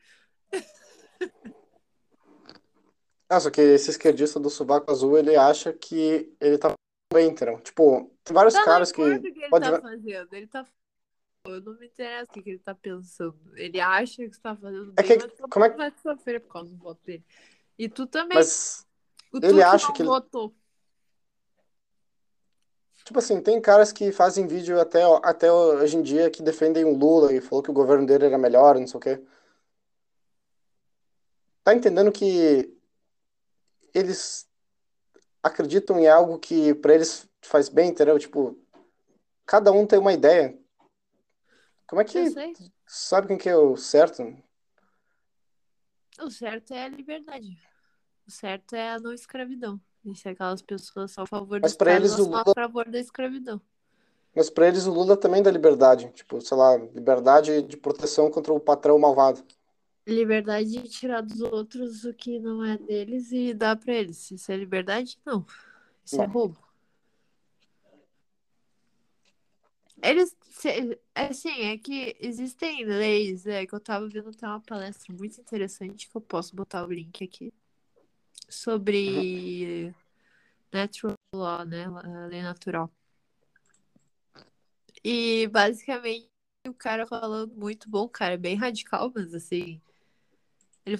Ah, 3.30 3.40
só 3.40 3.50
que 3.50 3.62
esse 3.62 3.90
esquerdista 3.92 4.40
do 4.40 4.50
sovaco 4.50 4.92
azul, 4.92 5.18
ele 5.18 5.36
acha 5.36 5.72
que 5.72 6.34
ele 6.40 6.58
tá 6.58 6.74
bem, 7.14 7.30
entendeu? 7.30 7.60
Tipo, 7.62 8.12
tem 8.24 8.34
vários 8.34 8.54
Tá, 8.54 8.66
caras 8.66 8.92
não 8.92 9.20
que 9.22 9.32
que 9.32 9.40
ele 9.40 9.50
pode 9.50 9.70
tá 9.70 9.82
fazendo. 9.82 10.34
Ele 10.34 10.48
tá. 10.48 10.66
Eu 11.46 11.62
não 11.62 11.74
me 11.80 11.88
interessa 11.88 12.30
o 12.30 12.34
que, 12.34 12.44
que 12.44 12.50
ele 12.52 12.60
tá 12.60 12.76
pensando. 12.76 13.36
Ele 13.56 13.80
acha 13.80 14.18
que 14.18 14.24
está 14.24 14.56
fazendo 14.56 14.94
É 14.98 15.02
bem, 15.02 15.18
que- 15.18 15.28
como 15.50 15.66
é 15.66 15.70
vai 15.70 15.92
sofrer 16.04 16.42
por 16.42 16.52
causa 16.54 16.70
do 16.70 16.78
voto 16.78 17.04
dele. 17.06 17.24
E 17.80 17.90
tu 17.90 18.06
também. 18.06 18.38
Mas, 18.38 18.86
o 19.34 19.38
ele 19.38 19.54
que 19.56 19.62
acha 19.64 19.88
não 19.88 19.94
que 19.94 20.02
ele- 20.04 20.10
votou. 20.10 20.54
Tipo 23.04 23.20
assim, 23.20 23.42
tem 23.42 23.62
caras 23.62 23.92
que 23.92 24.12
fazem 24.12 24.48
vídeo 24.48 24.80
até, 24.80 25.02
até 25.24 25.52
hoje 25.52 25.98
em 25.98 26.02
dia 26.02 26.30
que 26.30 26.42
defendem 26.42 26.86
o 26.86 26.96
Lula 26.96 27.34
e 27.34 27.42
falou 27.42 27.64
que 27.64 27.72
o 27.72 27.74
governo 27.74 28.06
dele 28.06 28.26
era 28.26 28.38
melhor, 28.38 28.80
não 28.80 28.88
sei 28.88 28.98
o 28.98 29.02
quê. 29.02 29.24
Tá 31.64 31.76
entendendo 31.76 32.12
que 32.12 32.76
eles 33.94 34.50
acreditam 35.44 36.00
em 36.00 36.08
algo 36.08 36.40
que 36.40 36.74
pra 36.76 36.94
eles 36.94 37.28
faz 37.42 37.70
bem, 37.70 37.90
entendeu? 37.90 38.18
Tipo, 38.18 38.58
cada 39.46 39.72
um 39.72 39.86
tem 39.86 40.00
uma 40.00 40.14
ideia. 40.14 40.58
Como 41.88 42.02
é 42.02 42.06
que 42.06 42.34
sabe 42.88 43.28
quem 43.28 43.38
que 43.38 43.50
é 43.50 43.56
o 43.56 43.76
certo? 43.76 44.24
O 46.22 46.30
certo 46.30 46.74
é 46.74 46.86
a 46.86 46.90
liberdade. 46.90 47.58
O 48.28 48.32
certo 48.32 48.76
é 48.76 48.92
a 48.92 49.00
não 49.00 49.12
escravidão. 49.12 49.80
E 50.04 50.16
se 50.16 50.28
aquelas 50.30 50.62
pessoas 50.62 51.12
são 51.12 51.24
a 51.24 51.28
favor 51.28 51.60
do 51.60 51.64
Mas 51.64 51.78
eles 51.96 52.18
o 52.18 52.24
Lula- 52.26 52.44
a 52.46 52.54
favor 52.54 52.90
da 52.90 53.00
escravidão. 53.00 53.62
Mas 54.36 54.50
pra 54.50 54.68
eles 54.68 54.86
o 54.88 54.92
Lula 54.94 55.16
também 55.18 55.44
dá 55.44 55.52
liberdade, 55.52 56.10
tipo, 56.14 56.40
sei 56.42 56.58
lá, 56.58 56.78
liberdade 56.78 57.62
de 57.62 57.78
proteção 57.78 58.32
contra 58.32 58.54
o 58.54 58.60
patrão 58.60 58.98
malvado. 58.98 59.44
Liberdade 60.08 60.72
de 60.72 60.90
tirar 60.90 61.22
dos 61.22 61.42
outros 61.42 62.06
o 62.06 62.14
que 62.14 62.40
não 62.40 62.64
é 62.64 62.78
deles 62.78 63.32
e 63.32 63.54
dar 63.54 63.76
pra 63.76 63.94
eles. 63.94 64.32
Isso 64.32 64.52
é 64.52 64.58
liberdade? 64.58 65.20
Não. 65.26 65.46
Isso 66.04 66.16
é 66.20 66.26
Não. 66.26 66.34
roubo. 66.34 66.58
Eles, 70.02 70.36
assim, 71.14 71.62
é 71.62 71.78
que 71.78 72.18
existem 72.20 72.84
leis, 72.86 73.46
é 73.46 73.68
que 73.68 73.76
eu 73.76 73.80
tava 73.80 74.08
vendo 74.10 74.30
até 74.30 74.48
uma 74.48 74.60
palestra 74.60 75.14
muito 75.14 75.40
interessante 75.40 76.10
que 76.10 76.18
eu 76.18 76.22
posso 76.22 76.56
botar 76.56 76.84
o 76.88 76.92
link 76.92 77.24
aqui 77.24 77.54
sobre 78.52 79.94
Natural 80.72 81.16
law, 81.34 81.66
né? 81.66 81.86
A 81.86 82.26
lei 82.28 82.42
natural. 82.42 82.90
E 85.04 85.48
basicamente 85.48 86.30
o 86.68 86.74
cara 86.74 87.06
falando 87.06 87.54
muito 87.56 87.90
bom, 87.90 88.08
cara, 88.08 88.38
bem 88.38 88.56
radical, 88.56 89.12
mas 89.14 89.34
assim. 89.34 89.82
Ele 90.86 90.98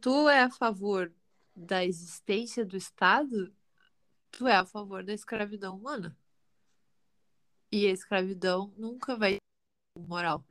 tu 0.00 0.28
é 0.28 0.42
a 0.42 0.50
favor 0.50 1.12
da 1.56 1.84
existência 1.84 2.64
do 2.64 2.76
Estado, 2.76 3.54
tu 4.30 4.46
é 4.46 4.56
a 4.56 4.66
favor 4.66 5.02
da 5.04 5.14
escravidão 5.14 5.76
humana. 5.76 6.16
E 7.72 7.86
a 7.86 7.90
escravidão 7.90 8.72
nunca 8.76 9.16
vai 9.16 9.34
ser 9.34 10.06
moral. 10.06 10.44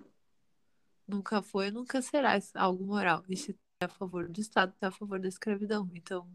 Nunca 1.07 1.41
foi, 1.41 1.69
nunca 1.69 2.01
será 2.01 2.39
algo 2.55 2.85
moral. 2.85 3.23
E 3.29 3.37
se 3.37 3.53
a 3.83 3.89
favor 3.89 4.27
do 4.27 4.39
Estado, 4.39 4.73
é 4.81 4.85
a 4.85 4.91
favor 4.91 5.19
da 5.19 5.27
escravidão. 5.27 5.89
Então, 5.93 6.29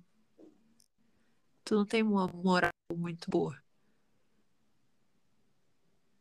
tu 1.65 1.75
não 1.75 1.85
tem 1.85 2.03
uma 2.03 2.27
moral 2.29 2.71
muito 2.95 3.31
boa. 3.31 3.57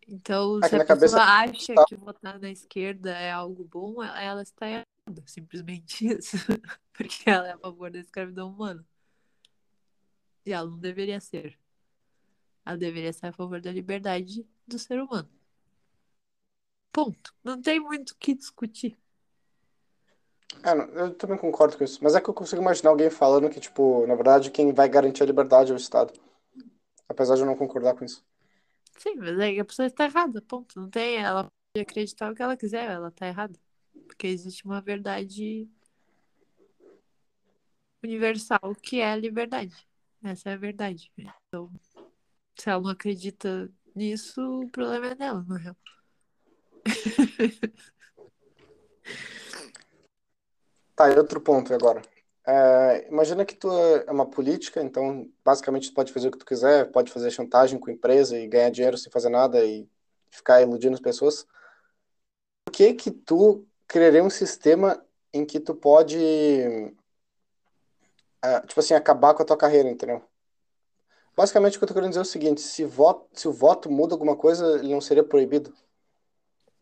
Então, 0.07 0.59
se 0.61 0.75
a 0.75 0.97
pessoa 0.97 1.23
acha 1.23 1.73
que 1.87 1.95
votar 1.95 2.39
na 2.39 2.49
esquerda 2.49 3.11
é 3.11 3.29
algo 3.29 3.65
bom, 3.65 4.01
ela 4.01 4.41
está 4.41 4.65
errada. 4.67 4.87
Simplesmente 5.25 6.07
isso. 6.07 6.37
Porque 6.93 7.29
ela 7.29 7.47
é 7.49 7.51
a 7.51 7.57
favor 7.57 7.91
da 7.91 7.99
escravidão 7.99 8.49
humana. 8.49 8.85
E 10.45 10.53
ela 10.53 10.69
não 10.69 10.79
deveria 10.79 11.19
ser. 11.19 11.59
Ela 12.65 12.77
deveria 12.77 13.11
ser 13.11 13.27
a 13.27 13.33
favor 13.33 13.59
da 13.59 13.71
liberdade 13.71 14.47
do 14.65 14.79
ser 14.79 15.01
humano. 15.01 15.29
Ponto. 16.91 17.35
Não 17.43 17.61
tem 17.61 17.79
muito 17.79 18.11
o 18.11 18.17
que 18.17 18.33
discutir. 18.33 18.97
É, 20.63 20.73
não, 20.73 20.85
eu 20.85 21.13
também 21.13 21.37
concordo 21.37 21.77
com 21.77 21.83
isso. 21.83 21.99
Mas 22.01 22.15
é 22.15 22.21
que 22.21 22.29
eu 22.29 22.33
consigo 22.33 22.61
imaginar 22.61 22.89
alguém 22.89 23.09
falando 23.09 23.49
que, 23.49 23.59
tipo, 23.59 24.05
na 24.07 24.15
verdade, 24.15 24.51
quem 24.51 24.73
vai 24.73 24.87
garantir 24.89 25.23
a 25.23 25.25
liberdade 25.25 25.71
é 25.71 25.73
o 25.73 25.77
Estado. 25.77 26.13
Apesar 27.07 27.35
de 27.35 27.41
eu 27.41 27.45
não 27.45 27.55
concordar 27.55 27.95
com 27.95 28.05
isso. 28.05 28.25
Sim, 28.97 29.15
mas 29.15 29.39
aí 29.39 29.59
a 29.59 29.65
pessoa 29.65 29.85
está 29.85 30.05
errada. 30.05 30.41
Ponto. 30.41 30.79
Não 30.79 30.89
tem. 30.89 31.17
Ela 31.17 31.43
pode 31.43 31.81
acreditar 31.81 32.31
o 32.31 32.35
que 32.35 32.41
ela 32.41 32.57
quiser, 32.57 32.89
ela 32.89 33.09
está 33.09 33.27
errada. 33.27 33.57
Porque 34.07 34.27
existe 34.27 34.65
uma 34.65 34.81
verdade 34.81 35.69
universal 38.03 38.75
que 38.81 38.99
é 38.99 39.11
a 39.11 39.15
liberdade. 39.15 39.75
Essa 40.23 40.49
é 40.49 40.53
a 40.53 40.57
verdade. 40.57 41.11
Então, 41.17 41.71
se 42.57 42.69
ela 42.69 42.81
não 42.81 42.89
acredita 42.89 43.71
nisso, 43.95 44.41
o 44.61 44.69
problema 44.69 45.07
é 45.07 45.15
dela, 45.15 45.45
na 45.47 45.57
real. 45.57 45.77
Tá, 50.97 51.11
e 51.11 51.17
outro 51.19 51.39
ponto 51.39 51.71
agora. 51.71 52.01
É, 52.43 53.07
imagina 53.07 53.45
que 53.45 53.53
tu 53.53 53.71
é 53.71 54.11
uma 54.11 54.25
política, 54.25 54.81
então 54.81 55.29
basicamente 55.45 55.91
tu 55.91 55.93
pode 55.93 56.11
fazer 56.11 56.29
o 56.29 56.31
que 56.31 56.39
tu 56.39 56.45
quiser, 56.45 56.91
pode 56.91 57.11
fazer 57.11 57.29
chantagem 57.29 57.77
com 57.79 57.91
a 57.91 57.93
empresa 57.93 58.35
e 58.35 58.47
ganhar 58.47 58.71
dinheiro 58.71 58.97
sem 58.97 59.11
fazer 59.11 59.29
nada 59.29 59.63
e 59.63 59.87
ficar 60.31 60.59
iludindo 60.59 60.95
as 60.95 60.99
pessoas. 60.99 61.45
Por 62.65 62.71
que 62.71 62.95
que 62.95 63.11
tu 63.11 63.63
criaria 63.87 64.23
um 64.23 64.29
sistema 64.29 65.05
em 65.31 65.45
que 65.45 65.59
tu 65.59 65.75
pode, 65.75 66.17
é, 68.41 68.59
tipo 68.65 68.79
assim, 68.79 68.95
acabar 68.95 69.35
com 69.35 69.43
a 69.43 69.45
tua 69.45 69.57
carreira, 69.57 69.87
entendeu? 69.89 70.23
Basicamente 71.35 71.75
o 71.75 71.79
que 71.79 71.83
eu 71.83 71.87
tô 71.89 71.93
querendo 71.93 72.09
dizer 72.09 72.21
é 72.21 72.23
o 72.23 72.25
seguinte, 72.25 72.61
se 72.61 72.83
voto, 72.83 73.27
se 73.39 73.47
o 73.47 73.53
voto 73.53 73.91
muda 73.91 74.15
alguma 74.15 74.35
coisa, 74.35 74.79
ele 74.79 74.91
não 74.91 75.01
seria 75.01 75.23
proibido? 75.23 75.71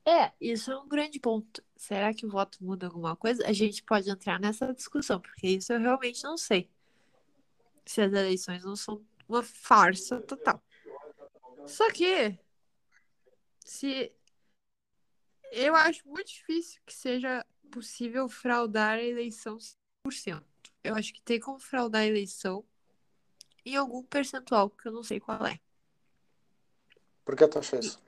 É, 0.05 0.31
isso 0.39 0.71
é 0.71 0.77
um 0.77 0.87
grande 0.87 1.19
ponto. 1.19 1.63
Será 1.75 2.13
que 2.13 2.25
o 2.25 2.29
voto 2.29 2.63
muda 2.63 2.85
alguma 2.85 3.15
coisa? 3.15 3.45
A 3.47 3.51
gente 3.51 3.83
pode 3.83 4.09
entrar 4.09 4.39
nessa 4.39 4.71
discussão, 4.71 5.19
porque 5.19 5.47
isso 5.47 5.73
eu 5.73 5.79
realmente 5.79 6.23
não 6.23 6.37
sei. 6.37 6.69
Se 7.85 8.01
as 8.01 8.13
eleições 8.13 8.63
não 8.63 8.75
são 8.75 9.03
uma 9.27 9.41
farsa 9.41 10.21
total. 10.21 10.63
Só 11.65 11.91
que, 11.91 12.37
se 13.65 14.13
eu 15.51 15.75
acho 15.75 16.07
muito 16.07 16.27
difícil 16.27 16.79
que 16.85 16.93
seja 16.93 17.43
possível 17.71 18.29
fraudar 18.29 18.99
a 18.99 19.03
eleição 19.03 19.57
100%. 20.07 20.43
Eu 20.83 20.95
acho 20.95 21.11
que 21.11 21.21
tem 21.23 21.39
como 21.39 21.57
fraudar 21.59 22.03
a 22.03 22.07
eleição 22.07 22.63
em 23.65 23.75
algum 23.75 24.03
percentual, 24.03 24.69
que 24.69 24.87
eu 24.87 24.91
não 24.91 25.01
sei 25.01 25.19
qual 25.19 25.45
é. 25.47 25.59
Por 27.23 27.35
que 27.35 27.47
tu 27.47 27.57
acha 27.57 27.79
isso? 27.79 27.99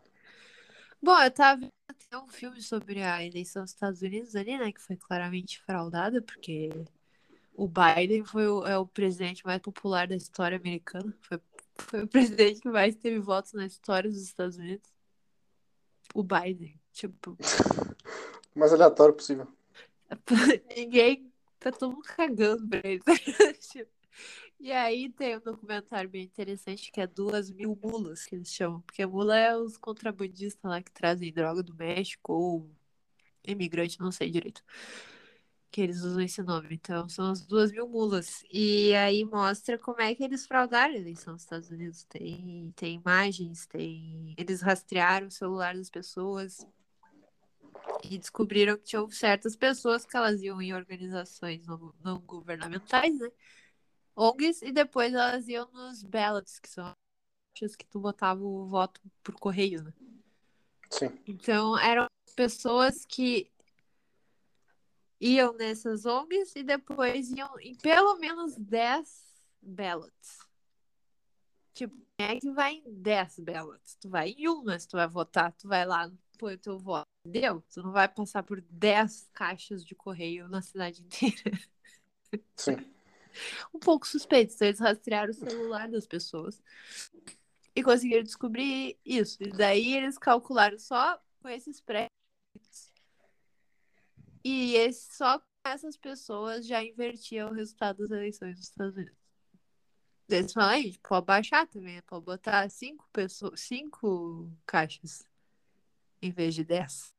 Bom, 1.02 1.20
eu 1.20 1.32
tava 1.32 1.72
até 2.08 2.18
um 2.18 2.28
filme 2.28 2.62
sobre 2.62 3.02
a 3.04 3.24
eleição 3.24 3.64
dos 3.64 3.72
Estados 3.72 4.02
Unidos 4.02 4.36
ali, 4.36 4.58
né? 4.58 4.72
Que 4.72 4.82
foi 4.82 4.96
claramente 4.96 5.60
fraudada, 5.60 6.22
porque 6.22 6.70
o 7.54 7.68
Biden 7.68 8.24
foi 8.24 8.48
o, 8.48 8.66
é 8.66 8.78
o 8.78 8.88
presidente 8.88 9.46
mais 9.46 9.62
popular 9.62 10.08
da 10.08 10.16
história 10.16 10.58
americana. 10.58 11.14
Foi, 11.22 11.40
foi 11.76 12.04
o 12.04 12.08
presidente 12.08 12.62
que 12.62 12.70
mais 12.70 12.96
teve 12.96 13.20
votos 13.20 13.54
na 13.54 13.66
história 13.66 14.10
dos 14.10 14.22
Estados 14.22 14.58
Unidos. 14.58 14.90
O 16.14 16.24
Biden. 16.24 16.80
Tipo, 16.94 17.32
O 17.32 17.38
mais 18.60 18.74
aleatório 18.74 19.14
possível. 19.14 19.48
ninguém. 20.76 21.32
Tá 21.60 21.72
todo 21.72 21.92
mundo 21.92 22.04
cagando 22.04 22.68
pra 22.68 22.82
ele. 22.84 23.02
Tipo, 23.60 23.92
E 24.60 24.72
aí 24.72 25.10
tem 25.10 25.38
um 25.38 25.40
documentário 25.40 26.10
bem 26.10 26.24
interessante 26.24 26.92
que 26.92 27.00
é 27.00 27.06
Duas 27.06 27.52
Mil 27.52 27.78
Mulas, 27.82 28.26
que 28.26 28.36
eles 28.36 28.52
chamam. 28.52 28.82
Porque 28.82 29.06
mula 29.06 29.38
é 29.38 29.56
os 29.56 29.78
contrabandistas 29.78 30.70
lá 30.70 30.82
que 30.82 30.92
trazem 30.92 31.32
droga 31.32 31.62
do 31.62 31.76
México 31.76 32.34
ou 32.34 32.72
imigrante, 33.46 34.00
não 34.00 34.12
sei 34.12 34.32
direito. 34.32 34.64
Que 35.70 35.82
eles 35.82 36.02
usam 36.02 36.22
esse 36.22 36.42
nome. 36.42 36.70
Então 36.72 37.08
são 37.08 37.32
as 37.32 37.46
duas 37.46 37.72
mil 37.72 37.88
mulas. 37.88 38.44
E 38.52 38.96
aí 38.96 39.24
mostra 39.24 39.78
como 39.78 40.02
é 40.02 40.16
que 40.16 40.24
eles 40.24 40.48
fraudaram 40.48 40.96
a 40.96 40.98
eleição 40.98 41.34
dos 41.34 41.44
Estados 41.44 41.70
Unidos. 41.70 42.04
Tem, 42.06 42.74
tem 42.76 42.96
imagens, 42.96 43.68
tem. 43.68 44.34
Eles 44.38 44.62
rastrearam 44.62 45.28
o 45.28 45.32
celular 45.32 45.76
das 45.76 45.90
pessoas 45.90 46.66
e 48.04 48.18
descobriram 48.18 48.76
que 48.78 48.84
tinham 48.86 49.10
certas 49.10 49.56
pessoas 49.56 50.06
que 50.06 50.18
elas 50.18 50.42
iam 50.42 50.62
em 50.62 50.74
organizações 50.74 51.66
não, 51.66 51.94
não 52.04 52.20
governamentais, 52.22 53.18
né? 53.20 53.30
ONGs, 54.18 54.64
e 54.64 54.72
depois 54.72 55.14
elas 55.14 55.48
iam 55.48 55.70
nos 55.72 56.02
ballots, 56.02 56.58
que 56.58 56.68
são 56.68 56.92
as 57.64 57.76
que 57.76 57.86
tu 57.86 58.00
botava 58.00 58.44
o 58.44 58.66
voto 58.66 59.00
por 59.24 59.36
correio, 59.36 59.84
né? 59.84 59.94
Sim. 60.90 61.18
Então 61.28 61.78
eram 61.78 62.08
pessoas 62.36 63.06
que 63.06 63.52
iam 65.22 65.54
nessas 65.54 66.06
ONGs 66.06 66.56
e 66.56 66.64
depois 66.64 67.32
iam 67.32 67.60
em 67.60 67.76
pelo 67.76 68.18
menos 68.18 68.56
10 68.56 69.24
ballots. 69.62 70.40
Tipo, 71.74 71.96
quem 72.18 72.28
é 72.28 72.40
que 72.40 72.52
vai 72.52 72.74
em 72.76 72.94
10 72.94 73.40
ballots? 73.40 73.96
Tu 74.02 74.10
vai 74.10 74.30
em 74.30 74.48
uma, 74.48 74.80
se 74.80 74.88
tu 74.88 74.98
vai 74.98 75.08
votar, 75.08 75.52
tu 75.54 75.68
vai 75.68 75.86
lá, 75.86 76.12
põe 76.40 76.56
o 76.56 76.58
teu 76.58 76.80
voto. 76.80 77.06
Entendeu? 77.24 77.64
Tu 77.72 77.84
não 77.84 77.92
vai 77.92 78.08
passar 78.08 78.42
por 78.42 78.62
10 78.62 79.30
caixas 79.34 79.86
de 79.86 79.94
correio 79.94 80.48
na 80.48 80.62
cidade 80.62 81.02
inteira. 81.06 81.60
Sim. 82.56 82.97
Um 83.74 83.80
pouco 83.80 84.08
suspeito. 84.08 84.54
Então, 84.54 84.68
eles 84.68 84.80
rastrearam 84.80 85.32
o 85.32 85.34
celular 85.34 85.90
das 85.90 86.08
pessoas 86.08 86.62
e 87.76 87.84
conseguiram 87.84 88.24
descobrir 88.24 88.98
isso. 89.06 89.38
E 89.42 89.50
daí 89.50 89.94
eles 89.94 90.18
calcularam 90.18 90.80
só 90.80 91.22
com 91.42 91.50
esses 91.50 91.80
prédios. 91.80 92.12
E 94.44 94.76
esse, 94.76 95.16
só 95.16 95.42
essas 95.66 95.98
pessoas 95.98 96.66
já 96.66 96.84
invertia 96.84 97.48
o 97.48 97.54
resultado 97.54 98.00
das 98.00 98.12
eleições 98.12 98.56
dos 98.56 98.66
Estados 98.66 98.96
Unidos. 98.96 99.18
Eles 100.30 100.52
falam, 100.52 100.70
aí, 100.72 100.98
pode 101.08 101.26
baixar 101.26 101.68
também, 101.68 102.02
pode 102.02 102.26
botar 102.26 102.70
cinco 102.70 103.08
pessoas, 103.14 103.62
cinco 103.62 104.52
caixas 104.66 105.26
em 106.22 106.32
vez 106.32 106.54
de 106.54 106.64
dez. 106.64 107.14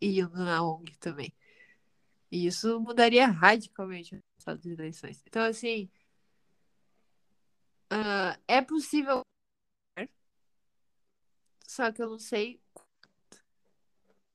E 0.00 0.20
indo 0.20 0.36
na 0.36 0.62
ONG 0.62 0.96
também. 0.98 1.32
E 2.30 2.46
isso 2.46 2.80
mudaria 2.80 3.26
radicalmente 3.26 4.22
resultado 4.42 4.56
das 4.56 4.78
eleições. 4.78 5.22
Então, 5.26 5.42
assim, 5.42 5.88
ah, 7.90 8.38
é 8.48 8.60
possível, 8.60 9.22
só 11.66 11.90
que 11.92 12.02
eu 12.02 12.10
não 12.10 12.18
sei. 12.18 12.60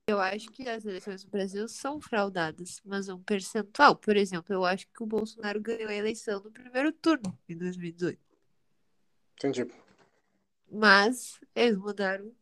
Eu 0.08 0.18
acho 0.18 0.50
que 0.50 0.66
as 0.66 0.86
eleições 0.86 1.22
no 1.22 1.30
Brasil 1.30 1.68
são 1.68 2.00
fraudadas, 2.00 2.80
mas 2.82 3.10
um 3.10 3.22
percentual. 3.22 3.94
Por 3.94 4.16
exemplo, 4.16 4.54
eu 4.54 4.64
acho 4.64 4.86
que 4.88 5.02
o 5.02 5.06
Bolsonaro 5.06 5.60
ganhou 5.60 5.90
a 5.90 5.94
eleição 5.94 6.42
no 6.42 6.50
primeiro 6.50 6.90
turno, 6.92 7.38
em 7.46 7.56
2018. 7.56 8.18
Entendi. 9.34 9.70
Mas 10.70 11.38
eles 11.54 11.76
mudaram 11.76 12.34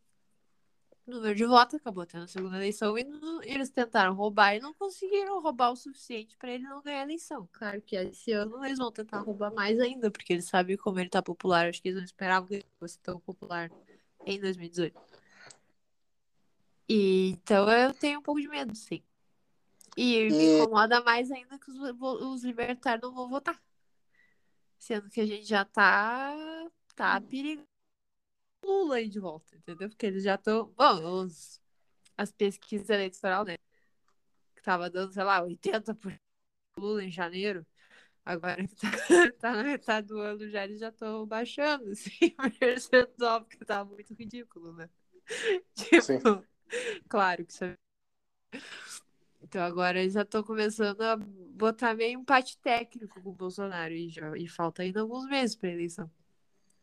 número 1.11 1.33
de 1.35 1.45
votos, 1.45 1.75
acabou 1.75 2.05
tendo 2.05 2.23
a 2.25 2.27
segunda 2.27 2.57
eleição 2.57 2.97
e 2.97 3.03
não- 3.03 3.41
eles 3.43 3.69
tentaram 3.69 4.13
roubar 4.13 4.55
e 4.55 4.59
não 4.59 4.73
conseguiram 4.73 5.41
roubar 5.41 5.71
o 5.71 5.75
suficiente 5.75 6.35
para 6.37 6.51
ele 6.51 6.63
não 6.63 6.81
ganhar 6.81 6.99
a 6.99 7.03
eleição. 7.03 7.47
Claro 7.53 7.81
que 7.81 7.95
esse 7.95 8.31
ano 8.31 8.63
eles 8.65 8.77
vão 8.77 8.91
tentar 8.91 9.19
roubar 9.19 9.53
mais 9.53 9.79
ainda, 9.79 10.11
porque 10.11 10.33
eles 10.33 10.45
sabem 10.45 10.75
como 10.77 10.99
ele 10.99 11.09
tá 11.09 11.21
popular. 11.21 11.67
Acho 11.69 11.81
que 11.81 11.87
eles 11.89 11.97
não 11.97 12.05
esperavam 12.05 12.47
que 12.47 12.55
ele 12.55 12.65
fosse 12.79 12.99
tão 12.99 13.19
popular 13.19 13.71
em 14.25 14.39
2018. 14.39 14.95
E, 16.89 17.29
então 17.31 17.69
eu 17.69 17.93
tenho 17.93 18.19
um 18.19 18.23
pouco 18.23 18.39
de 18.41 18.47
medo, 18.47 18.73
sim. 18.75 19.01
E 19.95 20.29
me 20.31 20.45
incomoda 20.55 21.01
mais 21.01 21.31
ainda 21.31 21.57
que 21.57 21.69
os, 21.71 21.77
os 22.21 22.43
libertários 22.43 23.01
não 23.01 23.13
vão 23.13 23.27
votar. 23.29 23.61
Sendo 24.77 25.09
que 25.09 25.19
a 25.19 25.25
gente 25.25 25.45
já 25.45 25.65
tá, 25.65 26.33
tá 26.95 27.19
perigando 27.19 27.67
Lula 28.67 28.95
aí 28.97 29.09
de 29.09 29.19
volta, 29.19 29.55
entendeu? 29.55 29.89
Porque 29.89 30.05
eles 30.05 30.23
já 30.23 30.35
estão. 30.35 30.73
Bom, 30.77 31.23
os, 31.23 31.61
as 32.17 32.31
pesquisas 32.31 32.89
eleitorais, 32.89 33.47
né? 33.47 33.57
Que 34.55 34.61
tava 34.61 34.89
dando, 34.89 35.13
sei 35.13 35.23
lá, 35.23 35.41
80% 35.41 36.19
Lula 36.77 37.03
em 37.03 37.11
janeiro. 37.11 37.65
Agora 38.25 38.67
que 38.67 38.75
tá, 38.75 38.87
tá, 39.39 39.51
na 39.53 39.63
metade 39.63 40.07
do 40.07 40.19
ano 40.19 40.49
já, 40.49 40.65
eles 40.65 40.79
já 40.79 40.89
estão 40.89 41.25
baixando, 41.25 41.89
assim, 41.91 42.35
o 42.39 42.51
percentual, 42.59 43.41
porque 43.45 43.63
tá 43.65 43.85
muito 43.85 44.13
ridículo, 44.13 44.73
né? 44.73 44.89
Tipo, 45.75 46.01
Sim. 46.01 46.19
claro 47.07 47.45
que 47.45 47.53
isso 47.53 47.63
é 47.63 47.75
então 49.41 49.61
agora 49.61 49.99
eles 49.99 50.13
já 50.13 50.23
estão 50.23 50.43
começando 50.43 51.01
a 51.01 51.15
botar 51.15 51.93
meio 51.93 52.19
empate 52.19 52.57
técnico 52.57 53.21
com 53.21 53.29
o 53.29 53.33
Bolsonaro 53.33 53.93
e, 53.93 54.09
já, 54.09 54.35
e 54.37 54.47
falta 54.47 54.81
ainda 54.81 54.99
alguns 54.99 55.25
meses 55.25 55.55
para 55.55 55.69
eleição. 55.69 56.11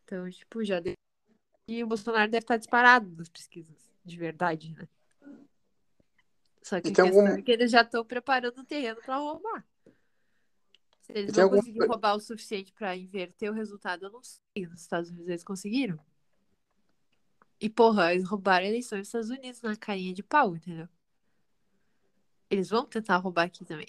Então, 0.04 0.28
tipo, 0.30 0.64
já 0.64 0.80
deve... 0.80 0.94
E 1.66 1.82
o 1.82 1.86
Bolsonaro 1.86 2.30
deve 2.30 2.44
estar 2.44 2.56
disparado 2.56 3.10
nas 3.16 3.28
pesquisas, 3.28 3.90
de 4.04 4.16
verdade, 4.16 4.74
né? 4.74 4.88
Só 6.62 6.80
que 6.80 6.88
questão 6.88 7.06
algum... 7.06 7.26
é 7.26 7.42
que 7.42 7.50
eles 7.50 7.70
já 7.70 7.82
estão 7.82 8.04
preparando 8.04 8.58
o 8.58 8.64
terreno 8.64 9.00
para 9.02 9.16
roubar. 9.16 9.66
Se 11.02 11.12
eles 11.12 11.32
não 11.34 11.44
algum... 11.44 11.56
conseguirem 11.56 11.88
roubar 11.88 12.14
o 12.14 12.20
suficiente 12.20 12.72
para 12.72 12.96
inverter 12.96 13.50
o 13.50 13.54
resultado, 13.54 14.06
eu 14.06 14.10
não 14.10 14.22
sei. 14.22 14.66
Nos 14.66 14.80
Estados 14.80 15.10
Unidos 15.10 15.28
eles 15.28 15.44
conseguiram. 15.44 15.98
E, 17.60 17.68
porra, 17.70 18.12
eles 18.12 18.28
roubaram 18.28 18.64
a 18.64 18.68
eleição 18.68 18.98
nos 18.98 19.08
Estados 19.08 19.30
Unidos 19.30 19.60
na 19.62 19.76
carinha 19.76 20.12
de 20.12 20.22
pau, 20.22 20.56
entendeu? 20.56 20.88
Eles 22.50 22.68
vão 22.68 22.84
tentar 22.86 23.16
roubar 23.18 23.44
aqui 23.44 23.64
também. 23.64 23.88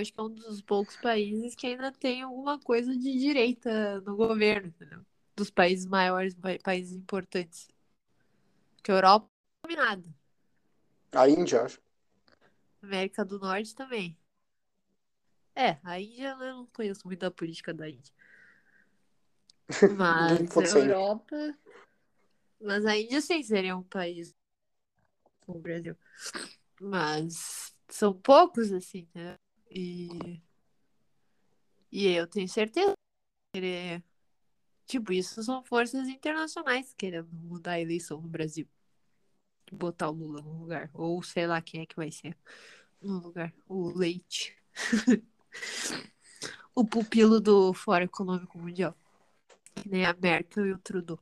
Eu 0.00 0.02
acho 0.02 0.12
que 0.14 0.20
é 0.20 0.22
um 0.22 0.30
dos 0.30 0.62
poucos 0.62 0.96
países 0.96 1.54
que 1.54 1.66
ainda 1.66 1.92
tem 1.92 2.22
alguma 2.22 2.58
coisa 2.58 2.96
de 2.96 3.18
direita 3.18 4.00
no 4.00 4.16
governo, 4.16 4.68
entendeu? 4.68 5.04
Dos 5.36 5.50
países 5.50 5.84
maiores, 5.84 6.34
países 6.62 6.96
importantes. 6.96 7.68
Porque 8.76 8.90
a 8.90 8.94
Europa 8.94 9.28
não 9.68 9.76
nada. 9.76 10.08
A 11.12 11.28
Índia, 11.28 11.64
acho. 11.64 11.82
América 12.82 13.26
do 13.26 13.38
Norte 13.38 13.74
também. 13.74 14.16
É, 15.54 15.78
a 15.84 16.00
Índia 16.00 16.30
eu 16.30 16.38
não 16.38 16.66
conheço 16.68 17.06
muito 17.06 17.24
a 17.24 17.30
política 17.30 17.74
da 17.74 17.90
Índia. 17.90 18.14
Mas 19.98 20.56
a 20.56 20.78
Europa. 20.78 21.58
Mas 22.58 22.86
a 22.86 22.96
Índia 22.96 23.20
sim 23.20 23.42
seria 23.42 23.76
um 23.76 23.82
país 23.82 24.34
com 25.40 25.58
o 25.58 25.60
Brasil. 25.60 25.94
Mas 26.80 27.74
são 27.86 28.14
poucos, 28.14 28.72
assim, 28.72 29.06
né? 29.14 29.36
E, 29.70 30.42
e 31.92 32.06
eu 32.08 32.26
tenho 32.26 32.48
certeza 32.48 32.92
que 33.54 34.02
Tipo, 34.90 35.12
isso 35.12 35.40
são 35.44 35.62
forças 35.62 36.08
internacionais 36.08 36.92
querendo 36.98 37.28
mudar 37.32 37.74
a 37.74 37.80
eleição 37.80 38.20
no 38.20 38.26
Brasil. 38.26 38.66
Botar 39.70 40.10
o 40.10 40.12
Lula 40.12 40.42
no 40.42 40.58
lugar. 40.58 40.90
Ou 40.92 41.22
sei 41.22 41.46
lá 41.46 41.62
quem 41.62 41.82
é 41.82 41.86
que 41.86 41.94
vai 41.94 42.10
ser 42.10 42.36
no 43.00 43.20
lugar. 43.20 43.54
O 43.68 43.96
Leite. 43.96 44.58
o 46.74 46.84
pupilo 46.84 47.40
do 47.40 47.72
Fórum 47.72 48.06
Econômico 48.06 48.58
Mundial. 48.58 48.92
Que 49.76 49.88
nem 49.88 50.04
a 50.04 50.12
Merkel 50.12 50.66
e 50.66 50.72
o 50.72 50.78
Trudeau. 50.78 51.20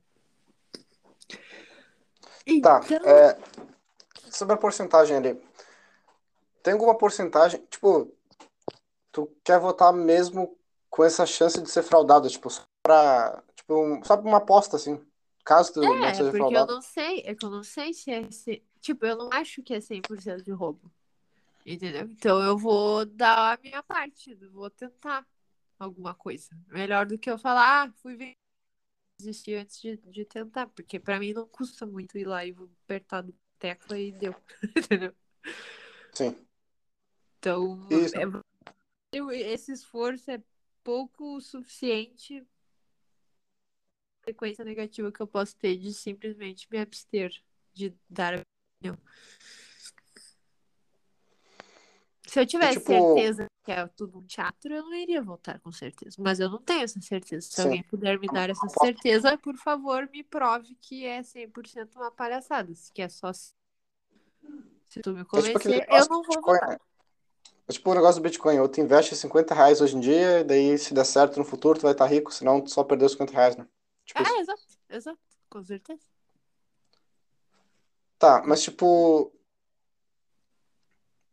Tá, 2.63 2.81
então... 2.83 3.07
é, 3.07 3.37
sobre 4.31 4.55
a 4.55 4.57
porcentagem 4.57 5.17
ali. 5.17 5.39
Tem 6.63 6.73
alguma 6.73 6.97
porcentagem, 6.97 7.63
tipo, 7.69 8.11
tu 9.11 9.33
quer 9.43 9.59
votar 9.59 9.93
mesmo 9.93 10.57
com 10.89 11.03
essa 11.03 11.25
chance 11.25 11.61
de 11.61 11.69
ser 11.69 11.83
fraudado, 11.83 12.29
tipo, 12.29 12.49
só 12.49 12.63
pra, 12.81 13.43
tipo, 13.55 13.75
um, 13.75 14.03
só 14.03 14.19
uma 14.19 14.37
aposta, 14.37 14.75
assim, 14.75 14.99
caso 15.45 15.73
tu 15.73 15.83
é, 15.83 15.87
não 15.87 16.13
seja 16.13 16.23
porque 16.31 16.37
fraudado. 16.37 16.71
eu 16.71 16.75
não 16.75 16.81
sei, 16.81 17.21
é 17.25 17.35
que 17.35 17.45
eu 17.45 17.49
não 17.49 17.63
sei 17.63 17.93
se 17.93 18.11
é, 18.11 18.29
se, 18.31 18.63
tipo, 18.81 19.05
eu 19.05 19.17
não 19.17 19.29
acho 19.31 19.61
que 19.61 19.73
é 19.73 19.79
100% 19.79 20.43
de 20.43 20.51
roubo, 20.51 20.91
entendeu? 21.65 22.07
Então 22.09 22.41
eu 22.41 22.57
vou 22.57 23.05
dar 23.05 23.53
a 23.53 23.59
minha 23.61 23.83
parte, 23.83 24.33
vou 24.35 24.69
tentar 24.69 25.25
alguma 25.77 26.13
coisa. 26.13 26.49
Melhor 26.67 27.05
do 27.05 27.17
que 27.17 27.29
eu 27.29 27.37
falar, 27.37 27.83
ah, 27.83 27.93
fui 28.01 28.15
ver 28.15 28.35
desistir 29.19 29.55
antes 29.55 29.81
de, 29.81 29.97
de 29.97 30.25
tentar, 30.25 30.67
porque 30.67 30.99
para 30.99 31.19
mim 31.19 31.33
não 31.33 31.45
custa 31.45 31.85
muito 31.85 32.17
ir 32.17 32.25
lá 32.25 32.45
e 32.45 32.55
apertar 32.83 33.23
no 33.23 33.33
tecla 33.59 33.97
e 33.99 34.11
deu. 34.11 34.33
Entendeu? 34.75 35.13
Sim. 36.13 36.35
Então, 37.37 37.87
é, 37.91 38.48
esse 39.11 39.71
esforço 39.71 40.29
é 40.29 40.41
pouco 40.83 41.35
o 41.35 41.41
suficiente 41.41 42.45
sequência 44.23 44.63
negativa 44.63 45.11
que 45.11 45.19
eu 45.19 45.27
posso 45.27 45.55
ter 45.55 45.75
de 45.77 45.93
simplesmente 45.93 46.67
me 46.71 46.77
abster 46.77 47.31
de 47.73 47.93
dar 48.07 48.35
a 48.35 48.41
opinião. 48.41 48.97
Se 52.27 52.39
eu 52.39 52.45
tivesse 52.45 52.79
tipo... 52.79 52.91
certeza 52.91 53.47
que 53.63 53.71
é 53.71 53.87
tudo 53.87 54.19
um 54.19 54.25
teatro, 54.25 54.71
eu 54.73 54.83
não 54.83 54.93
iria 54.93 55.21
votar 55.21 55.59
com 55.59 55.71
certeza. 55.71 56.15
Mas 56.19 56.39
eu 56.39 56.49
não 56.49 56.61
tenho 56.61 56.83
essa 56.83 57.01
certeza. 57.01 57.47
Se 57.47 57.55
Sim. 57.55 57.61
alguém 57.63 57.83
puder 57.83 58.19
me 58.19 58.27
dar 58.27 58.49
essa 58.49 58.69
certeza, 58.69 59.35
por 59.37 59.57
favor, 59.57 60.07
me 60.11 60.23
prove 60.23 60.75
que 60.75 61.05
é 61.05 61.21
100% 61.21 61.95
uma 61.95 62.11
palhaçada. 62.11 62.73
Se 62.75 62.91
é 63.01 63.09
só. 63.09 63.33
Se 63.33 63.51
tu 65.01 65.13
me 65.13 65.25
convencer, 65.25 65.71
é 65.71 65.79
tipo 65.81 65.95
eu 65.95 66.07
não 66.07 66.23
vou 66.23 66.41
votar. 66.41 66.79
É 67.69 67.71
tipo 67.71 67.91
o 67.91 67.93
negócio 67.93 68.19
do 68.19 68.23
Bitcoin. 68.23 68.57
Ou 68.57 68.67
tu 68.67 68.81
investe 68.81 69.15
50 69.15 69.53
reais 69.53 69.79
hoje 69.79 69.95
em 69.95 69.99
dia, 69.99 70.43
daí 70.43 70.75
se 70.75 70.91
der 70.91 71.05
certo 71.05 71.37
no 71.37 71.45
futuro, 71.45 71.77
tu 71.77 71.83
vai 71.83 71.91
estar 71.91 72.07
rico, 72.07 72.33
senão 72.33 72.59
tu 72.59 72.71
só 72.71 72.83
perdeu 72.83 73.07
50 73.07 73.31
reais, 73.31 73.55
né? 73.55 73.67
Tipo 74.03 74.21
é, 74.21 74.39
exato, 74.39 74.63
exato. 74.89 75.19
Com 75.47 75.63
certeza. 75.63 76.01
Tá, 78.17 78.41
mas 78.43 78.63
tipo, 78.63 79.31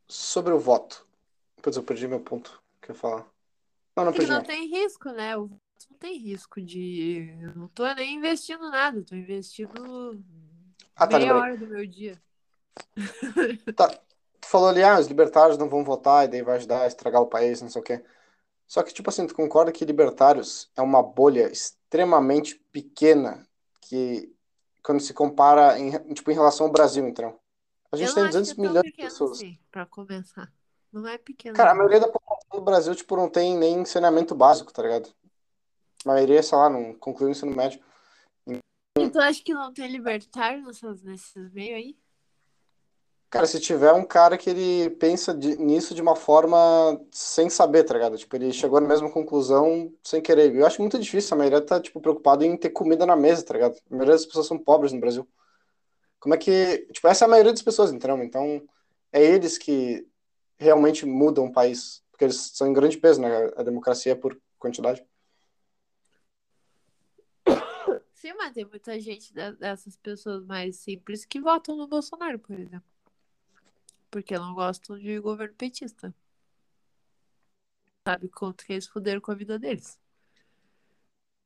sobre 0.07 0.53
o 0.53 0.59
voto. 0.59 1.07
Depois 1.57 1.74
eu 1.74 1.82
perdi 1.82 2.07
meu 2.07 2.20
ponto 2.20 2.62
que 2.82 2.91
eu 2.91 2.95
ia 2.95 3.01
falar. 3.01 3.26
Não, 3.97 4.05
não 4.05 4.12
perdi. 4.12 4.30
não 4.30 4.43
tem 4.43 4.68
risco, 4.68 5.09
né? 5.11 5.39
O 5.39 5.47
voto 5.47 5.87
não 5.91 5.97
tem 5.97 6.18
risco 6.18 6.61
de. 6.61 7.34
Eu 7.41 7.55
não 7.55 7.68
tô 7.68 7.91
nem 7.95 8.14
investindo 8.14 8.70
nada, 8.70 9.03
tô 9.03 9.16
investindo 9.16 10.22
ah, 10.95 11.07
tá, 11.07 11.18
meia 11.18 11.32
lembrei. 11.32 11.51
hora 11.51 11.57
do 11.57 11.66
meu 11.66 11.87
dia. 11.87 12.22
Tá. 13.74 14.05
Tu 14.47 14.49
falou 14.49 14.68
ali, 14.68 14.80
ah, 14.80 14.97
os 14.97 15.09
libertários 15.09 15.59
não 15.59 15.68
vão 15.68 15.82
votar 15.82 16.24
e 16.24 16.28
daí 16.28 16.40
vai 16.40 16.55
ajudar 16.57 16.82
a 16.82 16.86
estragar 16.86 17.20
o 17.20 17.26
país, 17.26 17.61
não 17.61 17.68
sei 17.68 17.80
o 17.80 17.84
quê. 17.84 18.05
Só 18.64 18.80
que, 18.84 18.94
tipo 18.94 19.11
assim, 19.11 19.26
tu 19.26 19.34
concorda 19.34 19.72
que 19.72 19.84
libertários 19.84 20.70
é 20.76 20.82
uma 20.82 21.03
bolha 21.03 21.51
extremamente 21.51 22.55
pequena 22.70 23.44
que 23.80 24.32
quando 24.84 25.01
se 25.01 25.12
compara 25.12 25.76
em, 25.80 25.90
tipo, 26.14 26.30
em 26.30 26.34
relação 26.34 26.66
ao 26.66 26.72
Brasil, 26.72 27.09
então. 27.09 27.36
A 27.90 27.97
gente 27.97 28.14
tem 28.14 28.24
200 28.24 28.53
é 28.53 28.61
milhões 28.61 28.82
de 28.84 28.92
pessoas. 28.92 29.32
Assim, 29.32 29.59
pra 29.68 29.84
começar. 29.84 30.53
Não 30.92 31.09
é 31.09 31.18
pequeno. 31.18 31.57
Cara, 31.57 31.72
a 31.72 31.74
maioria 31.74 31.99
da 31.99 32.09
população 32.09 32.61
do 32.61 32.64
Brasil, 32.64 32.94
tipo, 32.94 33.16
não 33.16 33.28
tem 33.28 33.57
nem 33.57 33.84
saneamento 33.84 34.32
básico, 34.32 34.72
tá 34.72 34.80
ligado? 34.80 35.12
A 36.05 36.09
maioria, 36.09 36.40
sei 36.40 36.57
lá, 36.57 36.70
não 36.70 36.94
concluiu 36.94 37.30
o 37.30 37.32
ensino 37.32 37.55
médio. 37.55 37.80
E 38.47 39.11
tu 39.11 39.18
acha 39.18 39.42
que 39.42 39.53
não 39.53 39.72
tem 39.72 39.90
libertário 39.90 40.64
nesses, 40.64 41.03
nesses 41.03 41.53
meios 41.53 41.76
aí? 41.76 42.05
Cara, 43.29 43.47
se 43.47 43.59
tiver 43.59 43.93
um 43.93 44.05
cara 44.05 44.39
que 44.39 44.49
ele 44.49 44.91
pensa 44.91 45.35
de, 45.35 45.57
nisso 45.57 45.95
de 45.95 46.01
uma 46.01 46.14
forma 46.14 46.57
sem 47.11 47.51
saber, 47.51 47.83
tá 47.83 47.93
ligado? 47.93 48.16
Tipo, 48.16 48.37
ele 48.37 48.53
chegou 48.53 48.81
na 48.81 48.87
mesma 48.87 49.11
conclusão 49.11 49.93
sem 50.03 50.22
querer. 50.22 50.55
Eu 50.55 50.64
acho 50.64 50.81
muito 50.81 50.99
difícil, 50.99 51.35
a 51.35 51.39
maioria 51.39 51.61
tá, 51.61 51.81
tipo, 51.81 52.01
preocupado 52.01 52.45
em 52.45 52.57
ter 52.57 52.70
comida 52.70 53.05
na 53.05 53.16
mesa, 53.16 53.45
tá 53.45 53.55
ligado? 53.55 53.77
A 53.91 53.95
maioria 53.95 54.14
das 54.14 54.27
pessoas 54.27 54.47
são 54.47 54.57
pobres 54.57 54.93
no 54.93 55.01
Brasil. 55.01 55.29
Como 56.20 56.35
é 56.35 56.39
que. 56.39 56.87
Tipo, 56.93 57.09
essa 57.09 57.24
é 57.24 57.27
a 57.27 57.29
maioria 57.29 57.53
das 57.53 57.62
pessoas, 57.62 57.93
entendeu? 57.93 58.22
Então, 58.22 58.62
é 59.12 59.22
eles 59.22 59.59
que 59.59 60.07
realmente 60.57 61.05
mudam 61.05 61.47
o 61.47 61.53
país. 61.53 62.05
Porque 62.11 62.24
eles 62.24 62.53
são 62.55 62.66
em 62.66 62.72
grande 62.72 62.97
peso, 62.97 63.20
né? 63.20 63.53
A 63.57 63.62
democracia 63.62 64.12
é 64.12 64.16
por 64.16 64.41
quantidade. 64.59 65.05
Sim, 68.14 68.33
mas 68.35 68.55
tem 68.55 68.64
muita 68.64 68.99
gente 68.99 69.35
dessas 69.35 69.97
pessoas 69.97 70.45
mais 70.45 70.77
simples 70.77 71.24
que 71.24 71.41
votam 71.41 71.77
no 71.77 71.87
Bolsonaro, 71.87 72.39
por 72.39 72.59
exemplo. 72.59 72.95
Porque 74.11 74.38
não 74.38 74.54
gostam 74.54 74.98
de 74.98 75.18
governo 75.20 75.54
petista. 75.54 76.14
Sabe 78.07 78.28
quanto 78.28 78.64
que 78.64 78.72
eles 78.72 78.86
fuderam 78.86 79.20
com 79.20 79.32
a 79.32 79.34
vida 79.34 79.59
deles. 79.59 79.98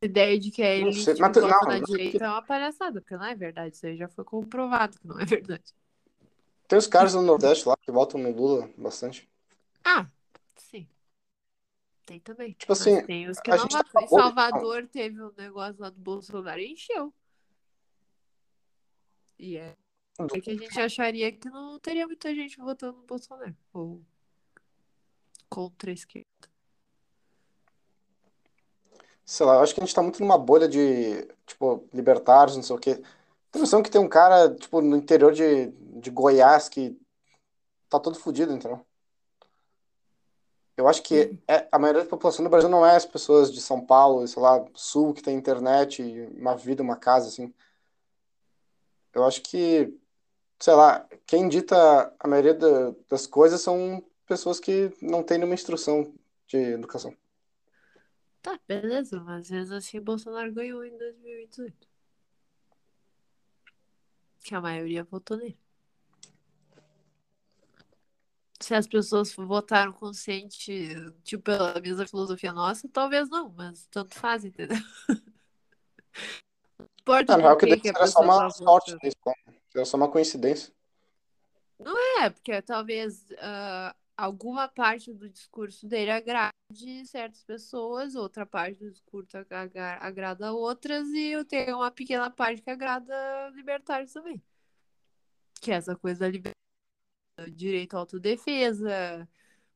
A 0.03 0.07
ideia 0.07 0.39
de 0.39 0.51
que 0.51 0.63
a 0.63 0.75
elite 0.75 1.03
sei, 1.03 1.15
mas, 1.19 1.37
não, 1.37 1.49
na 1.49 1.79
direita 1.79 2.25
é 2.25 2.29
uma 2.29 2.43
palhaçada, 2.43 3.01
porque 3.01 3.17
não 3.17 3.25
é 3.25 3.35
verdade. 3.35 3.77
Isso 3.77 3.87
aí 3.87 3.97
já 3.97 4.09
foi 4.09 4.25
comprovado 4.25 4.99
que 4.99 5.07
não 5.07 5.19
é 5.19 5.25
verdade. 5.25 5.75
Tem 6.67 6.79
os 6.79 6.87
caras 6.87 7.15
do 7.15 7.23
Nordeste 7.23 7.69
lá 7.69 7.77
que 7.77 7.91
votam 7.91 8.21
no 8.21 8.31
Lula 8.31 8.71
bastante. 8.79 9.29
Ah, 9.85 10.07
sim. 10.57 10.89
Tem 12.07 12.21
também. 12.21 12.53
Tipo 12.53 12.73
Mas 12.73 12.81
assim. 12.81 13.05
Tem 13.05 13.29
os 13.29 13.41
que 13.41 13.51
não 13.51 13.59
votam. 13.59 13.83
Tá 13.93 14.03
em 14.03 14.09
Salvador 14.09 14.87
teve 14.87 15.23
um 15.23 15.33
negócio 15.37 15.81
lá 15.81 15.91
do 15.91 15.99
Bolsonaro 15.99 16.61
e 16.61 16.73
encheu. 16.73 17.13
E 19.39 19.57
é. 19.57 19.77
É 20.35 20.41
que 20.41 20.51
a 20.51 20.55
gente 20.57 20.81
acharia 20.81 21.33
que 21.33 21.49
não 21.49 21.79
teria 21.79 22.07
muita 22.07 22.35
gente 22.35 22.59
votando 22.59 22.99
no 22.99 23.05
Bolsonaro. 23.05 23.57
Ou 23.73 24.01
contra 25.49 25.91
a 25.91 25.95
esquerda. 25.95 26.51
sei 29.31 29.47
lá, 29.47 29.55
eu 29.55 29.61
acho 29.61 29.73
que 29.73 29.81
a 29.81 29.85
gente 29.85 29.95
tá 29.95 30.03
muito 30.03 30.21
numa 30.21 30.37
bolha 30.37 30.69
de, 30.69 31.25
tipo, 31.47 31.89
libertários, 31.95 32.57
não 32.57 32.65
sei 32.65 32.75
o 32.75 32.79
quê. 32.81 33.01
Tem 33.53 33.61
noção 33.61 33.81
que 33.81 33.91
tem 33.91 34.01
um 34.01 34.09
cara, 34.09 34.53
tipo, 34.53 34.81
no 34.81 34.97
interior 34.97 35.33
de, 35.33 35.69
de 36.01 36.11
Goiás 36.11 36.69
que 36.69 37.01
tá 37.89 38.01
todo 38.01 38.19
fodido, 38.19 38.53
entendeu? 38.53 38.85
Eu 40.77 40.89
acho 40.89 41.03
que 41.03 41.39
é, 41.47 41.69
a 41.71 41.79
maioria 41.79 42.03
da 42.03 42.09
população 42.11 42.43
do 42.45 42.51
Brasil 42.51 42.69
não 42.69 42.85
é 42.85 42.97
as 42.97 43.07
pessoas 43.07 43.53
de 43.53 43.61
São 43.61 43.81
Paulo, 43.85 44.27
sei 44.27 44.43
lá, 44.43 44.65
sul, 44.75 45.15
que 45.15 45.23
tem 45.23 45.37
internet, 45.37 46.03
uma 46.37 46.57
vida, 46.57 46.83
uma 46.83 46.97
casa, 46.97 47.29
assim. 47.29 47.55
Eu 49.15 49.25
acho 49.25 49.43
que, 49.43 49.97
sei 50.61 50.75
lá, 50.75 51.09
quem 51.27 51.49
dita 51.49 52.15
a 52.19 52.29
maioria 52.29 52.55
da- 52.55 52.95
das 53.09 53.27
coisas 53.27 53.61
são 53.61 54.05
pessoas 54.27 54.61
que 54.61 54.93
não 55.01 55.23
têm 55.23 55.39
nenhuma 55.39 55.55
instrução 55.55 56.15
de 56.47 56.57
educação. 56.59 57.17
Tá, 58.43 58.59
beleza, 58.67 59.21
mas 59.21 59.51
mesmo 59.51 59.75
assim 59.75 60.01
Bolsonaro 60.01 60.53
ganhou 60.53 60.85
em 60.85 60.97
2018. 60.97 61.89
Que 64.43 64.55
a 64.55 64.61
maioria 64.61 65.05
votou 65.05 65.37
nele. 65.37 65.59
Se 68.59 68.75
as 68.75 68.87
pessoas 68.87 69.33
votaram 69.35 69.93
consciente, 69.93 70.95
tipo, 71.23 71.43
pela 71.45 71.81
mesma 71.81 72.07
filosofia 72.07 72.53
nossa, 72.53 72.89
talvez 72.93 73.29
não, 73.31 73.51
mas 73.51 73.87
tanto 73.87 74.15
faz, 74.15 74.45
entendeu? 74.45 74.77
Não 76.79 76.87
importa 77.01 77.37
na 77.37 77.43
real, 77.43 77.57
por 77.57 77.61
que 77.67 77.77
que, 77.77 77.81
que 77.81 77.89
a 77.89 78.07
ser 78.07 78.13
só 78.13 78.21
uma 78.21 78.39
tá 78.39 78.51
sorte 78.51 78.93
votando. 78.93 79.01
nisso, 79.03 79.17
né? 79.27 79.60
É 79.75 79.85
só 79.85 79.97
uma 79.97 80.11
coincidência. 80.11 80.73
É, 82.21 82.31
porque 82.31 82.61
talvez 82.63 83.25
ah, 83.39 83.95
alguma 84.17 84.69
parte 84.69 85.13
do 85.13 85.29
discurso 85.29 85.87
dele 85.87 86.11
agrade 86.11 86.53
certas 87.07 87.43
pessoas, 87.43 88.15
outra 88.15 88.45
parte 88.45 88.79
do 88.79 88.91
discurso 88.91 89.39
agra- 89.39 89.99
agrada 90.01 90.53
outras, 90.53 91.09
e 91.09 91.29
eu 91.29 91.45
tenho 91.45 91.77
uma 91.77 91.91
pequena 91.91 92.31
parte 92.31 92.61
que 92.61 92.71
agrada 92.71 93.15
libertários 93.55 94.13
também. 94.13 94.43
Que 95.61 95.73
é 95.73 95.75
essa 95.77 95.97
coisa 95.97 96.21
da 96.21 96.29
liberdade, 96.29 96.57
direito 97.53 97.95
à 97.95 98.01
autodefesa, 98.01 99.29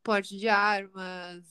porte 0.03 0.37
de 0.37 0.49
armas. 0.49 1.45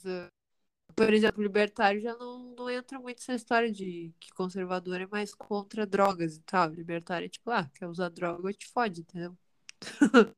Por 0.96 1.14
exemplo, 1.14 1.41
libertário 1.41 2.02
já 2.02 2.16
não, 2.16 2.54
não 2.56 2.70
entra 2.70 3.00
muito 3.00 3.20
nessa 3.20 3.34
história 3.34 3.72
de 3.72 4.14
que 4.20 4.32
conservador 4.34 5.02
é 5.02 5.08
mais 5.08 5.34
contra 5.34 5.86
drogas 5.86 6.38
e 6.38 6.41
tal. 6.41 6.70
Libertário 6.70 7.26
é 7.26 7.30
tipo, 7.30 7.50
ah, 7.52 7.70
quer 7.74 7.88
usar 7.88 8.10
droga, 8.10 8.54
te 8.54 8.68
fode, 8.68 9.02
entendeu? 9.02 9.36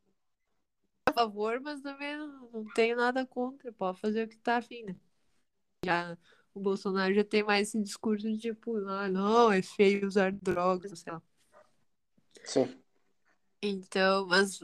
a 1.08 1.14
favor, 1.14 1.60
mas 1.62 1.82
também 1.82 2.18
não, 2.18 2.50
não 2.52 2.66
tenho 2.74 2.96
nada 2.96 3.26
contra. 3.26 3.72
Pode 3.72 4.00
fazer 4.00 4.26
o 4.26 4.28
que 4.28 4.38
tá 4.38 4.58
afim, 4.58 4.84
né? 4.84 4.96
Já, 5.86 6.18
o 6.54 6.60
Bolsonaro 6.60 7.14
já 7.14 7.24
tem 7.24 7.44
mais 7.44 7.70
esse 7.70 7.82
discurso 7.82 8.28
de 8.32 8.38
tipo, 8.38 8.78
ah, 8.88 9.10
não, 9.10 9.52
é 9.52 9.62
feio 9.62 10.08
usar 10.08 10.32
drogas, 10.32 11.00
sei 11.00 11.14
lá. 11.14 11.22
Sim. 12.44 12.82
Então, 13.62 14.28
mas 14.28 14.60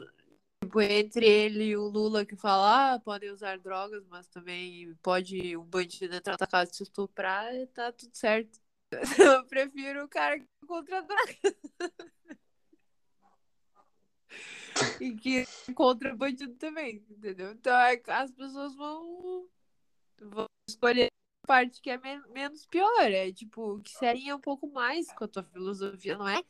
tipo, 0.62 0.80
entre 0.80 1.26
ele 1.26 1.64
e 1.64 1.76
o 1.76 1.88
Lula 1.88 2.24
que 2.24 2.36
fala, 2.36 2.94
ah, 2.94 3.00
podem 3.00 3.30
usar 3.30 3.58
drogas, 3.58 4.06
mas 4.08 4.26
também 4.28 4.94
pode 5.02 5.56
um 5.56 5.64
bandido 5.64 6.14
entrar 6.14 6.36
na 6.38 6.46
casa 6.46 6.70
te 6.70 6.82
estuprar, 6.82 7.50
tá 7.74 7.92
tudo 7.92 8.14
certo. 8.14 8.60
Eu 9.18 9.44
prefiro 9.46 10.04
o 10.04 10.08
cara 10.08 10.38
que 10.38 10.44
é 10.44 10.66
contra 10.66 10.98
a 10.98 11.00
droga. 11.00 11.36
e 15.00 15.14
que 15.16 15.38
é 15.40 15.72
contra 15.74 16.14
bandido 16.14 16.54
também, 16.54 17.04
entendeu? 17.10 17.52
Então 17.52 17.74
é, 17.74 18.00
as 18.06 18.30
pessoas 18.30 18.74
vão, 18.76 19.48
vão 20.20 20.46
escolher 20.68 21.08
a 21.44 21.46
parte 21.46 21.80
que 21.80 21.90
é 21.90 21.98
men- 21.98 22.22
menos 22.30 22.66
pior, 22.66 23.10
é 23.10 23.32
tipo, 23.32 23.80
que 23.80 23.90
se 23.90 24.06
alinha 24.06 24.36
um 24.36 24.40
pouco 24.40 24.70
mais 24.70 25.10
com 25.12 25.24
a 25.24 25.28
tua 25.28 25.42
filosofia, 25.42 26.16
não 26.16 26.28
é? 26.28 26.40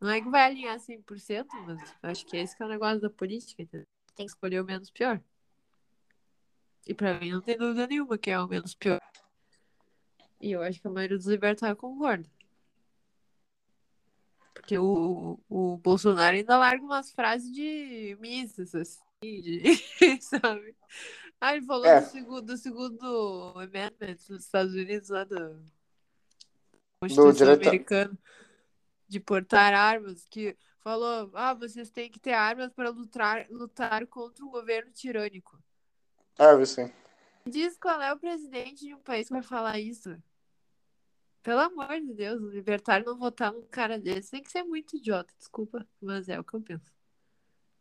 Não 0.00 0.10
é 0.10 0.20
que 0.20 0.28
vai 0.28 0.44
alinhar 0.44 0.78
100%, 0.78 1.46
mas 1.66 1.94
acho 2.02 2.26
que 2.26 2.36
esse 2.36 2.56
que 2.56 2.62
é 2.62 2.66
o 2.66 2.68
negócio 2.68 3.00
da 3.00 3.10
política, 3.10 3.62
entendeu? 3.62 3.86
Tem 4.14 4.26
que 4.26 4.32
escolher 4.32 4.60
o 4.60 4.64
menos 4.64 4.90
pior. 4.90 5.20
E 6.86 6.94
pra 6.94 7.18
mim 7.18 7.32
não 7.32 7.40
tem 7.40 7.56
dúvida 7.56 7.86
nenhuma 7.86 8.16
que 8.18 8.30
é 8.30 8.38
o 8.38 8.46
menos 8.46 8.74
pior. 8.74 9.00
E 10.40 10.52
eu 10.52 10.62
acho 10.62 10.80
que 10.80 10.86
a 10.86 10.90
maioria 10.90 11.16
dos 11.16 11.26
libertários 11.26 11.78
concorda. 11.78 12.28
Porque 14.54 14.78
o, 14.78 15.38
o 15.48 15.76
Bolsonaro 15.78 16.36
ainda 16.36 16.56
larga 16.58 16.84
umas 16.84 17.12
frases 17.12 17.50
de 17.52 18.16
missas, 18.20 18.74
assim, 18.74 19.00
de, 19.22 19.62
sabe? 20.20 20.76
Ah, 21.40 21.54
ele 21.56 21.66
falou 21.66 21.86
É. 21.86 22.00
do, 22.00 22.06
segundo, 22.06 22.42
do 22.42 22.56
segundo 22.56 23.52
amendment 23.56 24.16
dos 24.28 24.44
Estados 24.44 24.74
Unidos, 24.74 25.08
lá 25.08 25.24
da 25.24 25.56
Constituição 27.00 27.32
direito- 27.32 27.68
Americana, 27.68 28.18
de 29.08 29.20
portar 29.20 29.72
armas, 29.74 30.26
que 30.28 30.56
falou, 30.80 31.30
ah, 31.34 31.54
vocês 31.54 31.90
têm 31.90 32.10
que 32.10 32.18
ter 32.18 32.32
armas 32.32 32.72
para 32.72 32.90
lutar, 32.90 33.46
lutar 33.50 34.06
contra 34.06 34.44
um 34.44 34.50
governo 34.50 34.90
tirânico. 34.92 35.58
É, 36.38 36.52
eu 36.52 36.58
vi 36.58 36.66
sim. 36.66 36.92
Diz 37.46 37.76
qual 37.78 38.00
é 38.02 38.12
o 38.12 38.18
presidente 38.18 38.84
de 38.84 38.94
um 38.94 39.00
país 39.00 39.28
que 39.28 39.32
vai 39.32 39.42
falar 39.42 39.78
isso. 39.78 40.16
Pelo 41.42 41.60
amor 41.60 42.00
de 42.00 42.12
Deus, 42.12 42.42
o 42.42 42.50
libertário 42.50 43.06
não 43.06 43.16
votar 43.16 43.52
num 43.52 43.66
cara 43.68 44.00
desse 44.00 44.32
tem 44.32 44.42
que 44.42 44.50
ser 44.50 44.64
muito 44.64 44.96
idiota, 44.96 45.32
desculpa, 45.38 45.86
mas 46.00 46.28
é 46.28 46.40
o 46.40 46.44
que 46.44 46.54
eu 46.54 46.60
penso. 46.60 46.92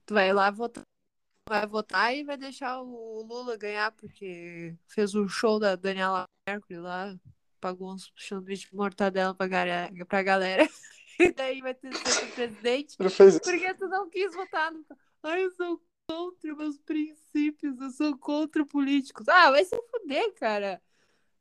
Tu 0.05 0.13
vai 0.13 0.31
lá 0.31 0.51
votar, 0.51 0.83
vai 1.49 1.65
votar 1.65 2.15
e 2.15 2.23
vai 2.23 2.37
deixar 2.37 2.79
o 2.79 3.23
Lula 3.23 3.57
ganhar, 3.57 3.91
porque 3.93 4.75
fez 4.87 5.15
o 5.15 5.27
show 5.27 5.59
da 5.59 5.75
Daniela 5.75 6.25
Mercury 6.47 6.77
lá, 6.77 7.15
pagou 7.59 7.91
uns 7.91 8.13
sanduíches 8.15 8.69
de 8.69 8.75
mortadela 8.75 9.33
pra 9.33 9.47
galera, 9.47 10.05
pra 10.05 10.21
galera. 10.21 10.69
E 11.19 11.31
daí 11.31 11.61
vai 11.61 11.73
ter 11.73 11.89
que 11.89 12.09
ser 12.09 12.25
o 12.25 12.31
presidente. 12.31 12.97
Porque 12.97 13.73
tu 13.75 13.87
não 13.87 14.09
quis 14.09 14.33
votar 14.33 14.71
no. 14.71 14.85
Ai, 15.23 15.43
eu 15.43 15.51
sou 15.51 15.81
contra 16.07 16.55
meus 16.55 16.77
princípios, 16.79 17.79
eu 17.79 17.89
sou 17.89 18.17
contra 18.17 18.65
políticos. 18.65 19.27
Ah, 19.27 19.51
vai 19.51 19.63
se 19.65 19.75
fuder, 19.89 20.33
cara. 20.35 20.81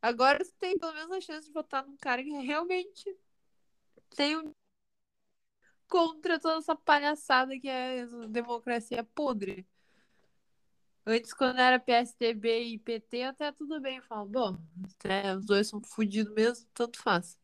Agora 0.01 0.45
tu 0.45 0.53
tem 0.59 0.79
pelo 0.79 0.93
menos 0.93 1.11
a 1.12 1.20
chance 1.20 1.47
de 1.47 1.53
votar 1.53 1.87
num 1.87 1.97
cara 1.97 2.22
que 2.22 2.31
realmente 2.31 3.16
tem 4.16 4.37
um. 4.37 4.53
contra 5.89 6.39
toda 6.39 6.59
essa 6.59 6.77
palhaçada 6.77 7.59
que 7.59 7.68
é 7.68 8.07
democracia 8.29 9.03
podre. 9.03 9.66
Antes, 11.07 11.35
quando 11.35 11.59
era 11.59 11.79
PSDB 11.79 12.64
e 12.64 12.79
PT, 12.79 13.25
até 13.25 13.53
tudo 13.53 13.79
bem. 13.81 13.99
Eu 13.99 14.03
falo, 14.03 14.27
bom, 14.27 14.57
os 15.39 15.45
dois 15.45 15.68
são 15.68 15.83
fodidos 15.83 16.33
mesmo, 16.35 16.66
tanto 16.72 17.03
faz. 17.03 17.39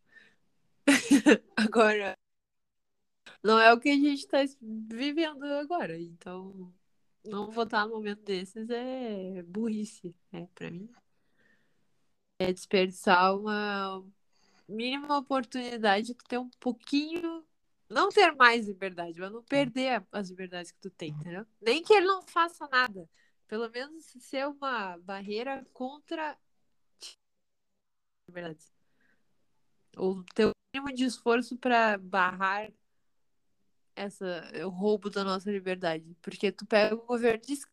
Agora, 1.56 2.16
não 3.42 3.58
é 3.58 3.72
o 3.72 3.80
que 3.80 3.88
a 3.88 3.94
gente 3.94 4.26
tá 4.26 4.38
vivendo 4.60 5.44
agora. 5.44 5.98
Então, 5.98 6.72
não 7.24 7.50
votar 7.50 7.86
no 7.86 7.94
momento 7.94 8.22
desses 8.22 8.68
é 8.70 9.42
burrice, 9.42 10.14
né? 10.32 10.48
Pra 10.54 10.70
mim. 10.70 10.90
É 12.38 12.52
desperdiçar 12.52 13.36
uma 13.36 14.04
mínima 14.68 15.18
oportunidade 15.18 16.08
de 16.08 16.14
ter 16.14 16.38
um 16.38 16.50
pouquinho. 16.60 17.44
Não 17.88 18.08
ter 18.08 18.32
mais 18.36 18.68
liberdade, 18.68 19.18
mas 19.18 19.32
não 19.32 19.42
perder 19.42 20.06
as 20.12 20.30
liberdades 20.30 20.70
que 20.70 20.78
tu 20.78 20.90
tem, 20.90 21.10
entendeu? 21.10 21.44
Nem 21.60 21.82
que 21.82 21.92
ele 21.92 22.06
não 22.06 22.22
faça 22.22 22.68
nada. 22.68 23.08
Pelo 23.48 23.68
menos 23.68 24.04
ser 24.20 24.46
uma 24.46 24.96
barreira 24.98 25.66
contra 25.72 26.38
liberdades. 28.28 28.72
Ou 29.96 30.22
ter 30.34 30.46
o 30.46 30.52
mínimo 30.72 30.94
de 30.94 31.04
esforço 31.04 31.56
para 31.58 31.98
barrar 31.98 32.70
essa, 34.00 34.50
o 34.64 34.68
roubo 34.70 35.10
da 35.10 35.22
nossa 35.24 35.50
liberdade. 35.50 36.16
Porque 36.22 36.50
tu 36.50 36.66
pega 36.66 36.94
o 36.94 37.06
governo 37.06 37.42
esquerda, 37.48 37.70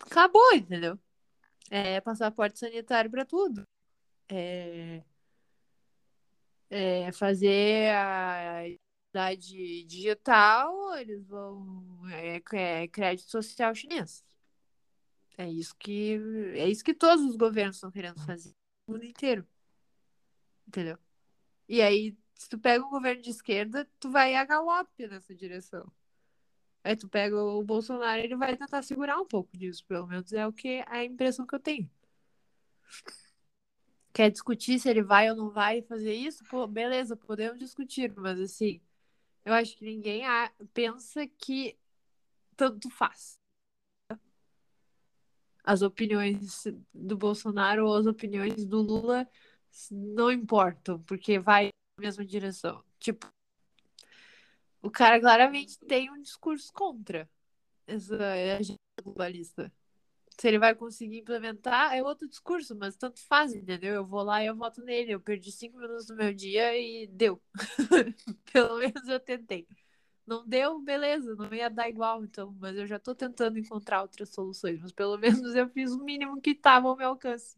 acabou, 0.00 0.54
entendeu? 0.54 0.98
É 1.70 2.00
passaporte 2.00 2.58
sanitário 2.58 3.10
para 3.10 3.24
tudo. 3.24 3.66
É, 4.28 5.02
é 6.70 7.12
fazer 7.12 7.94
a 7.94 8.66
identidade 8.68 9.84
digital, 9.84 10.96
eles 10.96 11.24
vão. 11.26 12.08
É, 12.10 12.42
é 12.82 12.88
crédito 12.88 13.30
social 13.30 13.74
chinês. 13.74 14.24
É 15.38 15.48
isso 15.48 15.74
que. 15.76 16.18
É 16.54 16.68
isso 16.68 16.84
que 16.84 16.94
todos 16.94 17.24
os 17.24 17.36
governos 17.36 17.76
estão 17.76 17.90
querendo 17.90 18.20
fazer. 18.24 18.52
O 18.86 18.92
mundo 18.92 19.04
inteiro. 19.04 19.46
Entendeu? 20.66 20.98
E 21.68 21.82
aí, 21.82 22.16
se 22.36 22.48
tu 22.48 22.58
pega 22.58 22.84
um 22.84 22.90
governo 22.90 23.22
de 23.22 23.30
esquerda, 23.30 23.88
tu 23.98 24.10
vai 24.10 24.34
a 24.34 24.44
galope 24.44 25.06
nessa 25.06 25.34
direção. 25.34 25.90
Aí 26.84 26.94
tu 26.94 27.08
pega 27.08 27.36
o 27.36 27.62
Bolsonaro, 27.64 28.22
ele 28.22 28.36
vai 28.36 28.56
tentar 28.56 28.82
segurar 28.82 29.18
um 29.18 29.26
pouco 29.26 29.56
disso, 29.56 29.84
pelo 29.86 30.06
menos 30.06 30.32
é 30.32 30.46
o 30.46 30.52
que 30.52 30.84
a 30.86 31.04
impressão 31.04 31.46
que 31.46 31.54
eu 31.54 31.60
tenho. 31.60 31.90
Quer 34.12 34.30
discutir 34.30 34.78
se 34.78 34.88
ele 34.88 35.02
vai 35.02 35.28
ou 35.28 35.36
não 35.36 35.50
vai 35.50 35.82
fazer 35.82 36.14
isso? 36.14 36.44
Pô, 36.44 36.66
beleza, 36.66 37.16
podemos 37.16 37.58
discutir, 37.58 38.14
mas 38.16 38.38
assim, 38.38 38.80
eu 39.44 39.52
acho 39.52 39.76
que 39.76 39.84
ninguém 39.84 40.22
pensa 40.72 41.26
que 41.26 41.76
tanto 42.56 42.88
faz. 42.90 43.38
As 45.64 45.82
opiniões 45.82 46.64
do 46.94 47.16
Bolsonaro 47.16 47.86
ou 47.86 47.96
as 47.96 48.06
opiniões 48.06 48.64
do 48.64 48.80
Lula 48.80 49.28
não 49.90 50.30
importam, 50.30 51.02
porque 51.02 51.38
vai 51.38 51.70
mesma 51.98 52.24
direção. 52.24 52.82
Tipo, 52.98 53.26
o 54.82 54.90
cara 54.90 55.20
claramente 55.20 55.78
tem 55.80 56.10
um 56.10 56.20
discurso 56.20 56.72
contra 56.72 57.28
essa 57.86 58.16
agenda 58.58 58.78
globalista. 59.02 59.72
Se 60.38 60.48
ele 60.48 60.58
vai 60.58 60.74
conseguir 60.74 61.18
implementar, 61.18 61.94
é 61.94 62.02
outro 62.02 62.28
discurso, 62.28 62.76
mas 62.76 62.94
tanto 62.96 63.18
faz, 63.20 63.54
entendeu? 63.54 63.94
Eu 63.94 64.06
vou 64.06 64.22
lá 64.22 64.42
e 64.42 64.46
eu 64.46 64.54
voto 64.54 64.82
nele. 64.82 65.12
Eu 65.12 65.20
perdi 65.20 65.50
cinco 65.50 65.78
minutos 65.78 66.06
do 66.06 66.14
meu 66.14 66.32
dia 66.34 66.76
e 66.76 67.06
deu. 67.06 67.40
Pelo 68.52 68.78
menos 68.78 69.08
eu 69.08 69.18
tentei. 69.18 69.66
Não 70.26 70.46
deu, 70.46 70.80
beleza, 70.80 71.36
não 71.36 71.52
ia 71.54 71.70
dar 71.70 71.88
igual, 71.88 72.24
então, 72.24 72.54
mas 72.58 72.76
eu 72.76 72.86
já 72.86 72.98
tô 72.98 73.14
tentando 73.14 73.58
encontrar 73.58 74.02
outras 74.02 74.30
soluções. 74.30 74.80
Mas 74.80 74.90
pelo 74.92 75.16
menos 75.16 75.54
eu 75.54 75.68
fiz 75.70 75.92
o 75.92 76.02
mínimo 76.04 76.40
que 76.40 76.50
estava 76.50 76.88
ao 76.88 76.96
meu 76.96 77.10
alcance. 77.10 77.56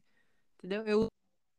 Entendeu? 0.58 0.84
Eu 0.86 1.08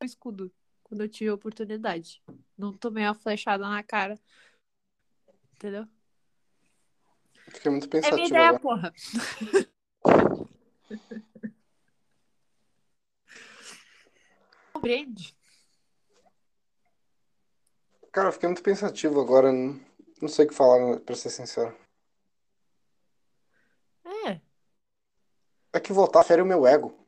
escudo 0.04 0.52
quando 0.90 1.02
eu 1.02 1.08
tive 1.08 1.30
a 1.30 1.36
oportunidade. 1.36 2.22
Não 2.58 2.74
tomei 2.74 3.06
uma 3.06 3.14
flechada 3.14 3.70
na 3.70 3.82
cara. 3.84 4.20
Entendeu? 5.54 5.88
Fiquei 7.48 7.72
muito 7.72 7.86
É 7.88 7.90
pensativo 7.92 8.16
minha 8.16 8.28
ideia, 8.28 8.50
agora. 8.50 8.60
porra. 8.60 8.94
Compreende? 14.74 15.38
Cara, 18.12 18.30
eu 18.30 18.34
fiquei 18.34 18.50
muito 18.50 18.64
pensativo 18.64 19.22
agora. 19.22 19.52
Não, 19.52 19.80
não 20.20 20.28
sei 20.28 20.46
o 20.46 20.48
que 20.48 20.56
falar, 20.56 21.00
pra 21.02 21.16
ser 21.16 21.30
sincero. 21.30 21.78
É. 24.26 24.42
É 25.72 25.80
que 25.80 25.94
votar 25.94 26.26
fere 26.26 26.42
o 26.42 26.46
meu 26.46 26.66
ego. 26.66 26.99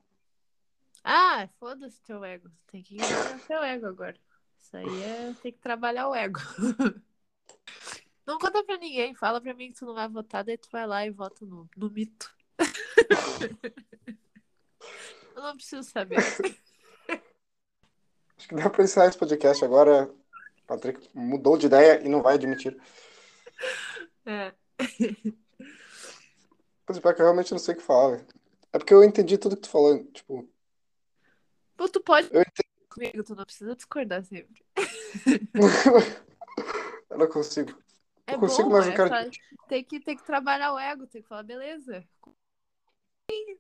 Ah, 1.04 1.50
foda-se 1.60 2.02
teu 2.04 2.24
ego. 2.24 2.50
Tem 2.68 2.82
que 2.82 2.96
ignorar 2.96 3.40
teu 3.48 3.64
ego 3.64 3.88
agora. 3.88 4.18
Isso 4.60 4.78
aí 4.78 5.04
é 5.04 5.34
ter 5.42 5.52
que 5.52 5.60
trabalhar 5.60 6.08
o 6.08 6.16
ego. 6.16 6.40
Não 8.26 8.38
conta 8.38 8.64
pra 8.64 8.78
ninguém. 8.78 9.16
Fala 9.16 9.42
pra 9.42 9.54
mim 9.54 9.72
que 9.72 9.80
tu 9.80 9.86
não 9.86 9.96
vai 9.96 10.08
votar, 10.08 10.44
daí 10.44 10.58
tu 10.58 10.70
vai 10.72 10.86
lá 10.86 11.06
e 11.06 11.10
vota 11.10 11.46
no, 11.46 11.68
no 11.76 11.90
mito. 11.90 12.32
Eu 15.36 15.42
não 15.42 15.56
preciso 15.56 15.90
saber. 15.90 16.20
Acho 18.38 18.48
que 18.48 18.56
dá 18.56 18.70
pra 18.70 18.84
encerrar 18.84 19.08
esse 19.08 19.18
podcast 19.18 19.66
agora. 19.66 20.14
Patrick 20.68 21.10
mudou 21.14 21.58
de 21.58 21.66
ideia 21.66 22.06
e 22.06 22.08
não 22.08 22.22
vai 22.22 22.36
admitir. 22.36 22.80
É. 24.26 24.54
Mas 26.88 27.00
pior 27.00 27.16
que 27.16 27.22
eu 27.22 27.26
realmente 27.26 27.52
não 27.52 27.60
sei 27.60 27.74
o 27.74 27.78
que 27.78 27.84
falar, 27.84 28.18
velho. 28.18 28.28
É 28.74 28.78
porque 28.78 28.94
eu 28.94 29.04
entendi 29.04 29.38
tudo 29.38 29.56
que 29.56 29.64
tu 29.64 29.70
falou. 29.70 30.04
Tipo, 30.06 30.48
Pô, 31.82 31.90
tu 31.90 32.00
pode 32.00 32.30
comigo, 32.88 33.24
tu 33.24 33.34
não 33.34 33.44
precisa 33.44 33.76
discordar 33.76 34.24
sempre. 34.24 34.64
Eu 37.10 37.18
não 37.18 37.28
consigo. 37.28 37.76
É 38.28 38.36
Eu 38.36 38.40
consigo, 38.40 38.70
bom, 38.70 38.76
mas 38.76 38.86
eu 38.86 38.94
é 38.94 38.96
quero. 38.96 39.32
tem, 39.68 39.84
que, 39.84 40.00
tem 40.00 40.16
que 40.16 40.24
trabalhar 40.24 40.74
o 40.74 40.80
ego, 40.80 41.08
tem 41.08 41.24
que 41.24 41.28
falar, 41.28 41.42
beleza. 41.42 42.08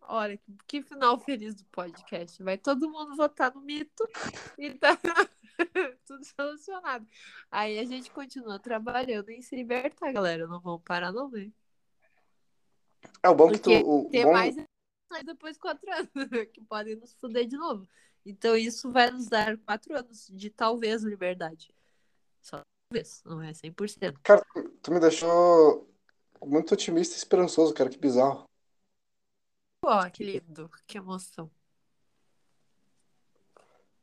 Olha, 0.03 0.39
que, 0.67 0.83
final 0.83 1.19
feliz 1.19 1.55
do 1.55 1.65
podcast. 1.65 2.43
Vai 2.43 2.59
todo 2.59 2.91
mundo 2.91 3.15
votar 3.15 3.51
no 3.55 3.61
mito 3.61 4.07
e 4.55 4.71
tá 4.75 4.95
tudo 6.05 6.23
solucionado. 6.23 7.07
Aí 7.49 7.79
a 7.79 7.85
gente 7.85 8.11
continua 8.11 8.59
trabalhando 8.59 9.29
em 9.29 9.41
se 9.41 9.55
libertar, 9.55 10.13
galera. 10.13 10.45
Não 10.45 10.61
vamos 10.61 10.83
parar, 10.83 11.11
não, 11.11 11.31
né? 11.31 11.51
É 13.23 13.29
o 13.29 13.35
bom 13.35 13.51
que 13.51 13.57
tu. 13.57 13.71
Porque 13.71 13.83
O 13.83 14.09
Ter 14.11 14.25
bom... 14.25 14.31
mais 14.31 14.55
depois 15.25 15.55
de 15.55 15.59
quatro 15.59 15.91
anos, 15.91 16.09
que 16.53 16.61
podem 16.61 16.95
nos 16.95 17.13
fuder 17.15 17.45
de 17.45 17.57
novo. 17.57 17.85
Então 18.25 18.55
isso 18.55 18.91
vai 18.91 19.09
nos 19.09 19.27
dar 19.27 19.57
quatro 19.57 19.97
anos 19.97 20.27
de 20.31 20.49
talvez 20.49 21.03
liberdade. 21.03 21.73
Só 22.41 22.61
talvez, 22.89 23.23
não 23.25 23.41
é 23.41 23.51
100%. 23.53 24.19
Cara, 24.21 24.45
tu 24.81 24.91
me 24.91 24.99
deixou 24.99 25.89
muito 26.43 26.73
otimista 26.73 27.15
e 27.15 27.17
esperançoso, 27.17 27.73
cara. 27.73 27.89
Que 27.89 27.97
bizarro. 27.97 28.45
Pô, 29.81 29.89
que 30.11 30.23
lindo, 30.23 30.69
que 30.85 30.97
emoção. 30.97 31.49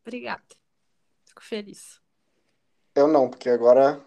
Obrigada. 0.02 0.42
Fico 1.26 1.42
feliz. 1.42 2.00
Eu 2.94 3.06
não, 3.06 3.28
porque 3.30 3.48
agora. 3.48 4.04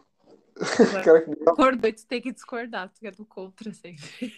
Agora. 0.99 1.25
Acordou 1.47 1.93
tu 1.93 2.05
tem 2.05 2.21
que 2.21 2.31
discordar, 2.31 2.89
tu 2.89 3.05
é 3.05 3.11
do 3.11 3.25
contra 3.25 3.73
sempre. 3.73 4.29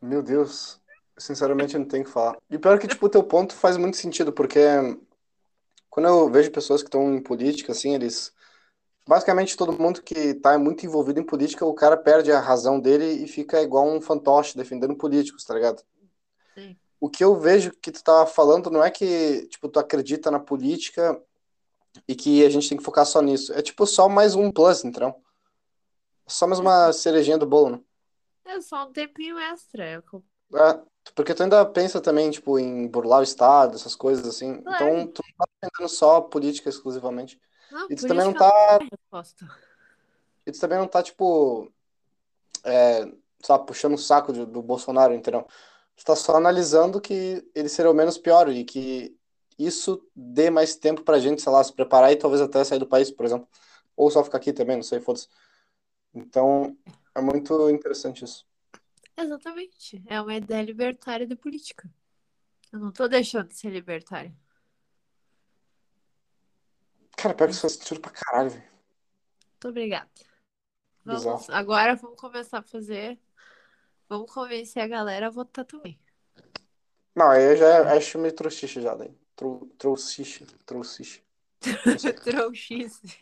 Meu 0.00 0.22
Deus. 0.22 0.83
Sinceramente, 1.16 1.74
eu 1.74 1.80
não 1.80 1.86
tenho 1.86 2.02
o 2.02 2.06
que 2.06 2.12
falar. 2.12 2.36
E 2.50 2.58
pior 2.58 2.78
que, 2.78 2.88
tipo, 2.88 3.06
o 3.06 3.08
teu 3.08 3.22
ponto 3.22 3.54
faz 3.54 3.76
muito 3.76 3.96
sentido, 3.96 4.32
porque 4.32 4.60
quando 5.88 6.06
eu 6.06 6.28
vejo 6.28 6.50
pessoas 6.50 6.82
que 6.82 6.88
estão 6.88 7.14
em 7.14 7.22
política, 7.22 7.72
assim, 7.72 7.94
eles. 7.94 8.32
Basicamente, 9.06 9.56
todo 9.56 9.78
mundo 9.78 10.02
que 10.02 10.34
tá 10.34 10.58
muito 10.58 10.84
envolvido 10.84 11.20
em 11.20 11.24
política, 11.24 11.64
o 11.64 11.74
cara 11.74 11.96
perde 11.96 12.32
a 12.32 12.40
razão 12.40 12.80
dele 12.80 13.04
e 13.22 13.28
fica 13.28 13.62
igual 13.62 13.86
um 13.86 14.00
fantoche 14.00 14.56
defendendo 14.56 14.96
políticos, 14.96 15.44
tá 15.44 15.54
ligado? 15.54 15.82
Sim. 16.54 16.76
O 16.98 17.08
que 17.08 17.22
eu 17.22 17.38
vejo 17.38 17.70
que 17.70 17.92
tu 17.92 18.02
tá 18.02 18.24
falando 18.26 18.70
não 18.70 18.82
é 18.82 18.90
que, 18.90 19.46
tipo, 19.48 19.68
tu 19.68 19.78
acredita 19.78 20.30
na 20.30 20.40
política 20.40 21.20
e 22.08 22.14
que 22.14 22.44
a 22.44 22.48
gente 22.48 22.68
tem 22.68 22.78
que 22.78 22.84
focar 22.84 23.06
só 23.06 23.20
nisso. 23.20 23.52
É, 23.52 23.62
tipo, 23.62 23.86
só 23.86 24.08
mais 24.08 24.34
um 24.34 24.50
plus, 24.50 24.84
então. 24.84 25.14
Só 26.26 26.46
mais 26.46 26.58
uma 26.58 26.92
cerejinha 26.92 27.38
do 27.38 27.46
bolo, 27.46 27.70
né? 27.70 27.80
É 28.46 28.60
só 28.60 28.86
um 28.86 28.92
tempinho 28.92 29.38
extra. 29.38 29.84
É, 29.84 30.02
porque 31.12 31.34
tu 31.34 31.42
ainda 31.42 31.64
pensa 31.66 32.00
também, 32.00 32.30
tipo, 32.30 32.58
em 32.58 32.86
burlar 32.88 33.20
o 33.20 33.22
Estado, 33.22 33.74
essas 33.76 33.94
coisas 33.94 34.26
assim. 34.26 34.60
Claro. 34.62 34.84
Então, 34.98 35.06
tu 35.08 35.22
não 35.28 35.36
tá 35.36 35.52
defendendo 35.62 35.88
só 35.90 36.20
política 36.20 36.68
exclusivamente. 36.68 37.40
Não, 37.70 37.86
E 37.90 37.96
tu 37.96 38.06
também 38.06 38.24
não 38.24 38.32
tá, 38.32 38.50
é 38.80 38.84
resposta. 38.90 39.46
e 40.46 40.52
tu 40.52 40.60
também 40.60 40.78
não 40.78 40.86
tá, 40.88 41.02
tipo, 41.02 41.70
é, 42.64 43.06
sabe, 43.42 43.66
puxando 43.66 43.94
o 43.94 43.98
saco 43.98 44.32
de- 44.32 44.46
do 44.46 44.62
Bolsonaro, 44.62 45.14
entendeu? 45.14 45.46
Tu 45.96 46.04
tá 46.04 46.16
só 46.16 46.36
analisando 46.36 47.00
que 47.00 47.46
ele 47.54 47.68
seria 47.68 47.90
o 47.90 47.94
menos 47.94 48.18
pior 48.18 48.48
e 48.48 48.64
que 48.64 49.16
isso 49.58 50.04
dê 50.14 50.50
mais 50.50 50.74
tempo 50.76 51.02
pra 51.02 51.18
gente, 51.20 51.40
sei 51.42 51.52
lá, 51.52 51.62
se 51.62 51.72
preparar 51.72 52.10
e 52.12 52.16
talvez 52.16 52.40
até 52.42 52.64
sair 52.64 52.78
do 52.78 52.86
país, 52.86 53.10
por 53.10 53.24
exemplo. 53.26 53.48
Ou 53.96 54.10
só 54.10 54.24
ficar 54.24 54.38
aqui 54.38 54.52
também, 54.52 54.76
não 54.76 54.82
sei, 54.82 55.00
foda-se. 55.00 55.28
Então, 56.14 56.76
é 57.14 57.20
muito 57.20 57.70
interessante 57.70 58.24
isso. 58.24 58.44
Exatamente. 59.16 60.02
É 60.06 60.20
uma 60.20 60.34
ideia 60.34 60.62
libertária 60.62 61.26
de 61.26 61.36
política. 61.36 61.88
Eu 62.72 62.80
não 62.80 62.92
tô 62.92 63.06
deixando 63.06 63.48
de 63.48 63.56
ser 63.56 63.70
libertária. 63.70 64.34
Cara, 67.16 67.50
isso 67.50 67.60
faz 67.60 67.74
sentido 67.74 68.00
pra 68.00 68.10
caralho, 68.10 68.50
velho. 68.50 68.62
Muito 68.62 69.68
obrigada. 69.68 70.10
Vamos, 71.04 71.24
Bizarro. 71.24 71.44
agora 71.48 71.94
vamos 71.94 72.20
começar 72.20 72.58
a 72.58 72.62
fazer. 72.62 73.18
Vamos 74.08 74.32
convencer 74.32 74.82
a 74.82 74.88
galera 74.88 75.28
a 75.28 75.30
votar 75.30 75.64
também. 75.64 75.98
Não, 77.14 77.30
aí 77.30 77.44
eu 77.44 77.56
já 77.56 77.96
acho 77.96 78.18
meio 78.18 78.34
trouxice 78.34 78.80
já, 78.80 78.94
daí. 78.94 79.16
Trou-. 79.36 79.70
Não 79.80 79.96
sei. 79.96 80.26
Trouxice. 82.12 83.18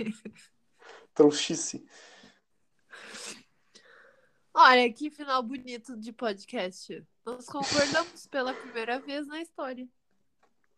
Trouxice. 1.14 1.86
Olha, 4.54 4.92
que 4.92 5.10
final 5.10 5.42
bonito 5.42 5.96
de 5.96 6.12
podcast. 6.12 7.02
Nós 7.24 7.46
concordamos 7.46 8.26
pela 8.26 8.52
primeira 8.52 8.98
vez 9.00 9.26
na 9.26 9.40
história. 9.40 9.88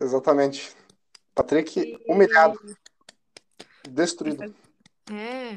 Exatamente. 0.01 0.75
Patrick 1.35 1.81
E- 1.81 2.05
humilhado, 2.07 2.59
destruído. 3.89 4.55
É. 5.11 5.57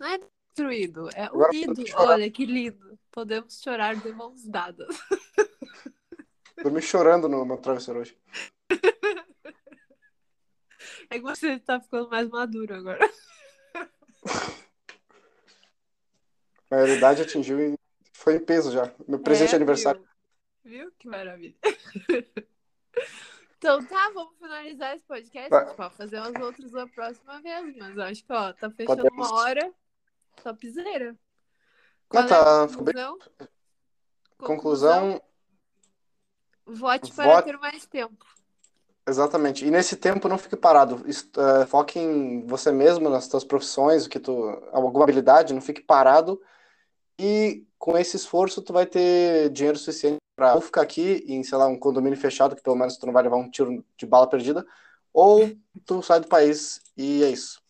Não 0.00 0.06
é 0.06 0.18
destruído, 0.18 1.08
é 1.14 1.24
Agora 1.24 1.50
unido. 1.52 1.84
Olha 1.96 2.30
que 2.30 2.46
lindo. 2.46 2.98
Podemos 3.12 3.60
chorar 3.60 3.94
de 3.96 4.10
mãos 4.12 4.44
dadas. 4.44 4.88
Dormi 6.62 6.80
chorando 6.80 7.28
no 7.28 7.44
meu 7.44 7.58
travesseiro 7.58 8.00
hoje. 8.00 8.16
É 11.10 11.18
que 11.18 11.20
você 11.20 11.58
tá 11.58 11.78
ficando 11.78 12.08
mais 12.08 12.28
maduro 12.28 12.74
agora. 12.74 13.10
A 16.74 16.84
realidade 16.86 17.22
atingiu 17.22 17.60
e 17.60 17.78
foi 18.12 18.36
em 18.36 18.40
peso 18.44 18.72
já. 18.72 18.92
Meu 19.06 19.18
presente 19.18 19.50
de 19.50 19.54
É, 19.54 19.56
aniversário. 19.56 20.04
Viu? 20.64 20.80
Viu? 20.84 20.92
Que 20.98 21.08
maravilha. 21.08 21.54
Então 23.58 23.82
tá, 23.86 24.10
vamos 24.12 24.36
finalizar 24.38 24.94
esse 24.94 25.04
podcast. 25.06 25.48
Tá. 25.48 25.58
A 25.62 25.64
gente 25.64 25.76
pode 25.76 25.94
fazer 25.96 26.20
os 26.20 26.34
outros 26.42 26.70
da 26.72 26.86
próxima 26.86 27.40
vez, 27.40 27.74
mas 27.78 27.98
acho 27.98 28.22
que 28.24 28.30
ó, 28.32 28.52
tá 28.52 28.70
fechando 28.70 29.02
Podemos. 29.04 29.30
uma 29.30 29.40
hora. 29.40 29.72
Topzera. 30.42 31.12
Não, 31.12 31.16
Qual 32.10 32.24
é 32.24 32.26
tá, 32.26 32.64
a 32.64 32.68
ficou 32.68 32.84
bem- 32.84 32.94
conclusão? 32.94 33.18
Conclusão, 34.36 35.22
Vote 36.66 37.10
para 37.14 37.24
Vote- 37.36 37.44
ter 37.46 37.56
mais 37.58 37.86
tempo. 37.86 38.26
exatamente. 39.06 39.64
E 39.64 39.70
nesse 39.70 39.96
tempo 39.96 40.28
não 40.28 40.36
fique 40.36 40.56
parado. 40.56 41.02
Eh, 41.08 41.66
foque 41.66 41.98
em 41.98 42.46
você 42.46 42.70
mesmo, 42.70 43.08
nas 43.08 43.24
suas 43.24 43.44
profissões, 43.44 44.04
o 44.04 44.10
que 44.10 44.20
tu, 44.20 44.42
alguma 44.72 45.04
habilidade, 45.04 45.54
não 45.54 45.60
fique 45.62 45.80
parado. 45.80 46.38
E 47.18 47.66
com 47.78 47.96
esse 47.96 48.16
esforço 48.16 48.62
tu 48.62 48.72
vai 48.72 48.86
ter 48.86 49.50
dinheiro 49.50 49.78
suficiente 49.78 50.18
para 50.36 50.54
ou 50.54 50.60
ficar 50.60 50.82
aqui 50.82 51.24
em, 51.28 51.42
sei 51.44 51.56
lá, 51.56 51.66
um 51.68 51.78
condomínio 51.78 52.18
fechado, 52.18 52.56
que 52.56 52.62
pelo 52.62 52.76
menos 52.76 52.96
tu 52.96 53.06
não 53.06 53.12
vai 53.12 53.22
levar 53.22 53.36
um 53.36 53.50
tiro 53.50 53.84
de 53.96 54.06
bala 54.06 54.28
perdida, 54.28 54.66
ou 55.12 55.56
tu 55.86 56.02
sai 56.02 56.20
do 56.20 56.28
país 56.28 56.80
e 56.96 57.22
é 57.22 57.30
isso. 57.30 57.62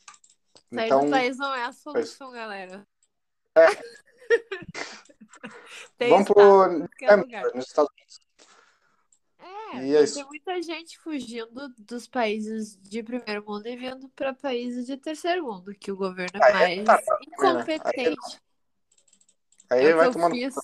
Sair 0.72 0.86
Então, 0.86 1.04
do 1.04 1.10
país 1.10 1.36
não 1.36 1.54
é 1.54 1.64
a 1.64 1.72
solução, 1.72 2.32
galera. 2.32 2.86
É. 3.54 3.66
Vamos 6.08 6.26
pro 6.26 6.64
lugar. 6.64 7.54
nos 7.54 7.66
Estados 7.66 7.90
Unidos. 7.92 8.20
É, 9.74 9.86
E 9.86 9.96
é 9.96 10.02
isso. 10.02 10.14
tem 10.14 10.24
muita 10.24 10.62
gente 10.62 10.98
fugindo 10.98 11.68
dos 11.78 12.06
países 12.06 12.76
de 12.80 13.02
primeiro 13.02 13.44
mundo 13.46 13.66
e 13.66 13.76
vindo 13.76 14.08
para 14.10 14.32
países 14.32 14.86
de 14.86 14.96
terceiro 14.96 15.44
mundo, 15.44 15.74
que 15.74 15.92
o 15.92 15.96
governo 15.96 16.42
é 16.42 16.48
é 16.48 16.52
mais 16.52 16.84
tá, 16.84 17.00
incompetente. 17.22 18.43
Aí 19.70 19.86
É 19.86 19.94
vai 19.94 20.10
no 20.10 20.30
fiz. 20.30 20.54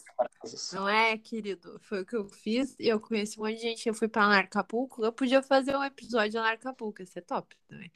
Não 0.72 0.88
é, 0.88 1.16
querido? 1.16 1.78
Foi 1.80 2.02
o 2.02 2.06
que 2.06 2.16
eu 2.16 2.28
fiz 2.28 2.76
e 2.78 2.88
eu 2.88 3.00
conheci 3.00 3.38
um 3.38 3.44
monte 3.44 3.56
de 3.56 3.62
gente. 3.62 3.88
Eu 3.88 3.94
fui 3.94 4.08
pra 4.08 4.28
Narcapulco. 4.28 5.04
Eu 5.04 5.12
podia 5.12 5.42
fazer 5.42 5.76
um 5.76 5.84
episódio 5.84 6.32
de 6.32 6.36
Narcapulco, 6.36 7.00
ia 7.00 7.06
ser 7.06 7.22
top 7.22 7.56
também. 7.68 7.90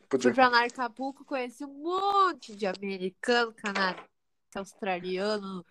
Fui 0.00 0.08
Podia. 0.08 0.32
pra 0.32 0.50
Narcapulco, 0.50 1.24
conheci 1.24 1.64
um 1.64 1.82
monte 1.82 2.56
de 2.56 2.66
americano, 2.66 3.52
canadense, 3.52 4.08
australiano, 4.54 5.64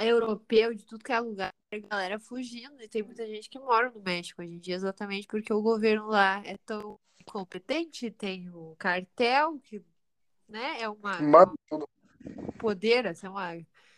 europeu, 0.00 0.74
de 0.74 0.84
tudo 0.84 1.04
que 1.04 1.12
é 1.12 1.20
lugar. 1.20 1.52
A 1.72 1.78
galera 1.78 2.18
fugindo. 2.18 2.82
E 2.82 2.88
tem 2.88 3.02
muita 3.02 3.26
gente 3.26 3.48
que 3.48 3.58
mora 3.58 3.90
no 3.90 4.00
México 4.00 4.42
hoje 4.42 4.54
em 4.54 4.58
dia, 4.58 4.74
exatamente 4.74 5.26
porque 5.26 5.52
o 5.52 5.62
governo 5.62 6.08
lá 6.08 6.42
é 6.44 6.56
tão 6.58 6.98
incompetente. 7.20 8.10
Tem 8.10 8.50
o 8.50 8.74
cartel, 8.76 9.58
que 9.60 9.84
né, 10.48 10.80
é 10.80 10.88
uma 10.88 11.20
Manda 11.20 11.52
tudo. 11.68 11.88
Poder, 12.58 13.06
assim, 13.06 13.28
uma, 13.28 13.52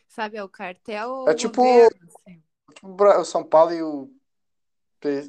sabe, 0.09 0.37
é 0.37 0.43
o 0.45 0.49
cartel 0.49 1.27
É 1.29 1.35
tipo- 1.35 1.63
governo, 1.63 2.09
assim. 2.27 2.43
O 2.83 2.89
Bra- 2.89 3.21
o 3.21 3.25
São 3.25 3.43
Paulo 3.45 3.73
e 3.73 3.83
o. 3.83 4.11
É 5.05 5.23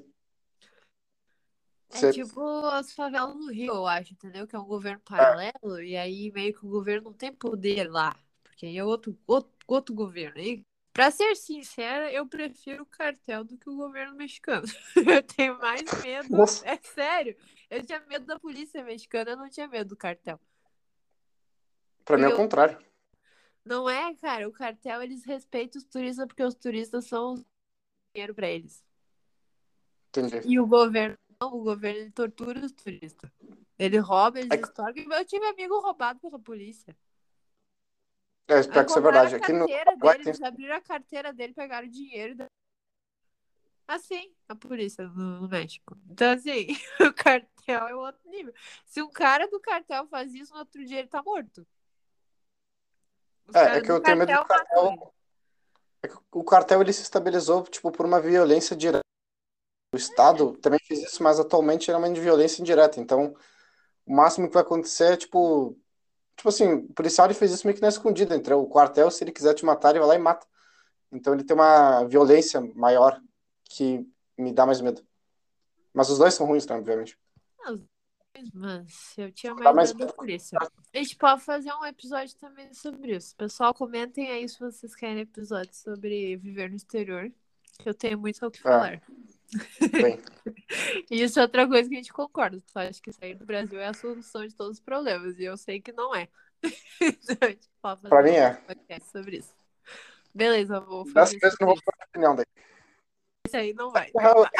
Cê- 1.89 2.12
tipo 2.12 2.41
as 2.68 2.93
favelas 2.93 3.36
no 3.36 3.52
Rio, 3.52 3.74
eu 3.74 3.88
acho, 3.88 4.14
entendeu? 4.14 4.45
Que 4.48 4.56
é 4.56 4.60
um 4.60 4.66
governo 4.66 5.00
paralelo, 5.06 5.82
e 5.82 5.95
aí 5.95 6.32
meio 6.32 6.54
que 6.54 6.66
o 6.66 6.70
governo 6.70 7.06
não 7.06 7.14
tem 7.14 7.32
poder 7.32 7.89
lá, 7.89 8.16
porque 8.43 8.66
aí 8.66 8.78
é 8.78 8.84
outro, 8.84 9.18
outro, 9.26 9.52
outro 9.68 9.95
governo. 9.95 10.38
E, 10.39 10.66
pra 10.91 11.10
ser 11.12 11.36
sincera, 11.36 12.12
eu 12.12 12.28
prefiro 12.28 12.84
o 12.84 12.88
cartel 12.88 13.43
do 13.45 13.58
que 13.58 13.70
o 13.70 13.76
governo 13.78 14.16
mexicano. 14.16 14.66
Eu 15.22 15.24
tenho 15.24 15.58
mais 15.60 15.84
medo, 16.04 16.30
Nossa. 16.36 16.68
é 16.68 16.78
sério. 16.78 17.38
Eu 17.70 17.86
tinha 17.86 18.00
medo 18.02 18.26
da 18.26 18.38
polícia 18.39 18.84
mexicana, 18.84 19.32
eu 19.32 19.38
não 19.38 19.50
tinha 19.50 19.68
medo 19.68 19.89
do 19.89 19.98
cartel. 19.98 20.39
Pra 22.04 22.18
mim 22.18 22.24
é 22.24 22.28
o 22.28 22.32
Eu- 22.32 22.38
contrário. 22.38 22.78
Não 23.68 23.89
é, 23.89 24.15
cara, 24.15 24.47
o 24.47 24.51
cartel 24.51 25.01
eles 25.01 25.26
respeitam 25.26 25.80
os 25.80 25.86
turistas 25.86 26.26
porque 26.26 26.43
os 26.43 26.55
turistas 26.55 27.05
são 27.05 27.34
os 27.34 27.45
dinheiro 28.13 28.34
pra 28.34 28.47
eles. 28.47 28.84
Entendi. 30.09 30.41
E 30.47 30.59
o 30.59 30.65
governo, 30.65 31.18
não, 31.39 31.53
o 31.53 31.63
governo 31.63 31.99
ele 31.99 32.11
tortura 32.11 32.65
os 32.65 32.72
turistas. 32.72 33.30
Ele 33.78 33.97
rouba, 33.99 34.39
eles 34.39 34.51
É- 34.51 34.61
extorquem. 34.61 35.05
Eu 35.11 35.26
tive 35.26 35.45
amigo 35.45 35.80
roubado 35.80 36.20
pela 36.20 36.39
polícia. 36.39 36.97
É, 38.47 38.59
espero 38.59 38.86
que 38.86 38.91
isso 38.91 38.99
é 38.99 39.01
verdade. 39.01 39.36
a 39.36 39.38
Aqui 39.38 39.51
no 39.51 39.65
dele, 39.68 40.24
eles 40.24 40.41
abriram 40.41 40.76
a 40.76 40.82
carteira 40.82 41.34
dele, 41.34 41.53
pegaram 41.53 41.88
o 41.88 41.91
dinheiro. 41.91 42.47
Assim, 43.86 44.34
a 44.47 44.55
polícia 44.55 45.07
no, 45.09 45.41
no 45.41 45.47
México. 45.49 45.97
Então, 46.09 46.32
assim, 46.32 46.68
o 47.01 47.13
cartel 47.13 47.88
é 47.88 47.95
outro 47.95 48.30
nível. 48.30 48.53
Se 48.86 49.01
um 49.01 49.09
cara 49.09 49.47
do 49.47 49.59
cartel 49.59 50.07
faz 50.07 50.34
isso, 50.34 50.53
no 50.53 50.59
outro 50.59 50.84
dia 50.86 50.99
ele 50.99 51.07
tá 51.07 51.22
morto. 51.22 51.68
É, 53.54 53.78
é 53.78 53.82
que 53.82 53.91
eu 53.91 54.02
tenho 54.02 54.18
medo 54.18 54.34
do 54.34 54.45
cartel. 54.45 55.14
É 56.04 56.08
que 56.08 56.18
o 56.32 56.43
cartel 56.43 56.82
ele 56.82 56.93
se 56.93 57.02
estabilizou 57.02 57.64
tipo 57.64 57.91
por 57.91 58.06
uma 58.06 58.20
violência 58.20 58.76
direta. 58.76 59.02
O 59.93 59.98
Estado 59.98 60.58
também 60.58 60.80
fez 60.80 61.02
isso, 61.02 61.24
mas 61.24 61.39
atualmente 61.39 61.89
era 61.89 61.98
uma 61.98 62.10
violência 62.14 62.62
indireta. 62.62 63.00
Então, 63.00 63.34
o 64.06 64.16
máximo 64.16 64.48
que 64.48 64.54
vai 64.54 64.64
acontecer 64.64 65.14
é 65.14 65.18
tipo, 65.18 65.78
tipo 66.36 66.50
assim, 66.50 66.74
o 66.74 66.93
policial 66.93 67.28
ele 67.28 67.34
fez 67.34 67.52
isso 67.52 67.66
meio 67.66 67.76
que 67.76 67.82
na 67.82 67.88
escondida. 67.88 68.36
Então, 68.36 68.60
o 68.60 68.68
quartel, 68.68 69.10
se 69.10 69.24
ele 69.24 69.32
quiser 69.32 69.54
te 69.54 69.66
matar, 69.66 69.91
ele 69.91 70.00
vai 70.00 70.10
lá 70.10 70.16
e 70.16 70.20
mata. 70.20 70.45
Então, 71.12 71.34
ele 71.34 71.43
tem 71.43 71.56
uma 71.56 72.04
violência 72.06 72.60
maior 72.76 73.20
que 73.64 74.06
me 74.38 74.52
dá 74.52 74.66
mais 74.66 74.82
medo. 74.82 75.02
Mas 75.93 76.10
os 76.10 76.18
dois 76.18 76.34
são 76.34 76.45
ruins, 76.45 76.68
né, 76.68 76.76
obviamente. 76.76 77.18
Mas 78.53 79.13
eu 79.17 79.31
tinha 79.31 79.53
mais 79.53 79.75
mais 79.75 79.93
da 79.93 79.99
medo. 79.99 80.13
polícia. 80.13 80.57
A 80.59 80.97
gente 80.97 81.15
pode 81.15 81.43
fazer 81.43 81.71
um 81.73 81.85
episódio 81.85 82.35
também 82.38 82.73
sobre 82.73 83.15
isso. 83.15 83.35
Pessoal, 83.35 83.73
comentem 83.73 84.29
aí 84.31 84.47
se 84.47 84.59
vocês 84.59 84.95
querem 84.95 85.19
episódio 85.21 85.73
sobre 85.73 86.35
viver 86.38 86.69
no 86.69 86.75
exterior. 86.75 87.31
Que 87.79 87.89
eu 87.89 87.93
tenho 87.93 88.17
muito 88.17 88.43
o 88.45 88.49
que 88.51 88.59
falar. 88.59 89.01
Bem, 89.91 90.19
E 91.11 91.21
isso 91.21 91.39
é 91.39 91.43
outra 91.43 91.67
coisa 91.67 91.88
que 91.88 91.95
a 91.95 91.97
gente 91.99 92.11
concorda. 92.11 92.59
Tu 92.59 92.79
acha 92.79 93.01
que 93.01 93.11
sair 93.13 93.35
do 93.35 93.45
Brasil 93.45 93.79
é 93.79 93.88
a 93.88 93.93
solução 93.93 94.45
de 94.45 94.55
todos 94.55 94.77
os 94.77 94.83
problemas. 94.83 95.38
E 95.39 95.43
eu 95.43 95.55
sei 95.57 95.79
que 95.79 95.91
não 95.91 96.15
é. 96.15 96.27
então 96.99 97.49
a 97.83 97.95
Pra 97.95 98.23
mim 98.23 98.31
é. 98.31 98.59
sobre 99.11 99.38
isso. 99.38 99.53
Beleza, 100.33 100.79
vou 100.79 101.03
dessa 101.05 101.13
fazer 101.13 101.39
vez 101.39 101.53
eu 101.53 101.57
não 101.61 101.67
vou 101.67 101.75
isso. 101.75 101.83
dar 101.85 102.05
opinião 102.07 102.35
daí. 102.35 102.45
Isso 103.47 103.57
aí 103.57 103.73
não 103.73 103.91
vai. 103.91 104.11
Não, 104.13 104.43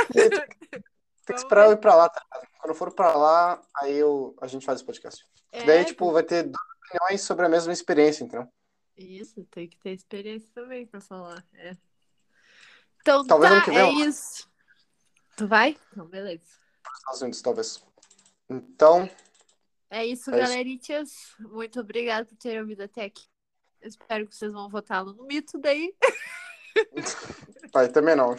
Tá. 0.70 0.80
Tem 1.28 1.36
que 1.36 1.42
esperar 1.42 1.66
eu 1.66 1.74
ir 1.74 1.78
pra 1.78 1.94
lá, 1.94 2.08
tá? 2.08 2.26
Quando 2.58 2.70
eu 2.70 2.74
for 2.76 2.94
pra 2.94 3.14
lá, 3.14 3.62
aí 3.76 3.98
eu, 3.98 4.34
a 4.42 4.48
gente 4.48 4.66
faz 4.66 4.80
o 4.80 4.86
podcast. 4.86 5.26
É, 5.52 5.66
Daí, 5.66 5.84
tipo, 5.84 6.10
vai 6.10 6.24
ter 6.24 6.44
duas 6.44 6.66
opiniões 6.86 7.22
sobre 7.22 7.46
a 7.46 7.50
mesma 7.50 7.74
experiência, 7.74 8.24
então. 8.24 8.50
Isso, 8.96 9.44
tem 9.52 9.68
que 9.68 9.78
ter 9.78 9.92
experiência 9.92 10.50
também 10.56 10.88
pra 10.88 11.02
falar. 11.02 11.46
É. 11.54 11.76
Então 13.02 13.28
Talvez 13.28 13.52
tá, 13.52 13.56
ano 13.58 13.66
que 13.66 13.72
vem 13.72 14.04
é 14.04 14.08
isso. 14.08 14.50
Tu 15.36 15.48
vai? 15.48 15.78
Então, 15.92 16.06
beleza. 16.08 16.46
Estados 16.96 17.22
Unidos, 17.22 17.42
talvez. 17.42 17.84
Então, 18.50 19.10
É 19.90 20.06
isso, 20.06 20.32
É 20.32 20.40
isso. 20.40 20.50
galeritas. 20.50 21.36
Muito 21.40 21.82
obrigada 21.82 22.26
por 22.26 22.38
terem 22.38 22.62
ouvido 22.62 22.84
até 22.84 23.04
aqui. 23.04 23.28
Espero 23.82 24.26
que 24.26 24.36
vocês 24.36 24.54
vão 24.54 24.70
votá-lo 24.70 25.14
no 25.14 25.26
mito 25.26 25.58
daí. 25.58 25.94
pai, 27.74 27.90
também 27.90 28.16
não. 28.16 28.38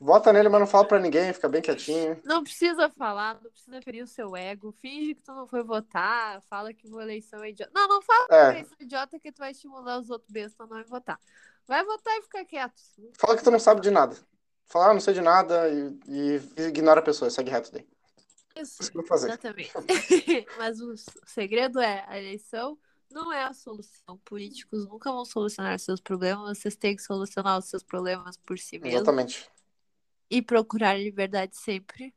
Vota 0.00 0.32
nele, 0.32 0.48
mas 0.48 0.60
não 0.60 0.66
fala 0.66 0.86
pra 0.86 0.98
ninguém, 0.98 1.30
fica 1.30 1.46
bem 1.46 1.60
quietinho. 1.60 2.18
Não 2.24 2.42
precisa 2.42 2.88
falar, 2.88 3.34
não 3.42 3.50
precisa 3.50 3.82
ferir 3.82 4.02
o 4.02 4.06
seu 4.06 4.34
ego. 4.34 4.72
Finge 4.80 5.14
que 5.14 5.22
tu 5.22 5.32
não 5.34 5.46
foi 5.46 5.62
votar. 5.62 6.40
Fala 6.48 6.72
que 6.72 6.88
a 6.88 7.02
eleição 7.02 7.44
é 7.44 7.50
idiota. 7.50 7.70
Não, 7.74 7.86
não 7.86 8.00
fala 8.00 8.26
que 8.26 8.34
É, 8.34 8.48
eleição 8.48 8.76
é 8.80 8.82
idiota 8.82 9.20
que 9.20 9.30
tu 9.30 9.38
vai 9.38 9.50
estimular 9.50 9.98
os 9.98 10.08
outros 10.08 10.30
bestas 10.30 10.58
a 10.58 10.74
não 10.74 10.82
votar. 10.84 11.20
Vai 11.68 11.84
votar 11.84 12.16
e 12.16 12.22
fica 12.22 12.42
quieto. 12.46 12.80
fala 13.18 13.36
que 13.36 13.44
tu 13.44 13.50
não 13.50 13.58
sabe 13.58 13.82
de 13.82 13.90
nada. 13.90 14.16
Fala, 14.66 14.90
ah, 14.90 14.94
não 14.94 15.00
sei 15.00 15.12
de 15.12 15.20
nada 15.20 15.68
e, 15.68 15.98
e 16.08 16.62
ignora 16.62 17.00
a 17.00 17.02
pessoa, 17.02 17.30
segue 17.30 17.50
reto 17.50 17.70
daí. 17.70 17.86
Isso. 18.56 18.80
Isso 18.80 18.90
que 18.90 18.96
eu 18.96 19.02
vou 19.02 19.08
fazer. 19.08 19.28
Exatamente. 19.28 19.70
Mas 20.56 20.80
o 20.80 20.94
segredo 21.26 21.78
é 21.78 22.06
a 22.08 22.18
eleição 22.18 22.78
não 23.10 23.32
é 23.32 23.44
a 23.44 23.52
solução. 23.52 24.16
Políticos 24.24 24.86
nunca 24.86 25.12
vão 25.12 25.24
solucionar 25.24 25.78
seus 25.78 26.00
problemas. 26.00 26.58
Vocês 26.58 26.76
têm 26.76 26.96
que 26.96 27.02
solucionar 27.02 27.58
os 27.58 27.66
seus 27.66 27.82
problemas 27.82 28.36
por 28.38 28.58
si 28.58 28.78
mesmos 28.78 28.94
Exatamente. 28.94 29.50
E 30.30 30.40
procurar 30.40 30.98
liberdade 30.98 31.56
sempre 31.56 32.14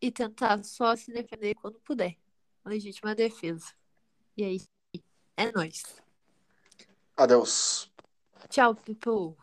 e 0.00 0.10
tentar 0.10 0.62
só 0.64 0.94
se 0.94 1.12
defender 1.12 1.54
quando 1.56 1.80
puder. 1.80 2.16
Legítima 2.64 3.14
defesa. 3.14 3.74
E 4.36 4.44
aí. 4.44 4.60
É 5.36 5.50
nóis. 5.50 5.82
Adeus. 7.16 7.90
Tchau, 8.48 8.74
people. 8.74 9.36